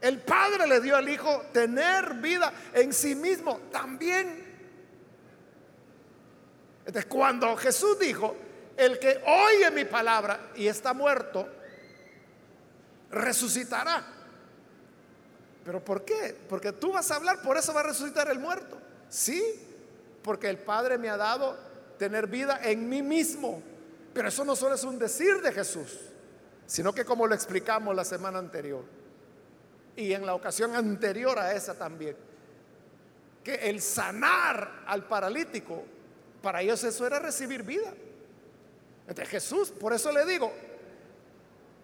el 0.00 0.18
Padre 0.18 0.66
le 0.66 0.80
dio 0.80 0.96
al 0.96 1.08
Hijo 1.08 1.46
tener 1.52 2.14
vida 2.14 2.52
en 2.72 2.92
sí 2.92 3.14
mismo 3.14 3.60
también. 3.72 4.44
Entonces, 6.80 7.06
cuando 7.06 7.56
Jesús 7.56 7.98
dijo, 7.98 8.36
el 8.76 8.98
que 8.98 9.22
oye 9.26 9.70
mi 9.70 9.84
palabra 9.84 10.50
y 10.56 10.66
está 10.66 10.92
muerto, 10.92 11.48
resucitará. 13.10 14.04
¿Pero 15.64 15.82
por 15.82 16.04
qué? 16.04 16.36
Porque 16.48 16.72
tú 16.72 16.92
vas 16.92 17.10
a 17.10 17.16
hablar, 17.16 17.40
por 17.42 17.56
eso 17.56 17.72
va 17.72 17.80
a 17.80 17.84
resucitar 17.84 18.28
el 18.30 18.38
muerto. 18.38 18.78
Sí, 19.08 19.42
porque 20.22 20.48
el 20.48 20.58
Padre 20.58 20.98
me 20.98 21.08
ha 21.08 21.16
dado 21.16 21.56
tener 21.98 22.26
vida 22.26 22.60
en 22.62 22.88
mí 22.88 23.02
mismo. 23.02 23.62
Pero 24.12 24.28
eso 24.28 24.44
no 24.44 24.54
solo 24.54 24.74
es 24.74 24.84
un 24.84 24.98
decir 24.98 25.40
de 25.40 25.52
Jesús, 25.52 26.00
sino 26.66 26.92
que 26.92 27.04
como 27.04 27.26
lo 27.26 27.34
explicamos 27.34 27.94
la 27.94 28.04
semana 28.04 28.38
anterior 28.38 28.84
y 29.96 30.12
en 30.12 30.26
la 30.26 30.34
ocasión 30.34 30.74
anterior 30.74 31.38
a 31.38 31.52
esa 31.52 31.74
también, 31.74 32.16
que 33.42 33.54
el 33.54 33.80
sanar 33.80 34.84
al 34.86 35.06
paralítico, 35.06 35.84
para 36.42 36.62
ellos 36.62 36.82
eso 36.84 37.06
era 37.06 37.18
recibir 37.18 37.62
vida. 37.62 37.92
Entonces 39.06 39.28
Jesús, 39.28 39.70
por 39.70 39.92
eso 39.92 40.10
le 40.10 40.24
digo, 40.24 40.52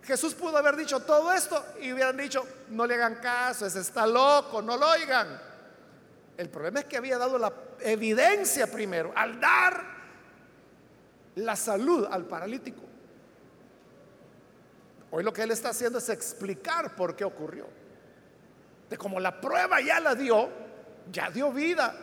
Jesús 0.03 0.35
pudo 0.35 0.57
haber 0.57 0.77
dicho 0.77 1.01
todo 1.01 1.33
esto 1.33 1.62
y 1.81 1.93
hubieran 1.93 2.16
dicho, 2.16 2.47
no 2.71 2.87
le 2.87 2.95
hagan 2.95 3.16
caso, 3.16 3.66
ese 3.66 3.81
está 3.81 4.07
loco, 4.07 4.62
no 4.62 4.77
lo 4.77 4.89
oigan. 4.89 5.41
El 6.37 6.49
problema 6.49 6.81
es 6.81 6.87
que 6.87 6.97
había 6.97 7.18
dado 7.18 7.39
la 7.39 7.53
evidencia 7.81 8.71
primero, 8.71 9.12
al 9.14 9.39
dar 9.39 9.85
la 11.35 11.55
salud 11.55 12.09
al 12.11 12.25
paralítico. 12.25 12.81
Hoy 15.11 15.23
lo 15.23 15.33
que 15.33 15.43
él 15.43 15.51
está 15.51 15.71
haciendo 15.71 15.99
es 15.99 16.09
explicar 16.09 16.97
por 16.97 17.14
qué 17.14 17.25
ocurrió. 17.25 17.66
De 18.89 18.97
como 18.97 19.21
la 19.21 19.41
prueba 19.41 19.81
ya 19.81 20.01
la 20.01 20.14
dio, 20.14 20.49
ya 21.12 21.31
dio 21.31 21.53
vida 21.53 21.95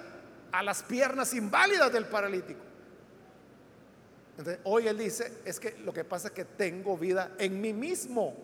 a 0.52 0.62
las 0.62 0.84
piernas 0.84 1.34
inválidas 1.34 1.92
del 1.92 2.06
paralítico 2.06 2.67
hoy 4.64 4.88
él 4.88 4.98
dice, 4.98 5.32
es 5.46 5.60
que 5.60 5.78
lo 5.84 5.94
que 5.94 6.04
pasa 6.04 6.28
es 6.28 6.34
que 6.34 6.46
tengo 6.46 6.98
vida 6.98 7.32
en 7.38 7.60
mí 7.60 7.74
mismo. 7.74 8.36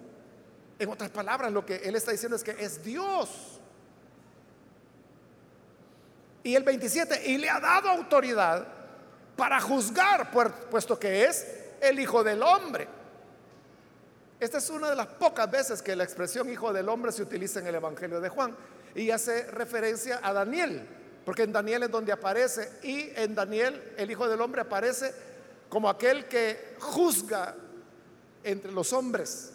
En 0.79 0.89
otras 0.89 1.11
palabras, 1.11 1.51
lo 1.51 1.65
que 1.65 1.75
él 1.77 1.95
está 1.95 2.11
diciendo 2.11 2.35
es 2.35 2.43
que 2.43 2.51
es 2.51 2.83
Dios. 2.83 3.59
Y 6.43 6.55
el 6.55 6.63
27, 6.63 7.29
y 7.29 7.37
le 7.37 7.49
ha 7.49 7.59
dado 7.59 7.89
autoridad 7.89 8.67
para 9.35 9.59
juzgar, 9.61 10.31
puesto 10.69 10.99
que 10.99 11.25
es 11.25 11.47
el 11.79 11.99
Hijo 11.99 12.23
del 12.23 12.41
Hombre. 12.41 12.87
Esta 14.39 14.57
es 14.57 14.69
una 14.69 14.89
de 14.89 14.95
las 14.95 15.07
pocas 15.07 15.49
veces 15.49 15.81
que 15.81 15.95
la 15.95 16.03
expresión 16.03 16.49
Hijo 16.49 16.73
del 16.73 16.89
Hombre 16.89 17.11
se 17.11 17.21
utiliza 17.21 17.59
en 17.59 17.67
el 17.67 17.75
Evangelio 17.75 18.19
de 18.19 18.29
Juan 18.29 18.55
y 18.93 19.09
hace 19.11 19.43
referencia 19.51 20.19
a 20.21 20.33
Daniel, 20.33 20.85
porque 21.23 21.43
en 21.43 21.53
Daniel 21.53 21.83
es 21.83 21.91
donde 21.91 22.11
aparece 22.11 22.69
y 22.83 23.11
en 23.15 23.35
Daniel 23.35 23.93
el 23.97 24.11
Hijo 24.11 24.27
del 24.27 24.41
Hombre 24.41 24.61
aparece 24.61 25.13
como 25.74 25.89
aquel 25.89 26.28
que 26.28 26.76
juzga 26.80 27.55
entre 28.43 28.71
los 28.71 28.93
hombres. 28.93 29.53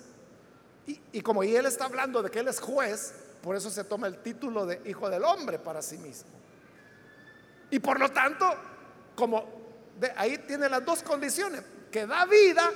Y, 1.12 1.20
como 1.20 1.44
y 1.44 1.54
él 1.54 1.66
está 1.66 1.84
hablando 1.84 2.24
de 2.24 2.28
que 2.28 2.40
él 2.40 2.48
es 2.48 2.58
juez, 2.58 3.14
por 3.40 3.54
eso 3.54 3.70
se 3.70 3.84
toma 3.84 4.08
el 4.08 4.18
título 4.18 4.66
de 4.66 4.82
hijo 4.86 5.08
del 5.08 5.22
hombre 5.22 5.60
para 5.60 5.80
sí 5.80 5.96
mismo. 5.96 6.30
Y 7.70 7.78
por 7.78 8.00
lo 8.00 8.10
tanto, 8.10 8.52
como 9.14 9.44
ahí 10.16 10.38
tiene 10.38 10.68
las 10.68 10.84
dos 10.84 11.04
condiciones, 11.04 11.62
que 11.88 12.04
da 12.04 12.26
vida 12.26 12.68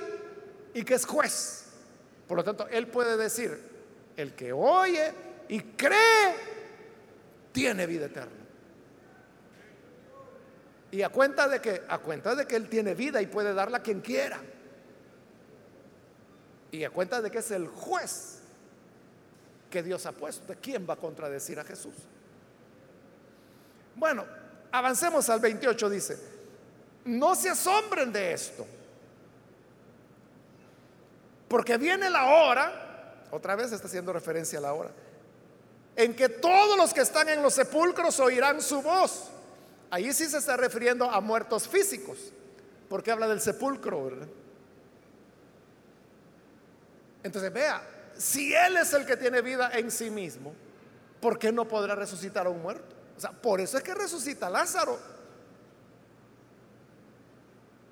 y 0.73 0.85
que 0.85 0.93
es 0.93 1.05
juez. 1.05 1.65
Por 2.29 2.37
lo 2.37 2.45
tanto, 2.45 2.65
él 2.69 2.87
puede 2.87 3.17
decir, 3.17 3.59
el 4.15 4.35
que 4.35 4.53
oye 4.53 5.13
y 5.49 5.59
cree, 5.59 6.33
tiene 7.51 7.87
vida 7.87 8.05
eterna. 8.05 8.42
Y 10.93 11.01
a 11.01 11.09
cuenta 11.09 11.47
de 11.47 11.59
que, 11.59 11.81
a 11.89 11.97
cuenta 11.97 12.35
de 12.35 12.45
que 12.45 12.55
él 12.55 12.69
tiene 12.69 12.93
vida 12.93 13.19
y 13.19 13.25
puede 13.25 13.51
darla 13.55 13.77
a 13.77 13.81
quien 13.81 13.99
quiera. 13.99 14.39
Y 16.69 16.83
a 16.83 16.91
cuenta 16.91 17.19
de 17.19 17.31
que 17.31 17.39
es 17.39 17.49
el 17.49 17.67
juez 17.67 18.41
que 19.71 19.81
Dios 19.81 20.05
ha 20.05 20.11
puesto. 20.11 20.45
¿De 20.45 20.55
quién 20.57 20.85
va 20.87 20.93
a 20.93 20.97
contradecir 20.97 21.59
a 21.59 21.63
Jesús? 21.63 21.95
Bueno, 23.95 24.23
avancemos 24.71 25.27
al 25.31 25.39
28, 25.39 25.89
dice, 25.89 26.19
no 27.05 27.33
se 27.33 27.49
asombren 27.49 28.13
de 28.13 28.33
esto, 28.33 28.63
porque 31.47 31.75
viene 31.77 32.07
la 32.07 32.25
hora, 32.25 33.25
otra 33.31 33.55
vez 33.55 33.71
está 33.71 33.87
haciendo 33.87 34.13
referencia 34.13 34.59
a 34.59 34.61
la 34.61 34.73
hora, 34.73 34.91
en 35.95 36.15
que 36.15 36.29
todos 36.29 36.77
los 36.77 36.93
que 36.93 37.01
están 37.01 37.29
en 37.29 37.41
los 37.41 37.55
sepulcros 37.55 38.19
oirán 38.19 38.61
su 38.61 38.79
voz. 38.83 39.31
Ahí 39.93 40.11
sí 40.11 40.25
se 40.25 40.39
está 40.39 40.57
refiriendo 40.57 41.07
a 41.07 41.21
muertos 41.21 41.67
físicos, 41.67 42.17
porque 42.89 43.11
habla 43.11 43.27
del 43.27 43.39
sepulcro. 43.39 44.09
Entonces 47.21 47.53
vea, 47.53 47.87
si 48.17 48.55
Él 48.55 48.77
es 48.77 48.91
el 48.93 49.05
que 49.05 49.15
tiene 49.15 49.43
vida 49.43 49.69
en 49.71 49.91
sí 49.91 50.09
mismo, 50.09 50.55
¿por 51.21 51.37
qué 51.37 51.51
no 51.51 51.67
podrá 51.67 51.93
resucitar 51.93 52.47
a 52.47 52.49
un 52.49 52.63
muerto? 52.63 52.95
O 53.15 53.19
sea, 53.19 53.33
por 53.33 53.61
eso 53.61 53.77
es 53.77 53.83
que 53.83 53.93
resucita 53.93 54.49
Lázaro. 54.49 54.97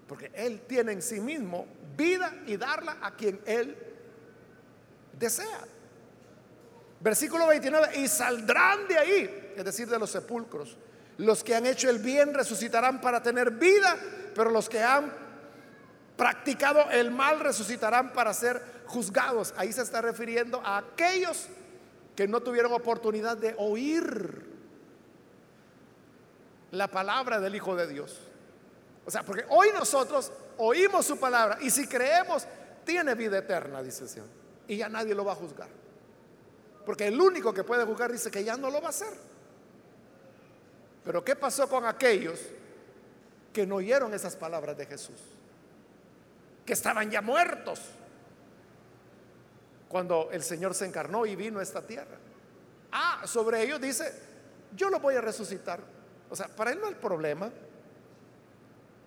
Porque 0.07 0.31
Él 0.33 0.61
tiene 0.61 0.93
en 0.93 1.03
sí 1.03 1.19
mismo 1.19 1.67
vida 1.95 2.33
y 2.47 2.57
darla 2.57 2.97
a 2.99 3.11
quien 3.11 3.39
Él 3.45 3.77
desea. 5.19 5.67
Versículo 6.99 7.45
29, 7.45 7.95
y 7.99 8.07
saldrán 8.07 8.87
de 8.87 8.97
ahí, 8.97 9.53
es 9.55 9.63
decir, 9.63 9.87
de 9.87 9.99
los 9.99 10.09
sepulcros. 10.09 10.75
Los 11.17 11.43
que 11.43 11.55
han 11.55 11.65
hecho 11.65 11.89
el 11.89 11.99
bien 11.99 12.33
resucitarán 12.33 13.01
para 13.01 13.21
tener 13.21 13.51
vida, 13.51 13.97
pero 14.33 14.49
los 14.49 14.69
que 14.69 14.81
han 14.81 15.13
practicado 16.17 16.89
el 16.91 17.11
mal 17.11 17.39
resucitarán 17.39 18.13
para 18.13 18.33
ser 18.33 18.61
juzgados. 18.85 19.53
Ahí 19.57 19.73
se 19.73 19.81
está 19.81 20.01
refiriendo 20.01 20.61
a 20.63 20.77
aquellos 20.77 21.47
que 22.15 22.27
no 22.27 22.41
tuvieron 22.41 22.73
oportunidad 22.73 23.37
de 23.37 23.55
oír 23.57 24.45
la 26.71 26.87
palabra 26.87 27.39
del 27.39 27.55
Hijo 27.55 27.75
de 27.75 27.87
Dios. 27.87 28.19
O 29.05 29.11
sea, 29.11 29.23
porque 29.23 29.45
hoy 29.49 29.69
nosotros 29.73 30.31
oímos 30.57 31.05
su 31.05 31.17
palabra 31.17 31.57
y 31.61 31.69
si 31.69 31.87
creemos, 31.87 32.45
tiene 32.85 33.15
vida 33.15 33.37
eterna, 33.39 33.81
dice 33.81 34.03
el 34.03 34.09
Señor. 34.09 34.27
Y 34.67 34.77
ya 34.77 34.89
nadie 34.89 35.15
lo 35.15 35.25
va 35.25 35.33
a 35.33 35.35
juzgar. 35.35 35.69
Porque 36.85 37.07
el 37.07 37.19
único 37.19 37.53
que 37.53 37.63
puede 37.63 37.85
juzgar 37.85 38.11
dice 38.11 38.31
que 38.31 38.43
ya 38.43 38.57
no 38.57 38.69
lo 38.69 38.79
va 38.81 38.87
a 38.87 38.91
hacer. 38.91 39.30
Pero 41.03 41.23
¿qué 41.23 41.35
pasó 41.35 41.67
con 41.67 41.85
aquellos 41.85 42.39
que 43.51 43.65
no 43.65 43.75
oyeron 43.75 44.13
esas 44.13 44.35
palabras 44.35 44.77
de 44.77 44.85
Jesús? 44.85 45.19
Que 46.65 46.73
estaban 46.73 47.09
ya 47.09 47.21
muertos 47.21 47.79
cuando 49.89 50.29
el 50.31 50.43
Señor 50.43 50.73
se 50.73 50.85
encarnó 50.85 51.25
y 51.25 51.35
vino 51.35 51.59
a 51.59 51.63
esta 51.63 51.81
tierra. 51.81 52.17
Ah, 52.91 53.23
sobre 53.25 53.63
ellos 53.63 53.81
dice, 53.81 54.13
yo 54.75 54.89
lo 54.89 54.99
voy 54.99 55.15
a 55.15 55.21
resucitar. 55.21 55.79
O 56.29 56.35
sea, 56.35 56.47
para 56.47 56.71
él 56.71 56.79
no 56.79 56.87
hay 56.87 56.95
problema. 56.95 57.51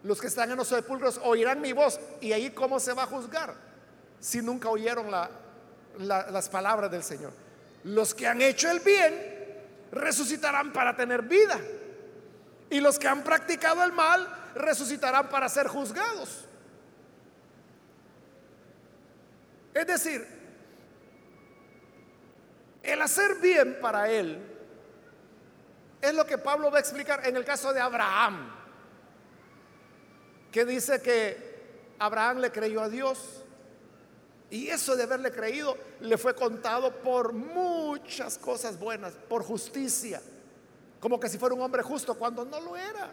Los 0.03 0.21
que 0.21 0.27
están 0.27 0.51
en 0.51 0.59
los 0.59 0.69
sepulcros 0.69 1.19
oirán 1.25 1.61
mi 1.61 1.73
voz. 1.73 1.99
¿Y 2.21 2.33
ahí 2.33 2.51
cómo 2.51 2.79
se 2.81 2.93
va 2.93 3.05
a 3.05 3.07
juzgar? 3.07 3.55
Si 4.21 4.43
nunca 4.43 4.69
oyeron 4.69 5.11
las 5.99 6.49
palabras 6.51 6.91
del 6.91 7.03
Señor. 7.03 7.33
Los 7.85 8.15
que 8.15 8.27
han 8.27 8.43
hecho 8.43 8.71
el 8.71 8.81
bien 8.81 9.35
resucitarán 9.93 10.73
para 10.73 10.97
tener 10.97 11.23
vida. 11.23 11.59
Y 12.71 12.81
los 12.81 12.99
que 12.99 13.09
han 13.09 13.23
practicado 13.23 13.83
el 13.85 13.93
mal 13.93 14.27
resucitarán 14.55 15.29
para 15.29 15.49
ser 15.49 15.67
juzgados. 15.67 16.47
Es 19.75 19.87
decir, 19.87 20.27
el 22.83 23.03
hacer 23.03 23.37
bien 23.37 23.79
para 23.81 24.11
él 24.11 24.39
es 26.01 26.15
lo 26.15 26.27
que 26.27 26.39
Pablo 26.39 26.71
va 26.71 26.79
a 26.79 26.81
explicar 26.81 27.27
en 27.27 27.37
el 27.37 27.45
caso 27.45 27.73
de 27.73 27.81
Abraham, 27.81 28.53
que 30.53 30.65
dice 30.65 31.01
que 31.01 31.55
Abraham 31.99 32.39
le 32.39 32.53
creyó 32.53 32.83
a 32.83 32.89
Dios 32.89 33.43
y 34.51 34.69
eso 34.69 34.95
de 34.95 35.05
haberle 35.05 35.33
creído 35.33 35.77
le 36.01 36.19
fue 36.19 36.35
contado 36.35 36.95
por 37.01 37.33
muchas 37.33 38.39
cosas 38.39 38.79
buenas, 38.79 39.15
por 39.15 39.43
justicia, 39.43 40.21
como 41.05 41.21
que 41.21 41.29
si 41.29 41.37
fuera 41.37 41.55
un 41.55 41.61
hombre 41.61 41.83
justo 41.83 42.15
cuando 42.15 42.47
no 42.47 42.59
lo 42.63 42.79
era. 42.79 43.13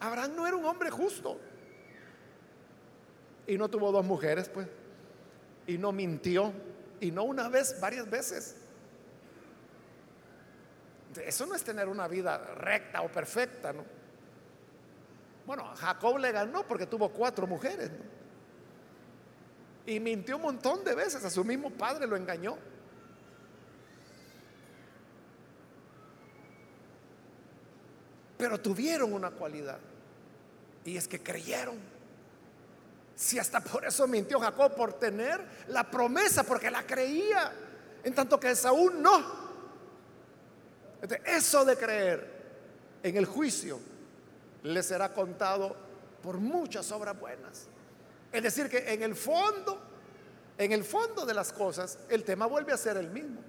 Abraham 0.00 0.34
no 0.34 0.44
era 0.44 0.56
un 0.56 0.64
hombre 0.64 0.90
justo. 0.90 1.38
Y 3.46 3.56
no 3.56 3.70
tuvo 3.70 3.92
dos 3.92 4.04
mujeres, 4.04 4.48
pues. 4.48 4.66
Y 5.68 5.78
no 5.78 5.92
mintió. 5.92 6.52
Y 6.98 7.12
no 7.12 7.22
una 7.22 7.48
vez, 7.48 7.78
varias 7.80 8.10
veces. 8.10 8.56
Eso 11.24 11.46
no 11.46 11.54
es 11.54 11.62
tener 11.62 11.86
una 11.86 12.08
vida 12.08 12.38
recta 12.56 13.02
o 13.02 13.08
perfecta, 13.08 13.72
¿no? 13.72 13.84
Bueno, 15.46 15.72
Jacob 15.76 16.18
le 16.18 16.32
ganó 16.32 16.66
porque 16.66 16.86
tuvo 16.86 17.08
cuatro 17.10 17.46
mujeres. 17.46 17.92
Y 19.86 20.00
mintió 20.00 20.38
un 20.38 20.42
montón 20.42 20.82
de 20.82 20.96
veces, 20.96 21.24
a 21.24 21.30
su 21.30 21.44
mismo 21.44 21.70
padre 21.70 22.08
lo 22.08 22.16
engañó. 22.16 22.58
Pero 28.42 28.60
tuvieron 28.60 29.12
una 29.12 29.30
cualidad, 29.30 29.78
y 30.84 30.96
es 30.96 31.06
que 31.06 31.22
creyeron. 31.22 31.76
Si 33.14 33.38
hasta 33.38 33.60
por 33.60 33.84
eso 33.84 34.08
mintió 34.08 34.40
Jacob, 34.40 34.74
por 34.74 34.94
tener 34.94 35.40
la 35.68 35.88
promesa, 35.88 36.42
porque 36.42 36.68
la 36.68 36.84
creía, 36.84 37.52
en 38.02 38.12
tanto 38.12 38.40
que 38.40 38.50
Esaú 38.50 38.90
no. 38.90 39.24
Eso 41.24 41.64
de 41.64 41.76
creer 41.76 42.32
en 43.04 43.16
el 43.16 43.26
juicio 43.26 43.78
le 44.64 44.82
será 44.82 45.14
contado 45.14 45.76
por 46.20 46.38
muchas 46.38 46.90
obras 46.90 47.16
buenas. 47.20 47.68
Es 48.32 48.42
decir, 48.42 48.68
que 48.68 48.92
en 48.92 49.04
el 49.04 49.14
fondo, 49.14 49.80
en 50.58 50.72
el 50.72 50.82
fondo 50.82 51.24
de 51.24 51.34
las 51.34 51.52
cosas, 51.52 51.96
el 52.08 52.24
tema 52.24 52.46
vuelve 52.46 52.72
a 52.72 52.76
ser 52.76 52.96
el 52.96 53.08
mismo, 53.08 53.40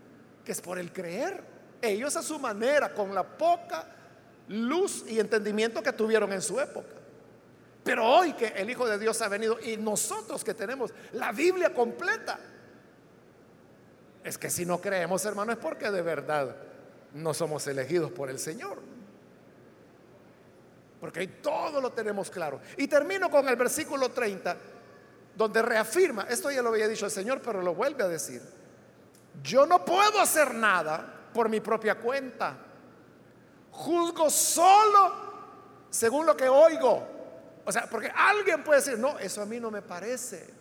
que 0.45 0.51
es 0.51 0.61
por 0.61 0.77
el 0.77 0.93
creer. 0.93 1.43
Ellos 1.81 2.15
a 2.15 2.21
su 2.21 2.37
manera, 2.37 2.93
con 2.93 3.15
la 3.15 3.23
poca 3.23 3.87
luz 4.47 5.05
y 5.07 5.19
entendimiento 5.19 5.81
que 5.81 5.93
tuvieron 5.93 6.31
en 6.33 6.41
su 6.41 6.59
época. 6.59 6.95
Pero 7.83 8.05
hoy 8.05 8.33
que 8.33 8.47
el 8.47 8.69
Hijo 8.69 8.87
de 8.87 8.97
Dios 8.97 9.21
ha 9.21 9.27
venido 9.27 9.59
y 9.59 9.77
nosotros 9.77 10.43
que 10.43 10.53
tenemos 10.53 10.91
la 11.13 11.31
Biblia 11.31 11.73
completa, 11.73 12.39
es 14.23 14.37
que 14.37 14.49
si 14.49 14.65
no 14.65 14.79
creemos, 14.79 15.25
hermano, 15.25 15.51
es 15.51 15.57
porque 15.57 15.91
de 15.91 16.01
verdad 16.01 16.55
no 17.13 17.33
somos 17.33 17.67
elegidos 17.67 18.11
por 18.11 18.29
el 18.29 18.39
Señor. 18.39 18.79
Porque 21.01 21.19
ahí 21.19 21.27
todo 21.41 21.81
lo 21.81 21.91
tenemos 21.91 22.29
claro. 22.29 22.61
Y 22.77 22.87
termino 22.87 23.29
con 23.29 23.49
el 23.49 23.57
versículo 23.57 24.09
30, 24.09 24.55
donde 25.35 25.61
reafirma, 25.61 26.23
esto 26.29 26.49
ya 26.49 26.61
lo 26.61 26.69
había 26.69 26.87
dicho 26.87 27.05
el 27.05 27.11
Señor, 27.11 27.41
pero 27.41 27.61
lo 27.61 27.75
vuelve 27.75 28.03
a 28.03 28.07
decir. 28.07 28.41
Yo 29.43 29.65
no 29.65 29.83
puedo 29.83 30.21
hacer 30.21 30.53
nada 30.53 31.29
por 31.33 31.49
mi 31.49 31.59
propia 31.59 31.95
cuenta. 31.95 32.55
Juzgo 33.73 34.29
solo 34.29 35.13
según 35.89 36.25
lo 36.25 36.35
que 36.35 36.47
oigo. 36.47 37.07
O 37.65 37.71
sea, 37.71 37.87
porque 37.89 38.11
alguien 38.15 38.63
puede 38.63 38.79
decir, 38.79 38.97
no, 38.97 39.19
eso 39.19 39.41
a 39.41 39.45
mí 39.45 39.59
no 39.59 39.69
me 39.69 39.81
parece. 39.81 40.51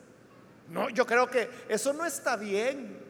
No, 0.69 0.91
yo 0.91 1.07
creo 1.07 1.29
que 1.29 1.49
eso 1.69 1.93
no 1.93 2.05
está 2.05 2.37
bien 2.37 3.03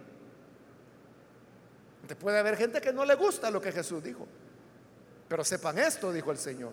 puede 2.14 2.38
haber 2.38 2.56
gente 2.56 2.80
que 2.80 2.92
no 2.92 3.04
le 3.04 3.14
gusta 3.14 3.50
lo 3.50 3.60
que 3.60 3.72
Jesús 3.72 4.02
dijo. 4.02 4.26
Pero 5.28 5.44
sepan 5.44 5.78
esto, 5.78 6.12
dijo 6.12 6.30
el 6.30 6.38
Señor, 6.38 6.72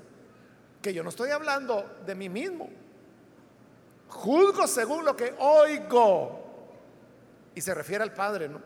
que 0.81 0.93
yo 0.93 1.03
no 1.03 1.09
estoy 1.09 1.31
hablando 1.31 1.99
de 2.05 2.15
mí 2.15 2.29
mismo. 2.29 2.69
Juzgo 4.09 4.67
según 4.67 5.05
lo 5.05 5.15
que 5.15 5.33
oigo. 5.37 6.45
Y 7.55 7.61
se 7.61 7.73
refiere 7.73 8.03
al 8.03 8.13
Padre, 8.13 8.49
¿no? 8.49 8.61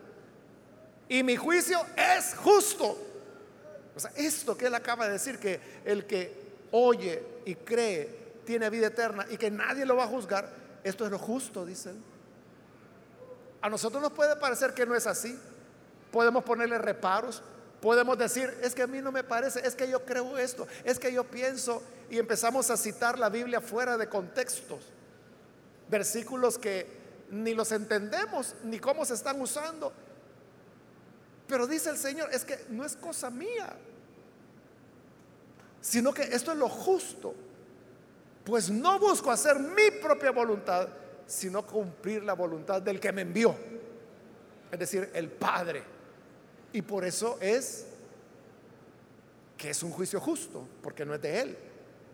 Y 1.08 1.22
mi 1.22 1.36
juicio 1.36 1.80
es 1.96 2.34
justo. 2.36 2.98
O 3.96 4.00
sea, 4.00 4.10
esto 4.16 4.56
que 4.56 4.66
él 4.66 4.74
acaba 4.74 5.06
de 5.06 5.12
decir, 5.12 5.38
que 5.38 5.60
el 5.84 6.06
que 6.06 6.32
oye 6.72 7.22
y 7.44 7.54
cree 7.54 8.24
tiene 8.44 8.68
vida 8.70 8.88
eterna 8.88 9.26
y 9.30 9.36
que 9.36 9.50
nadie 9.50 9.86
lo 9.86 9.96
va 9.96 10.04
a 10.04 10.08
juzgar, 10.08 10.48
esto 10.82 11.04
es 11.04 11.10
lo 11.10 11.18
justo, 11.18 11.64
dice 11.64 11.90
él. 11.90 12.02
A 13.62 13.70
nosotros 13.70 14.02
nos 14.02 14.12
puede 14.12 14.36
parecer 14.36 14.74
que 14.74 14.84
no 14.84 14.94
es 14.94 15.06
así 15.06 15.38
podemos 16.14 16.44
ponerle 16.44 16.78
reparos, 16.78 17.42
Podemos 17.84 18.16
decir, 18.16 18.56
es 18.62 18.74
que 18.74 18.80
a 18.80 18.86
mí 18.86 19.02
no 19.02 19.12
me 19.12 19.22
parece, 19.22 19.60
es 19.66 19.74
que 19.74 19.86
yo 19.90 20.06
creo 20.06 20.38
esto, 20.38 20.66
es 20.84 20.98
que 20.98 21.12
yo 21.12 21.22
pienso 21.24 21.82
y 22.08 22.18
empezamos 22.18 22.70
a 22.70 22.78
citar 22.78 23.18
la 23.18 23.28
Biblia 23.28 23.60
fuera 23.60 23.98
de 23.98 24.08
contextos. 24.08 24.86
Versículos 25.90 26.56
que 26.56 26.86
ni 27.30 27.52
los 27.52 27.72
entendemos 27.72 28.54
ni 28.64 28.78
cómo 28.78 29.04
se 29.04 29.12
están 29.12 29.38
usando. 29.38 29.92
Pero 31.46 31.66
dice 31.66 31.90
el 31.90 31.96
Señor, 31.96 32.30
es 32.32 32.44
que 32.44 32.66
no 32.70 32.84
es 32.84 32.96
cosa 32.96 33.30
mía, 33.30 33.76
sino 35.80 36.14
que 36.14 36.22
esto 36.22 36.52
es 36.52 36.58
lo 36.58 36.68
justo. 36.68 37.34
Pues 38.44 38.70
no 38.70 38.98
busco 38.98 39.30
hacer 39.30 39.58
mi 39.58 39.90
propia 40.02 40.30
voluntad, 40.30 40.88
sino 41.26 41.66
cumplir 41.66 42.22
la 42.22 42.34
voluntad 42.34 42.82
del 42.82 43.00
que 43.00 43.12
me 43.12 43.22
envió, 43.22 43.54
es 44.70 44.78
decir, 44.78 45.10
el 45.14 45.30
Padre. 45.30 45.82
Y 46.72 46.82
por 46.82 47.04
eso 47.04 47.38
es 47.40 47.86
que 49.56 49.70
es 49.70 49.82
un 49.82 49.90
juicio 49.92 50.20
justo, 50.20 50.66
porque 50.82 51.04
no 51.04 51.14
es 51.14 51.22
de 51.22 51.40
Él, 51.40 51.58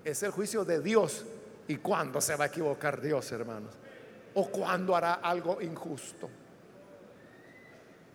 es 0.04 0.22
el 0.22 0.30
juicio 0.30 0.64
de 0.64 0.80
Dios. 0.80 1.24
¿Y 1.66 1.76
cuándo 1.76 2.20
se 2.20 2.34
va 2.34 2.44
a 2.44 2.46
equivocar 2.48 3.00
Dios, 3.00 3.30
hermanos? 3.30 3.74
¿O 4.34 4.50
cuándo 4.50 4.94
hará 4.96 5.14
algo 5.14 5.60
injusto? 5.60 6.28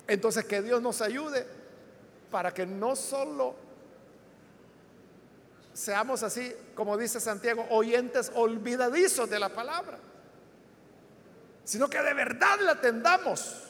Entonces 0.07 0.45
que 0.45 0.61
Dios 0.61 0.81
nos 0.81 1.01
ayude 1.01 1.45
para 2.31 2.53
que 2.53 2.65
no 2.65 2.95
solo 2.95 3.55
seamos 5.73 6.23
así, 6.23 6.55
como 6.73 6.97
dice 6.97 7.19
Santiago, 7.19 7.65
oyentes 7.69 8.31
olvidadizos 8.33 9.29
de 9.29 9.39
la 9.39 9.49
palabra, 9.49 9.97
sino 11.63 11.89
que 11.89 12.01
de 12.01 12.13
verdad 12.13 12.59
la 12.61 12.73
atendamos 12.73 13.63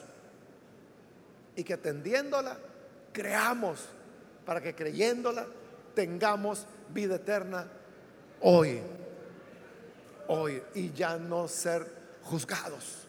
y 1.56 1.64
que 1.64 1.74
atendiéndola 1.74 2.58
creamos 3.12 3.86
para 4.46 4.62
que 4.62 4.76
creyéndola 4.76 5.48
tengamos 5.96 6.68
vida 6.90 7.16
eterna 7.16 7.68
hoy, 8.42 8.82
hoy 10.28 10.62
y 10.76 10.92
ya 10.92 11.18
no 11.18 11.48
ser 11.48 11.90
juzgados. 12.24 13.08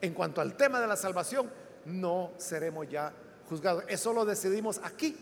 En 0.00 0.14
cuanto 0.14 0.40
al 0.40 0.56
tema 0.56 0.80
de 0.80 0.88
la 0.88 0.96
salvación, 0.96 1.48
no 1.84 2.32
seremos 2.36 2.88
ya 2.88 3.12
juzgados. 3.48 3.84
Eso 3.88 4.12
lo 4.12 4.24
decidimos 4.24 4.80
aquí, 4.82 5.16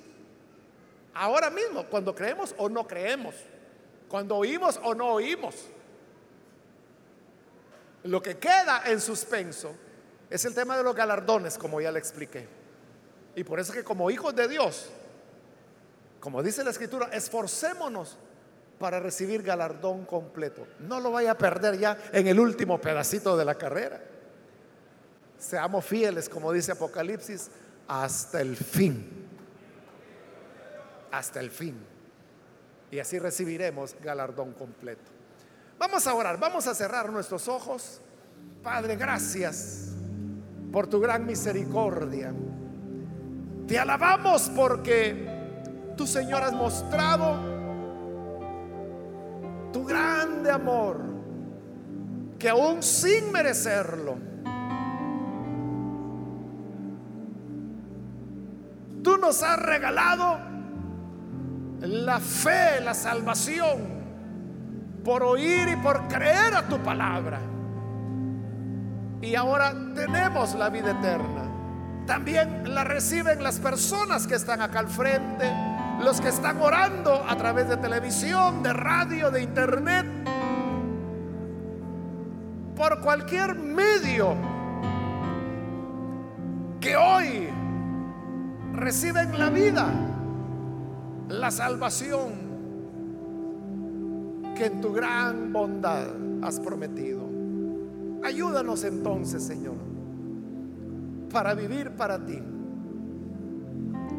ahora 1.14 1.50
mismo, 1.50 1.84
cuando 1.86 2.14
creemos 2.14 2.54
o 2.58 2.68
no 2.68 2.86
creemos, 2.86 3.34
cuando 4.08 4.36
oímos 4.36 4.80
o 4.82 4.94
no 4.94 5.12
oímos. 5.12 5.54
Lo 8.04 8.22
que 8.22 8.38
queda 8.38 8.82
en 8.86 9.00
suspenso 9.00 9.74
es 10.30 10.44
el 10.44 10.54
tema 10.54 10.76
de 10.76 10.82
los 10.82 10.94
galardones, 10.94 11.58
como 11.58 11.80
ya 11.80 11.92
le 11.92 11.98
expliqué. 11.98 12.48
Y 13.34 13.44
por 13.44 13.60
eso 13.60 13.72
que 13.72 13.84
como 13.84 14.10
hijos 14.10 14.34
de 14.34 14.48
Dios, 14.48 14.90
como 16.18 16.42
dice 16.42 16.64
la 16.64 16.70
escritura, 16.70 17.08
esforcémonos 17.12 18.16
para 18.78 18.98
recibir 18.98 19.42
galardón 19.42 20.06
completo. 20.06 20.66
No 20.78 21.00
lo 21.00 21.10
vaya 21.10 21.32
a 21.32 21.38
perder 21.38 21.78
ya 21.78 21.98
en 22.12 22.26
el 22.26 22.40
último 22.40 22.80
pedacito 22.80 23.36
de 23.36 23.44
la 23.44 23.56
carrera. 23.56 24.00
Seamos 25.40 25.86
fieles, 25.86 26.28
como 26.28 26.52
dice 26.52 26.72
Apocalipsis, 26.72 27.50
hasta 27.88 28.42
el 28.42 28.56
fin. 28.56 29.26
Hasta 31.10 31.40
el 31.40 31.50
fin. 31.50 31.76
Y 32.90 32.98
así 32.98 33.18
recibiremos 33.18 33.96
galardón 34.02 34.52
completo. 34.52 35.10
Vamos 35.78 36.06
a 36.06 36.12
orar, 36.12 36.38
vamos 36.38 36.66
a 36.66 36.74
cerrar 36.74 37.10
nuestros 37.10 37.48
ojos. 37.48 38.02
Padre, 38.62 38.96
gracias 38.96 39.92
por 40.70 40.86
tu 40.86 41.00
gran 41.00 41.24
misericordia. 41.24 42.34
Te 43.66 43.78
alabamos 43.78 44.50
porque 44.54 45.26
tu 45.96 46.06
Señor 46.06 46.42
has 46.42 46.52
mostrado 46.52 47.38
tu 49.72 49.86
grande 49.86 50.50
amor, 50.50 51.00
que 52.38 52.50
aún 52.50 52.82
sin 52.82 53.32
merecerlo, 53.32 54.29
nos 59.30 59.44
has 59.44 59.60
regalado 59.60 60.40
la 61.82 62.18
fe, 62.18 62.80
la 62.82 62.94
salvación, 62.94 63.78
por 65.04 65.22
oír 65.22 65.68
y 65.68 65.76
por 65.76 66.08
creer 66.08 66.52
a 66.52 66.66
tu 66.66 66.80
palabra 66.80 67.38
y 69.22 69.36
ahora 69.36 69.72
tenemos 69.94 70.56
la 70.56 70.68
vida 70.68 70.90
eterna. 70.90 71.44
También 72.08 72.74
la 72.74 72.82
reciben 72.82 73.40
las 73.40 73.60
personas 73.60 74.26
que 74.26 74.34
están 74.34 74.62
acá 74.62 74.80
al 74.80 74.88
frente, 74.88 75.48
los 76.00 76.20
que 76.20 76.30
están 76.30 76.60
orando 76.60 77.24
a 77.28 77.36
través 77.36 77.68
de 77.68 77.76
televisión, 77.76 78.64
de 78.64 78.72
radio, 78.72 79.30
de 79.30 79.42
internet, 79.44 80.06
por 82.74 83.00
cualquier 83.00 83.54
medio 83.54 84.34
que 86.80 86.96
hoy 86.96 87.49
reciben 88.80 89.38
la 89.38 89.50
vida, 89.50 89.92
la 91.28 91.50
salvación 91.50 92.50
que 94.56 94.66
en 94.66 94.80
tu 94.80 94.92
gran 94.92 95.52
bondad 95.52 96.08
has 96.42 96.58
prometido. 96.58 97.20
Ayúdanos 98.24 98.84
entonces, 98.84 99.42
Señor, 99.42 99.76
para 101.32 101.54
vivir 101.54 101.90
para 101.90 102.24
ti, 102.24 102.42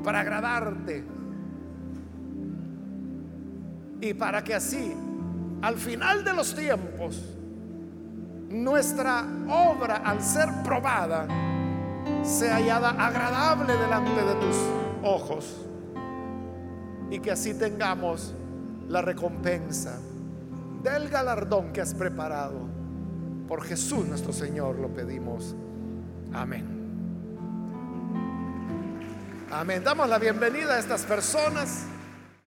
para 0.03 0.21
agradarte 0.21 1.03
y 3.99 4.13
para 4.13 4.43
que 4.43 4.55
así, 4.55 4.93
al 5.61 5.75
final 5.75 6.23
de 6.23 6.33
los 6.33 6.55
tiempos, 6.55 7.35
nuestra 8.49 9.25
obra, 9.47 9.97
al 9.97 10.21
ser 10.21 10.49
probada, 10.63 11.27
sea 12.23 12.55
hallada 12.55 12.89
agradable 12.91 13.75
delante 13.75 14.23
de 14.23 14.35
tus 14.35 14.57
ojos 15.03 15.65
y 17.09 17.19
que 17.19 17.31
así 17.31 17.53
tengamos 17.53 18.33
la 18.87 19.01
recompensa 19.01 19.99
del 20.83 21.09
galardón 21.09 21.71
que 21.73 21.81
has 21.81 21.93
preparado 21.93 22.59
por 23.47 23.63
Jesús 23.63 24.05
nuestro 24.05 24.31
Señor 24.31 24.79
lo 24.79 24.87
pedimos. 24.89 25.55
Amén. 26.33 26.65
Amén. 29.51 29.83
Damos 29.83 30.07
la 30.07 30.17
bienvenida 30.17 30.75
a 30.75 30.79
estas 30.79 31.03
personas 31.03 31.85